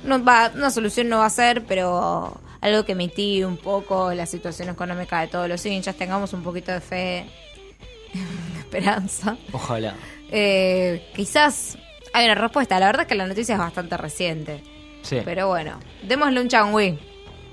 No 0.03 0.23
va, 0.23 0.51
una 0.55 0.69
solución 0.71 1.09
no 1.09 1.19
va 1.19 1.25
a 1.25 1.29
ser, 1.31 1.63
pero 1.65 2.39
algo 2.61 2.85
que 2.85 2.93
mitigue 2.95 3.45
un 3.45 3.57
poco 3.57 4.13
la 4.13 4.25
situación 4.27 4.69
económica 4.69 5.19
de 5.21 5.27
todos 5.27 5.47
los 5.49 5.65
hinchas, 5.65 5.95
tengamos 5.95 6.33
un 6.33 6.43
poquito 6.43 6.71
de 6.71 6.79
fe, 6.81 7.25
de 8.13 8.59
esperanza. 8.59 9.37
Ojalá. 9.51 9.95
Eh, 10.31 11.07
quizás 11.15 11.77
hay 12.13 12.25
una 12.25 12.35
respuesta. 12.35 12.79
La 12.79 12.85
verdad 12.87 13.01
es 13.03 13.07
que 13.07 13.15
la 13.15 13.25
noticia 13.27 13.53
es 13.53 13.59
bastante 13.59 13.97
reciente. 13.97 14.61
Sí. 15.01 15.17
Pero 15.25 15.47
bueno, 15.47 15.79
démosle 16.03 16.39
un 16.41 16.47
changüí. 16.47 16.99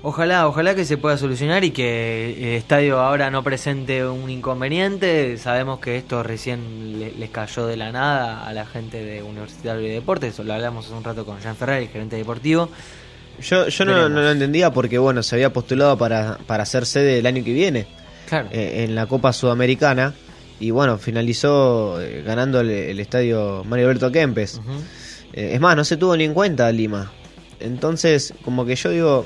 Ojalá, 0.01 0.47
ojalá 0.47 0.75
que 0.75 0.85
se 0.85 0.95
pueda 0.95 1.17
solucionar 1.17 1.65
y 1.65 1.71
que 1.71 2.31
el 2.37 2.57
estadio 2.57 2.99
ahora 2.99 3.29
no 3.31 3.43
presente 3.43 4.05
un 4.07 4.29
inconveniente. 4.29 5.37
Sabemos 5.37 5.79
que 5.81 5.97
esto 5.97 6.23
recién 6.23 6.99
le- 6.99 7.11
les 7.11 7.29
cayó 7.31 7.65
de 7.67 7.75
la 7.75 7.91
nada 7.91 8.47
a 8.47 8.53
la 8.53 8.65
gente 8.65 9.03
de 9.03 9.21
Universitario 9.21 9.81
de 9.81 9.95
Deportes. 9.95 10.39
Lo 10.39 10.53
hablamos 10.53 10.85
hace 10.85 10.95
un 10.95 11.03
rato 11.03 11.25
con 11.25 11.41
Jean 11.41 11.57
Ferrer, 11.57 11.81
el 11.83 11.89
gerente 11.89 12.15
deportivo. 12.15 12.69
Yo, 13.41 13.67
yo 13.67 13.85
no, 13.85 14.07
lo 14.07 14.31
entendía 14.31 14.71
porque, 14.71 14.97
bueno, 14.97 15.21
se 15.21 15.35
había 15.35 15.51
postulado 15.51 15.97
para, 15.97 16.37
para 16.47 16.65
ser 16.65 16.85
sede 16.85 17.19
el 17.19 17.25
año 17.25 17.43
que 17.43 17.51
viene 17.53 17.85
Claro. 18.29 18.47
eh, 18.51 18.85
en 18.85 18.95
la 18.95 19.05
Copa 19.05 19.33
Sudamericana 19.33 20.13
y, 20.61 20.71
bueno, 20.71 20.97
finalizó 20.97 21.99
eh, 22.01 22.23
ganando 22.25 22.61
el, 22.61 22.69
el 22.69 22.99
estadio 23.01 23.63
Mario 23.65 23.87
Alberto 23.87 24.11
Kempes. 24.13 24.61
Eh, 25.33 25.51
es 25.55 25.59
más, 25.59 25.75
no 25.75 25.83
se 25.83 25.97
tuvo 25.97 26.15
ni 26.15 26.23
en 26.23 26.33
cuenta 26.33 26.71
Lima. 26.71 27.11
Entonces, 27.59 28.33
como 28.45 28.65
que 28.65 28.75
yo 28.75 28.89
digo, 28.91 29.25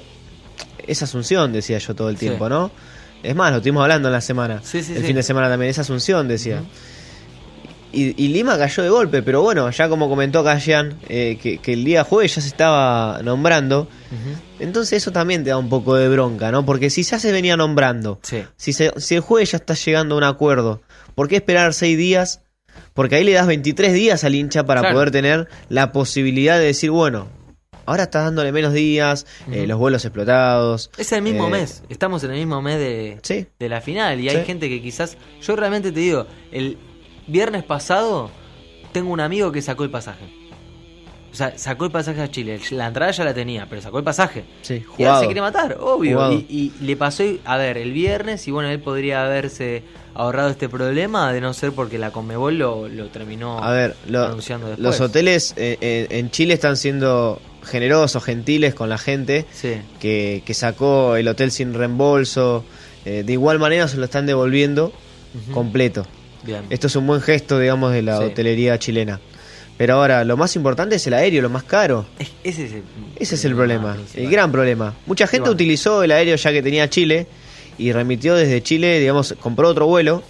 es 0.88 1.02
Asunción, 1.04 1.52
decía 1.54 1.78
yo 1.78 1.96
todo 1.96 2.10
el 2.10 2.18
Sí. 2.18 2.28
tiempo, 2.28 2.50
¿no? 2.50 2.72
Es 3.24 3.36
más, 3.36 3.52
lo 3.52 3.58
estuvimos 3.58 3.82
hablando 3.84 4.10
en 4.10 4.14
la 4.14 4.22
semana. 4.22 4.62
Sí, 4.64 4.84
sí, 4.84 4.94
el 4.96 5.04
fin 5.04 5.16
de 5.16 5.24
semana 5.24 5.48
también, 5.50 5.70
es 5.72 5.80
Asunción, 5.80 6.28
decía. 6.28 6.62
Y, 7.92 8.22
y 8.24 8.30
Lima 8.30 8.58
cayó 8.58 8.82
de 8.82 8.90
golpe, 8.90 9.22
pero 9.22 9.42
bueno, 9.44 9.70
ya 9.70 9.88
como 9.88 10.10
comentó 10.10 10.44
Callan, 10.44 10.98
eh, 11.08 11.38
que, 11.42 11.60
que 11.60 11.74
el 11.74 11.86
día 11.86 12.04
jueves 12.04 12.36
ya 12.36 12.42
se 12.42 12.48
estaba 12.48 13.22
nombrando. 13.24 13.88
Entonces 14.60 14.94
eso 15.04 15.12
también 15.12 15.44
te 15.44 15.52
da 15.52 15.58
un 15.58 15.70
poco 15.70 15.96
de 15.96 16.10
bronca, 16.10 16.52
¿no? 16.52 16.66
Porque 16.66 16.90
si 16.90 17.04
ya 17.04 17.20
se 17.20 17.32
venía 17.32 17.56
nombrando, 17.56 18.20
si, 18.58 18.74
se- 18.74 18.94
si 19.00 19.16
el 19.16 19.22
jueves 19.22 19.52
ya 19.52 19.58
está 19.58 19.76
llegando 19.76 20.16
a 20.16 20.18
un 20.18 20.24
acuerdo, 20.24 20.82
¿por 21.16 21.28
qué 21.28 21.36
esperar 21.38 21.74
seis 21.76 21.98
días? 21.98 22.42
Porque 22.96 23.16
ahí 23.16 23.24
le 23.24 23.34
das 23.34 23.46
23 23.46 23.94
días 23.94 24.24
al 24.24 24.34
hincha 24.34 24.66
para 24.66 24.82
Claro. 24.82 24.96
poder 24.96 25.12
tener 25.12 25.48
la 25.70 25.92
posibilidad 25.92 26.58
de 26.58 26.66
decir, 26.66 26.90
bueno, 26.90 27.28
ahora 27.86 28.04
estás 28.04 28.26
dándole 28.26 28.52
menos 28.52 28.74
días, 28.74 29.26
eh, 29.52 29.68
los 29.68 29.78
vuelos 29.78 30.04
explotados. 30.06 30.90
Es 30.98 31.12
el 31.12 31.22
mismo 31.22 31.48
eh, 31.48 31.52
mes. 31.52 31.84
Estamos 31.90 32.24
en 32.24 32.32
el 32.32 32.38
mismo 32.38 32.62
mes 32.62 32.80
de, 32.80 33.20
Sí. 33.24 33.48
de 33.60 33.70
la 33.70 33.82
final 33.82 34.20
y 34.20 34.30
Sí. 34.30 34.36
hay 34.36 34.46
gente 34.46 34.70
que 34.70 34.82
quizás. 34.82 35.18
Yo 35.42 35.56
realmente 35.56 35.92
te 35.92 36.00
digo, 36.00 36.26
el, 36.52 36.78
viernes 37.28 37.64
pasado 37.64 38.30
tengo 38.92 39.12
un 39.12 39.20
amigo 39.22 39.52
que 39.52 39.62
sacó 39.62 39.84
el 39.84 39.90
pasaje. 39.90 40.26
O 41.32 41.36
sea, 41.36 41.58
sacó 41.58 41.86
el 41.86 41.92
pasaje 41.92 42.22
a 42.22 42.30
Chile. 42.30 42.60
La 42.72 42.86
entrada 42.86 43.12
ya 43.12 43.24
la 43.24 43.34
tenía, 43.34 43.66
pero 43.68 43.82
sacó 43.82 43.98
el 43.98 44.04
pasaje. 44.04 44.44
Sí, 44.62 44.76
Y 44.76 44.82
jugado. 44.82 45.20
se 45.22 45.26
quiere 45.26 45.42
matar, 45.42 45.78
obvio. 45.80 46.32
Y, 46.32 46.46
y 46.48 46.74
le 46.86 46.96
pasó, 46.96 47.24
a 47.46 47.58
ver, 47.58 47.78
el 47.80 47.92
viernes, 47.92 48.48
y 48.48 48.52
bueno, 48.52 48.70
él 48.70 48.80
podría 48.80 49.26
haberse 49.26 49.82
ahorrado 50.14 50.50
este 50.50 50.70
problema 50.70 51.34
de 51.34 51.42
no 51.42 51.54
ser 51.56 51.72
porque 51.72 51.98
la 51.98 52.12
Conmebol 52.12 52.60
lo, 52.60 52.88
lo 52.88 53.08
terminó 53.08 53.64
A 53.64 53.72
ver, 53.72 53.96
lo- 54.08 54.26
anunciando 54.26 54.68
después. 54.68 54.84
los 54.86 55.02
hoteles 55.02 55.56
eh, 55.58 56.06
en 56.12 56.30
Chile 56.30 56.54
están 56.54 56.78
siendo 56.78 57.42
generosos, 57.66 58.24
gentiles 58.24 58.74
con 58.74 58.90
la 58.90 58.98
gente 58.98 59.46
Sí, 59.54 59.74
que, 60.00 60.44
que 60.46 60.54
sacó 60.54 61.16
el 61.16 61.28
hotel 61.28 61.52
sin 61.52 61.74
reembolso. 61.74 62.64
Eh, 63.06 63.24
de 63.26 63.34
igual 63.34 63.60
manera 63.60 63.88
se 63.88 63.98
lo 63.98 64.06
están 64.06 64.26
devolviendo 64.26 64.94
completo. 65.54 66.06
bien. 66.44 66.64
Esto 66.70 66.88
es 66.88 66.96
un 66.96 67.08
buen 67.08 67.22
gesto, 67.22 67.60
digamos, 67.60 67.92
de 67.94 68.02
la 68.02 68.18
Sí. 68.20 68.24
hotelería 68.26 68.78
chilena. 68.80 69.20
Pero 69.78 69.96
ahora, 69.96 70.24
lo 70.24 70.38
más 70.38 70.56
importante 70.56 70.96
es 70.98 71.08
el 71.08 71.14
aéreo, 71.16 71.42
lo 71.42 71.50
más 71.50 71.64
caro. 71.64 72.06
Es- 72.20 72.32
ese 72.44 72.66
es 72.66 72.74
el, 72.74 72.84
Ese 73.18 73.36
es 73.36 73.46
el 73.46 73.56
problema, 73.56 73.96
principal. 73.96 74.24
el 74.24 74.30
gran 74.32 74.52
problema. 74.52 74.94
Mucha 75.08 75.26
gente 75.26 75.42
bueno. 75.42 75.54
utilizó 75.54 76.04
el 76.04 76.12
aéreo 76.12 76.36
ya 76.36 76.52
que 76.52 76.62
tenía 76.62 76.90
Chile 76.90 77.26
y 77.80 77.92
remitió 77.92 78.36
desde 78.36 78.62
Chile, 78.62 79.00
digamos, 79.00 79.34
compró 79.40 79.70
otro 79.70 79.88
vuelo, 79.88 80.22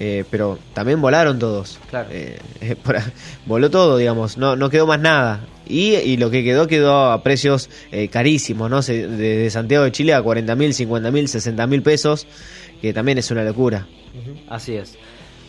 eh, 0.00 0.24
pero 0.30 0.58
también 0.74 1.00
volaron 1.00 1.38
todos. 1.38 1.78
Claro. 1.90 2.08
Eh, 2.10 2.38
eh, 2.60 2.76
por 2.76 2.96
voló 3.46 3.70
todo, 3.70 3.96
digamos, 3.96 4.36
no, 4.36 4.56
no 4.56 4.70
quedó 4.70 4.86
más 4.86 5.00
nada. 5.00 5.40
Y, 5.68 5.94
y 5.96 6.16
lo 6.16 6.30
que 6.30 6.44
quedó, 6.44 6.66
quedó 6.68 7.10
a 7.10 7.22
precios 7.22 7.68
eh, 7.90 8.08
carísimos, 8.08 8.70
¿no? 8.70 8.82
Se- 8.82 9.08
de, 9.08 9.36
de 9.38 9.50
Santiago 9.50 9.84
de 9.84 9.92
Chile 9.92 10.14
a 10.14 10.22
40 10.22 10.54
mil, 10.54 10.72
50 10.74 11.10
mil, 11.10 11.28
60 11.28 11.66
mil 11.66 11.82
pesos, 11.82 12.26
que 12.80 12.92
también 12.92 13.18
es 13.18 13.30
una 13.30 13.42
locura. 13.42 13.86
Así 14.48 14.76
es. 14.76 14.96